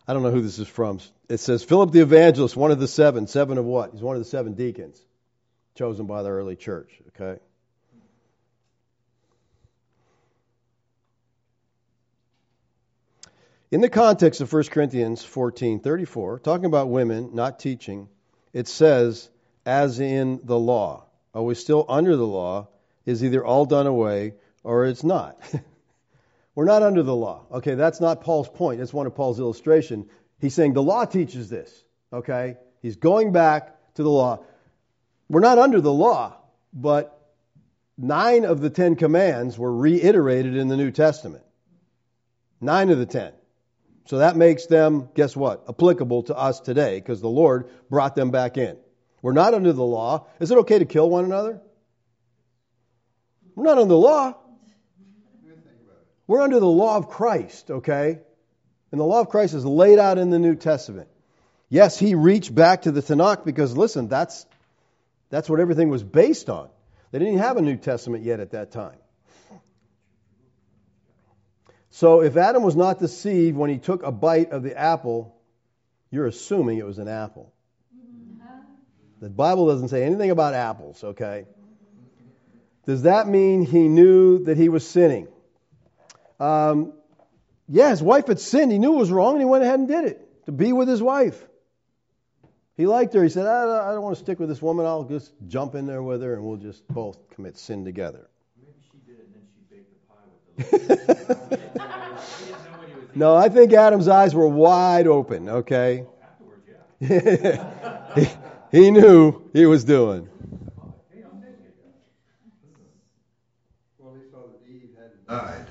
I 0.08 0.14
don't 0.14 0.24
know 0.24 0.32
who 0.32 0.42
this 0.42 0.60
is 0.60 0.68
from. 0.68 1.00
It 1.30 1.38
says 1.40 1.64
Philip 1.64 1.92
the 1.92 2.02
evangelist, 2.02 2.56
one 2.56 2.72
of 2.72 2.80
the 2.80 2.88
seven. 2.88 3.28
Seven 3.28 3.58
of 3.58 3.66
what? 3.66 3.92
He's 3.92 4.02
one 4.02 4.16
of 4.16 4.22
the 4.22 4.30
seven 4.30 4.54
deacons 4.54 5.02
chosen 5.76 6.06
by 6.06 6.22
the 6.24 6.30
early 6.30 6.56
church. 6.56 6.92
Okay. 7.10 7.40
In 13.74 13.82
the 13.82 13.90
context 13.90 14.40
of 14.40 14.54
1 14.54 14.66
Corinthians 14.66 15.24
14:34, 15.24 16.38
talking 16.44 16.66
about 16.66 16.90
women 16.90 17.32
not 17.34 17.58
teaching, 17.58 18.08
it 18.54 18.68
says, 18.68 19.32
as 19.66 20.00
in 20.00 20.42
the 20.44 20.60
law. 20.60 21.08
Are 21.34 21.42
we 21.42 21.56
still 21.56 21.84
under 21.90 22.16
the 22.16 22.28
law? 22.28 22.68
Is 23.08 23.24
either 23.24 23.44
all 23.44 23.66
done 23.66 23.88
away 23.88 24.36
or 24.64 24.86
it's 24.86 25.04
not. 25.04 25.42
We're 26.56 26.66
not 26.66 26.84
under 26.84 27.02
the 27.02 27.16
law. 27.16 27.48
Okay, 27.52 27.74
that's 27.74 28.00
not 28.00 28.22
Paul's 28.22 28.48
point. 28.48 28.78
That's 28.78 28.94
one 28.94 29.08
of 29.08 29.16
Paul's 29.16 29.40
illustration. 29.40 30.08
He's 30.40 30.54
saying 30.54 30.74
the 30.74 30.84
law 30.84 31.06
teaches 31.06 31.50
this. 31.50 31.84
Okay? 32.14 32.58
He's 32.84 32.98
going 32.98 33.32
back 33.32 33.76
to 33.96 34.04
the 34.04 34.12
law. 34.12 34.44
We're 35.30 35.40
not 35.40 35.58
under 35.58 35.82
the 35.82 35.92
law, 35.92 36.38
but 36.74 37.20
nine 37.98 38.46
of 38.46 38.62
the 38.62 38.70
Ten 38.70 38.96
Commands 38.96 39.58
were 39.58 39.76
reiterated 39.76 40.58
in 40.58 40.68
the 40.68 40.78
New 40.78 40.92
Testament. 40.92 41.44
Nine 42.62 42.92
of 42.92 43.00
the 43.00 43.08
ten. 43.08 43.34
So 44.06 44.18
that 44.18 44.36
makes 44.36 44.66
them, 44.66 45.10
guess 45.16 45.36
what? 45.36 45.64
Applicable 45.70 46.24
to 46.24 46.36
us 46.36 46.60
today 46.60 47.00
because 47.00 47.22
the 47.22 47.30
Lord 47.30 47.70
brought 47.90 48.16
them 48.16 48.32
back 48.32 48.58
in. 48.58 48.78
We're 49.22 49.34
not 49.34 49.54
under 49.54 49.72
the 49.72 49.84
law. 49.84 50.28
Is 50.40 50.52
it 50.52 50.58
okay 50.60 50.80
to 50.80 50.86
kill 50.86 51.10
one 51.10 51.24
another? 51.24 51.62
We're 53.56 53.66
not 53.66 53.78
under 53.78 53.90
the 53.90 53.98
law. 53.98 54.36
We're 56.28 56.42
under 56.42 56.60
the 56.60 56.66
law 56.66 56.98
of 56.98 57.10
Christ, 57.10 57.70
okay? 57.70 58.20
And 58.92 59.00
the 59.00 59.06
law 59.06 59.22
of 59.22 59.30
Christ 59.30 59.54
is 59.54 59.66
laid 59.66 60.00
out 60.00 60.18
in 60.18 60.30
the 60.30 60.40
New 60.40 60.56
Testament. 60.56 61.10
Yes, 61.70 61.98
he 61.98 62.16
reached 62.16 62.54
back 62.54 62.84
to 62.84 62.92
the 62.92 63.02
Tanakh 63.02 63.46
because, 63.46 63.76
listen, 63.76 64.08
that's, 64.08 64.46
that's 65.30 65.50
what 65.50 65.60
everything 65.60 65.90
was 65.90 66.04
based 66.04 66.50
on. 66.50 66.70
They 67.12 67.20
didn't 67.20 67.40
have 67.40 67.58
a 67.58 67.62
New 67.62 67.78
Testament 67.78 68.24
yet 68.24 68.40
at 68.40 68.52
that 68.52 68.72
time. 68.72 68.98
So 71.94 72.22
if 72.22 72.38
Adam 72.38 72.64
was 72.64 72.76
not 72.76 72.98
deceived 72.98 73.56
when 73.56 73.70
he 73.70 73.78
took 73.78 74.02
a 74.02 74.12
bite 74.12 74.52
of 74.52 74.64
the 74.64 74.76
apple, 74.76 75.36
you're 76.10 76.26
assuming 76.26 76.80
it 76.80 76.86
was 76.88 76.98
an 76.98 77.08
apple. 77.08 77.54
The 79.22 79.30
Bible 79.30 79.68
doesn't 79.68 79.90
say 79.90 80.04
anything 80.04 80.32
about 80.32 80.56
apples, 80.56 81.04
okay? 81.04 81.46
Does 82.88 83.04
that 83.04 83.28
mean 83.28 83.64
he 83.64 83.88
knew 83.88 84.44
that 84.46 84.58
he 84.58 84.70
was 84.70 84.86
sinning? 84.88 85.28
Um, 86.40 86.94
yeah, 87.70 87.92
his 87.92 88.02
wife 88.02 88.26
had 88.26 88.40
sinned. 88.40 88.72
He 88.72 88.80
knew 88.80 88.96
it 88.96 88.98
was 88.98 89.12
wrong, 89.12 89.34
and 89.34 89.42
he 89.42 89.46
went 89.46 89.64
ahead 89.64 89.78
and 89.78 89.88
did 89.88 90.06
it 90.06 90.46
to 90.48 90.52
be 90.52 90.74
with 90.74 90.88
his 90.88 91.02
wife. 91.02 91.40
He 92.76 92.88
liked 92.88 93.14
her. 93.14 93.22
He 93.22 93.30
said, 93.30 93.46
I, 93.46 93.90
I 93.90 93.94
don't 93.94 94.02
want 94.02 94.18
to 94.18 94.24
stick 94.24 94.40
with 94.40 94.50
this 94.50 94.64
woman. 94.64 94.88
I'll 94.88 95.04
just 95.04 95.32
jump 95.48 95.76
in 95.76 95.86
there 95.86 96.02
with 96.02 96.24
her, 96.24 96.34
and 96.34 96.44
we'll 96.44 96.58
just 96.58 96.86
both 96.88 97.30
commit 97.30 97.56
sin 97.56 97.86
together. 97.86 98.28
Maybe 98.60 98.74
she 98.92 98.98
did 99.06 99.20
it, 99.20 99.26
and 99.28 99.36
then 99.36 99.44
she 99.54 99.62
baked 99.70 99.94
the 99.94 100.08
pie 100.12 100.26
with 100.26 100.43
the 100.43 100.43
no, 103.16 103.36
I 103.36 103.50
think 103.50 103.74
Adam's 103.74 104.08
eyes 104.08 104.36
were 104.36 104.48
wide 104.48 105.08
open, 105.08 105.50
okay? 105.50 106.06
he, 107.00 108.28
he 108.72 108.92
knew 108.92 109.42
he 109.54 109.66
was 109.66 109.84
doing. 109.84 110.30
Well, 113.98 114.14
he 114.14 114.30
saw 114.30 114.44
that 114.44 114.62
Eve 114.70 114.92
had 114.98 115.28
died. 115.28 115.66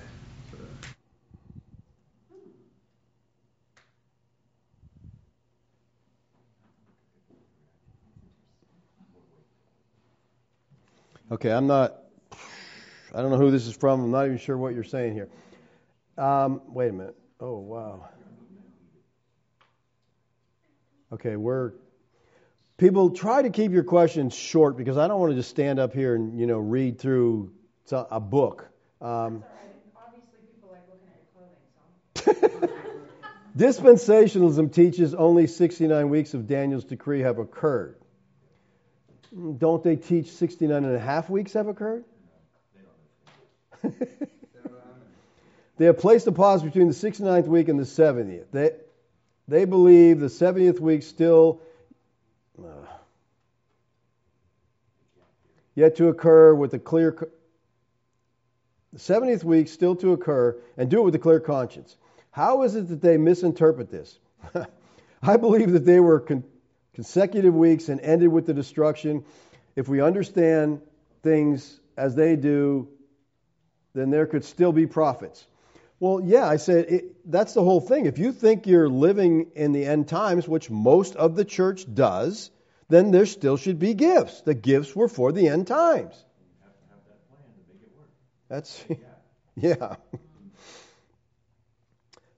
Okay, 11.31 11.51
I'm 11.51 11.67
not. 11.67 12.02
I 13.15 13.21
don't 13.21 13.31
know 13.31 13.39
who 13.39 13.51
this 13.51 13.67
is 13.67 13.77
from. 13.77 14.05
I'm 14.05 14.11
not 14.11 14.27
even 14.27 14.39
sure 14.39 14.57
what 14.57 14.75
you're 14.75 14.85
saying 14.85 15.15
here. 15.15 15.29
Um, 16.17 16.63
wait 16.69 16.89
a 16.89 16.93
minute. 16.93 17.17
Oh, 17.41 17.59
wow. 17.59 18.09
Okay, 21.13 21.37
we're 21.37 21.73
people 22.79 23.11
try 23.11 23.43
to 23.43 23.51
keep 23.51 23.71
your 23.71 23.85
questions 23.85 24.35
short 24.35 24.79
because 24.79 24.97
I 24.97 25.09
don't 25.09 25.21
want 25.21 25.33
to 25.33 25.37
just 25.37 25.51
stand 25.51 25.79
up 25.79 25.93
here 25.93 26.15
and 26.15 26.39
you 26.41 26.47
know 26.47 26.59
read 26.59 26.99
through 26.99 27.53
a 27.93 28.19
book. 28.19 28.69
Um, 29.01 29.45
obviously 29.95 30.39
people 30.55 30.71
like 30.71 30.83
looking 30.89 31.09
at 32.17 32.25
your 32.25 32.55
clothing, 32.55 32.71
Dispensationalism 33.57 34.73
teaches 34.73 35.15
only 35.15 35.47
69 35.47 36.09
weeks 36.09 36.33
of 36.33 36.47
Daniel's 36.47 36.85
decree 36.85 37.21
have 37.21 37.39
occurred. 37.39 37.97
Don't 39.59 39.83
they 39.83 39.97
teach 39.97 40.31
69 40.31 40.85
and 40.85 40.95
a 40.95 40.99
half 40.99 41.29
weeks 41.29 41.53
have 41.53 41.69
occurred? 41.69 42.05
They 45.83 45.87
have 45.87 45.99
placed 45.99 46.27
a 46.29 46.33
pause 46.33 46.63
between 46.63 46.87
the 46.87 46.95
69th 46.95 47.47
week 47.47 47.69
and 47.69 47.77
the 47.77 47.83
70th. 47.83 48.45
They, 48.53 48.71
they 49.49 49.65
believe 49.65 50.21
the 50.21 50.27
70th 50.27 50.79
week 50.79 51.03
still 51.03 51.61
uh, 52.57 52.87
yet 55.75 55.97
to 55.97 56.07
occur 56.09 56.55
with 56.55 56.75
a 56.75 56.79
clear 56.79 57.29
the 58.93 58.99
70th 58.99 59.43
week 59.43 59.67
still 59.69 59.97
to 59.97 60.13
occur 60.13 60.57
and 60.77 60.89
do 60.91 61.01
it 61.01 61.05
with 61.05 61.15
a 61.15 61.19
clear 61.19 61.41
conscience. 61.41 61.97
How 62.31 62.63
is 62.63 62.77
it 62.77 62.89
that 62.89 63.01
they 63.01 63.17
misinterpret 63.17 63.91
this? 63.91 64.19
I 65.23 65.37
believe 65.37 65.73
that 65.73 65.85
they 65.87 65.99
were 65.99 66.21
con- 66.21 66.45
consecutive 66.95 67.55
weeks 67.55 67.89
and 67.89 68.01
ended 68.03 68.29
with 68.29 68.47
the 68.47 68.55
destruction. 68.55 69.25
If 69.75 69.89
we 69.89 70.01
understand 70.01 70.83
things 71.23 71.81
as 71.97 72.15
they 72.15 72.37
do, 72.37 72.89
then 73.95 74.11
there 74.11 74.27
could 74.27 74.45
still 74.45 74.73
be 74.73 74.87
prophets. 74.87 75.47
Well, 76.01 76.21
yeah, 76.25 76.49
I 76.49 76.57
said 76.57 76.87
it, 76.89 77.31
that's 77.31 77.55
the 77.55 77.63
whole 77.63 77.81
thing. 77.81 78.07
If 78.07 78.19
you 78.19 78.33
think 78.33 78.67
you're 78.67 78.89
living 78.89 79.53
in 79.55 79.73
the 79.73 79.85
end 79.85 80.09
times, 80.09 80.49
which 80.49 80.69
most 80.69 81.15
of 81.15 81.37
the 81.37 81.45
church 81.45 81.87
does, 81.93 82.51
then 82.89 83.11
there 83.11 83.27
still 83.27 83.57
should 83.57 83.79
be 83.79 83.95
gifts. 83.95 84.41
The 84.41 84.55
gifts 84.55 84.97
were 84.97 85.09
for 85.09 85.31
the 85.33 85.49
end 85.49 85.69
times. 85.69 86.15
That's 88.49 88.85
yeah. 89.57 89.97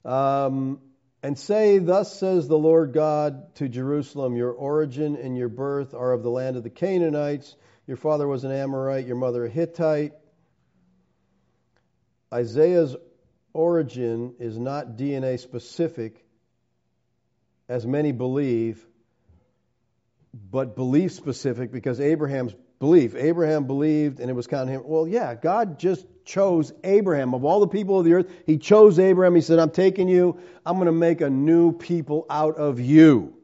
Um, 0.05 0.81
and 1.23 1.39
say, 1.39 1.79
Thus 1.79 2.15
says 2.19 2.47
the 2.47 2.59
Lord 2.59 2.93
God 2.93 3.55
to 3.57 3.69
Jerusalem, 3.69 4.37
Your 4.37 4.53
origin 4.53 5.17
and 5.17 5.39
your 5.39 5.49
birth 5.49 5.95
are 5.95 6.13
of 6.13 6.23
the 6.23 6.31
land 6.31 6.57
of 6.57 6.63
the 6.63 6.71
Canaanites. 6.71 7.57
Your 7.87 7.97
father 7.97 8.29
was 8.29 8.45
an 8.45 8.53
Amorite, 8.53 9.07
your 9.07 9.17
mother 9.17 9.47
a 9.47 9.49
Hittite. 9.49 10.13
Isaiah's 12.35 12.97
origin 13.53 14.35
is 14.41 14.59
not 14.59 14.97
DNA 14.97 15.39
specific, 15.39 16.25
as 17.69 17.87
many 17.87 18.11
believe, 18.11 18.85
but 20.51 20.75
belief 20.75 21.13
specific 21.13 21.71
because 21.71 22.01
Abraham's 22.01 22.55
belief. 22.81 23.15
Abraham 23.15 23.67
believed 23.67 24.19
and 24.19 24.29
it 24.29 24.33
was 24.33 24.49
counted 24.49 24.73
him. 24.73 24.83
Well, 24.85 25.07
yeah, 25.07 25.35
God 25.35 25.79
just 25.79 26.05
chose 26.25 26.73
Abraham. 26.83 27.35
Of 27.35 27.45
all 27.45 27.61
the 27.61 27.69
people 27.69 28.01
of 28.01 28.05
the 28.05 28.15
earth, 28.15 28.31
He 28.47 28.59
chose 28.59 28.99
Abraham. 28.99 29.37
He 29.37 29.41
said, 29.41 29.61
I'm 29.61 29.71
taking 29.71 30.09
you, 30.09 30.41
I'm 30.67 30.75
going 30.75 30.87
to 30.87 30.93
make 30.93 31.21
a 31.21 31.31
new 31.31 31.73
people 31.73 32.27
out 32.29 32.57
of 32.57 32.81
you. 32.81 33.35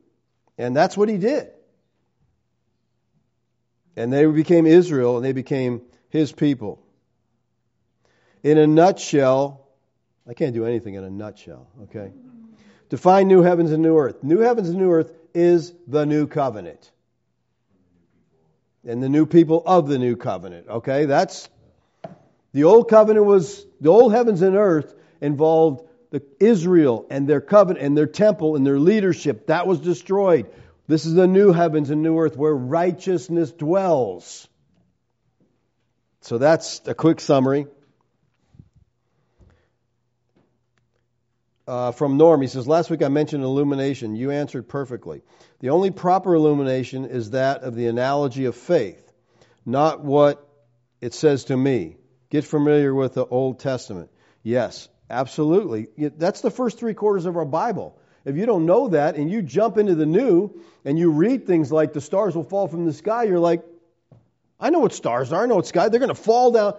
And 0.59 0.77
that's 0.77 0.97
what 0.97 1.09
He 1.09 1.17
did. 1.17 1.51
And 3.97 4.13
they 4.13 4.27
became 4.27 4.67
Israel 4.67 5.17
and 5.17 5.25
they 5.25 5.33
became 5.33 5.83
His 6.09 6.33
people. 6.33 6.83
In 8.43 8.59
a 8.59 8.67
nutshell, 8.67 9.67
I 10.29 10.35
can't 10.35 10.55
do 10.55 10.65
anything 10.65 10.95
in 10.95 11.05
a 11.05 11.11
nutshell, 11.11 11.69
okay? 11.85 12.13
to 12.91 12.99
find 12.99 13.29
new 13.29 13.43
heavens 13.43 13.73
and 13.73 13.83
new 13.83 13.97
earth. 13.97 14.23
New 14.23 14.41
heavens 14.41 14.69
and 14.69 14.79
new 14.79 14.91
earth 14.93 15.13
is 15.33 15.73
the 15.87 16.05
new 16.05 16.27
covenant. 16.27 16.91
And 18.85 19.03
the 19.03 19.09
new 19.09 19.27
people 19.27 19.63
of 19.65 19.89
the 19.89 19.99
new 19.99 20.17
covenant. 20.17 20.69
Okay, 20.69 21.07
that's 21.07 21.49
the 22.53 22.65
old 22.65 22.89
covenant 22.89 23.27
was 23.27 23.65
the 23.81 23.91
old 23.91 24.13
heavens 24.13 24.43
and 24.43 24.57
earth 24.57 24.95
involved 25.21 25.87
the 26.11 26.23
Israel 26.41 27.07
and 27.11 27.29
their 27.29 27.41
covenant 27.41 27.85
and 27.85 27.97
their 27.97 28.07
temple 28.07 28.57
and 28.57 28.67
their 28.67 28.79
leadership. 28.79 29.47
That 29.47 29.67
was 29.67 29.81
destroyed. 29.81 30.51
This 30.89 31.07
is 31.07 31.15
the 31.15 31.29
new 31.29 31.53
heavens 31.53 31.91
and 31.91 32.03
new 32.03 32.19
earth 32.19 32.37
where 32.37 32.55
righteousness 32.55 33.53
dwells. 33.53 34.49
So 36.23 36.39
that's 36.39 36.81
a 36.87 36.95
quick 36.95 37.21
summary. 37.21 37.69
Uh, 41.71 41.93
from 41.93 42.17
Norm, 42.17 42.43
he 42.43 42.49
says, 42.49 42.67
Last 42.67 42.91
week 42.91 43.01
I 43.01 43.07
mentioned 43.07 43.45
illumination. 43.45 44.17
You 44.17 44.33
answered 44.33 44.69
perfectly. 44.69 45.23
The 45.61 45.71
only 45.71 45.93
proper 45.93 46.35
illumination 46.35 47.05
is 47.05 47.31
that 47.31 47.63
of 47.63 47.77
the 47.77 47.87
analogy 47.87 48.47
of 48.47 48.57
faith, 48.57 49.13
not 49.65 50.03
what 50.03 50.45
it 51.01 51.15
says 51.15 51.45
to 51.45 51.57
me. 51.57 51.95
Get 52.29 52.45
familiar 52.45 52.93
with 52.93 53.15
the 53.15 53.25
Old 53.25 53.61
Testament. 53.61 54.11
Yes, 54.43 54.89
absolutely. 55.09 55.87
That's 55.97 56.41
the 56.41 56.51
first 56.51 56.81
three 56.81 56.95
quarters 56.95 57.25
of 57.25 57.37
our 57.37 57.45
Bible. 57.45 57.97
If 58.25 58.35
you 58.37 58.47
don't 58.47 58.67
know 58.67 58.89
that 58.89 59.15
and 59.15 59.31
you 59.31 59.41
jump 59.41 59.79
into 59.79 59.95
the 59.95 60.07
new 60.07 60.61
and 60.85 60.99
you 60.99 61.13
read 61.13 61.47
things 61.47 61.71
like 61.71 61.93
the 61.93 62.01
stars 62.01 62.35
will 62.35 62.43
fall 62.43 62.67
from 62.67 62.85
the 62.85 62.93
sky, 62.93 63.23
you're 63.23 63.39
like, 63.39 63.63
I 64.59 64.71
know 64.71 64.81
what 64.81 64.93
stars 64.93 65.33
are. 65.33 65.45
I 65.45 65.47
know 65.47 65.55
what 65.55 65.69
sky. 65.69 65.89
They're 65.89 66.01
going 66.01 66.09
to 66.09 66.21
fall 66.21 66.51
down. 66.51 66.75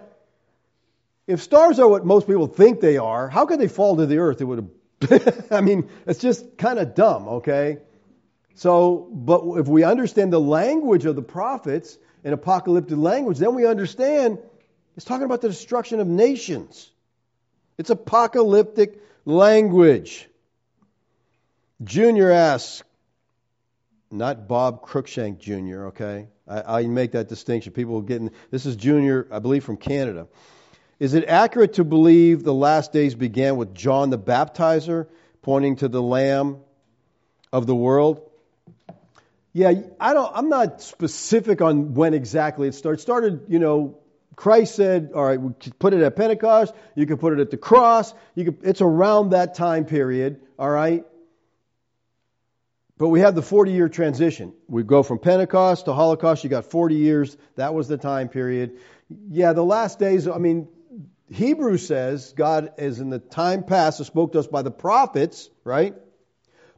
If 1.26 1.40
stars 1.40 1.78
are 1.78 1.88
what 1.88 2.04
most 2.04 2.26
people 2.26 2.46
think 2.46 2.80
they 2.80 2.98
are, 2.98 3.30
how 3.30 3.46
could 3.46 3.58
they 3.58 3.68
fall 3.68 3.96
to 3.96 4.04
the 4.04 4.18
earth? 4.18 4.42
It 4.42 4.44
would 4.44 4.58
have. 4.58 4.68
I 5.50 5.60
mean, 5.60 5.88
it's 6.06 6.20
just 6.20 6.56
kind 6.58 6.78
of 6.78 6.94
dumb, 6.94 7.28
okay? 7.28 7.78
So, 8.54 9.08
but 9.12 9.42
if 9.58 9.68
we 9.68 9.84
understand 9.84 10.32
the 10.32 10.40
language 10.40 11.04
of 11.04 11.16
the 11.16 11.22
prophets 11.22 11.98
in 12.24 12.32
apocalyptic 12.32 12.98
language, 12.98 13.38
then 13.38 13.54
we 13.54 13.66
understand 13.66 14.38
it's 14.96 15.04
talking 15.06 15.24
about 15.24 15.40
the 15.40 15.48
destruction 15.48 16.00
of 16.00 16.06
nations. 16.06 16.90
It's 17.78 17.90
apocalyptic 17.90 19.00
language. 19.24 20.28
Junior 21.82 22.30
asks, 22.30 22.82
not 24.10 24.46
Bob 24.46 24.86
Cruikshank 24.86 25.38
Jr., 25.38 25.86
okay? 25.86 26.28
I, 26.46 26.80
I 26.80 26.86
make 26.86 27.12
that 27.12 27.28
distinction. 27.28 27.72
People 27.72 27.98
are 27.98 28.02
getting 28.02 28.30
this 28.50 28.66
is 28.66 28.76
Junior, 28.76 29.26
I 29.32 29.38
believe, 29.38 29.64
from 29.64 29.78
Canada. 29.78 30.28
Is 31.02 31.14
it 31.14 31.24
accurate 31.26 31.72
to 31.74 31.84
believe 31.84 32.44
the 32.44 32.54
last 32.54 32.92
days 32.92 33.16
began 33.16 33.56
with 33.56 33.74
John 33.74 34.10
the 34.10 34.18
Baptizer, 34.20 35.08
pointing 35.42 35.74
to 35.78 35.88
the 35.88 36.00
Lamb 36.00 36.58
of 37.52 37.66
the 37.66 37.74
world? 37.74 38.30
Yeah, 39.52 39.72
I 39.98 40.14
don't. 40.14 40.30
I'm 40.32 40.48
not 40.48 40.80
specific 40.80 41.60
on 41.60 41.94
when 41.94 42.14
exactly 42.14 42.68
it 42.68 42.76
started. 42.76 43.00
Started, 43.00 43.46
you 43.48 43.58
know, 43.58 43.98
Christ 44.36 44.76
said, 44.76 45.10
"All 45.12 45.24
right, 45.24 45.40
we 45.40 45.52
could 45.54 45.76
put 45.76 45.92
it 45.92 46.02
at 46.02 46.14
Pentecost. 46.14 46.72
You 46.94 47.04
can 47.04 47.18
put 47.18 47.32
it 47.32 47.40
at 47.40 47.50
the 47.50 47.56
cross. 47.56 48.14
You 48.36 48.44
could, 48.44 48.58
it's 48.62 48.80
around 48.80 49.30
that 49.30 49.56
time 49.56 49.86
period. 49.86 50.40
All 50.56 50.70
right, 50.70 51.04
but 52.96 53.08
we 53.08 53.18
have 53.22 53.34
the 53.34 53.42
40 53.42 53.72
year 53.72 53.88
transition. 53.88 54.52
We 54.68 54.84
go 54.84 55.02
from 55.02 55.18
Pentecost 55.18 55.86
to 55.86 55.94
Holocaust. 55.94 56.44
You 56.44 56.50
got 56.50 56.66
40 56.66 56.94
years. 56.94 57.36
That 57.56 57.74
was 57.74 57.88
the 57.88 57.98
time 57.98 58.28
period. 58.28 58.78
Yeah, 59.28 59.52
the 59.52 59.64
last 59.64 59.98
days, 59.98 60.28
I 60.28 60.38
mean, 60.38 60.68
Hebrew 61.30 61.78
says 61.78 62.32
God 62.36 62.72
is 62.78 63.00
in 63.00 63.10
the 63.10 63.18
time 63.18 63.64
past 63.64 63.98
has 63.98 64.06
spoke 64.06 64.32
to 64.32 64.38
us 64.38 64.46
by 64.46 64.62
the 64.62 64.70
prophets, 64.70 65.48
right? 65.64 65.94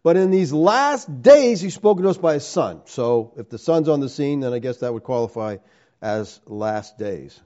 But 0.02 0.16
in 0.16 0.30
these 0.30 0.52
last 0.52 1.22
days, 1.22 1.60
He's 1.60 1.74
spoken 1.74 2.04
to 2.04 2.10
us 2.10 2.18
by 2.18 2.34
His 2.34 2.46
Son. 2.46 2.82
So 2.84 3.32
if 3.36 3.48
the 3.48 3.58
Son's 3.58 3.88
on 3.88 4.00
the 4.00 4.08
scene, 4.08 4.40
then 4.40 4.52
I 4.52 4.58
guess 4.58 4.78
that 4.78 4.92
would 4.92 5.02
qualify 5.02 5.56
as 6.02 6.40
last 6.46 6.98
days. 6.98 7.40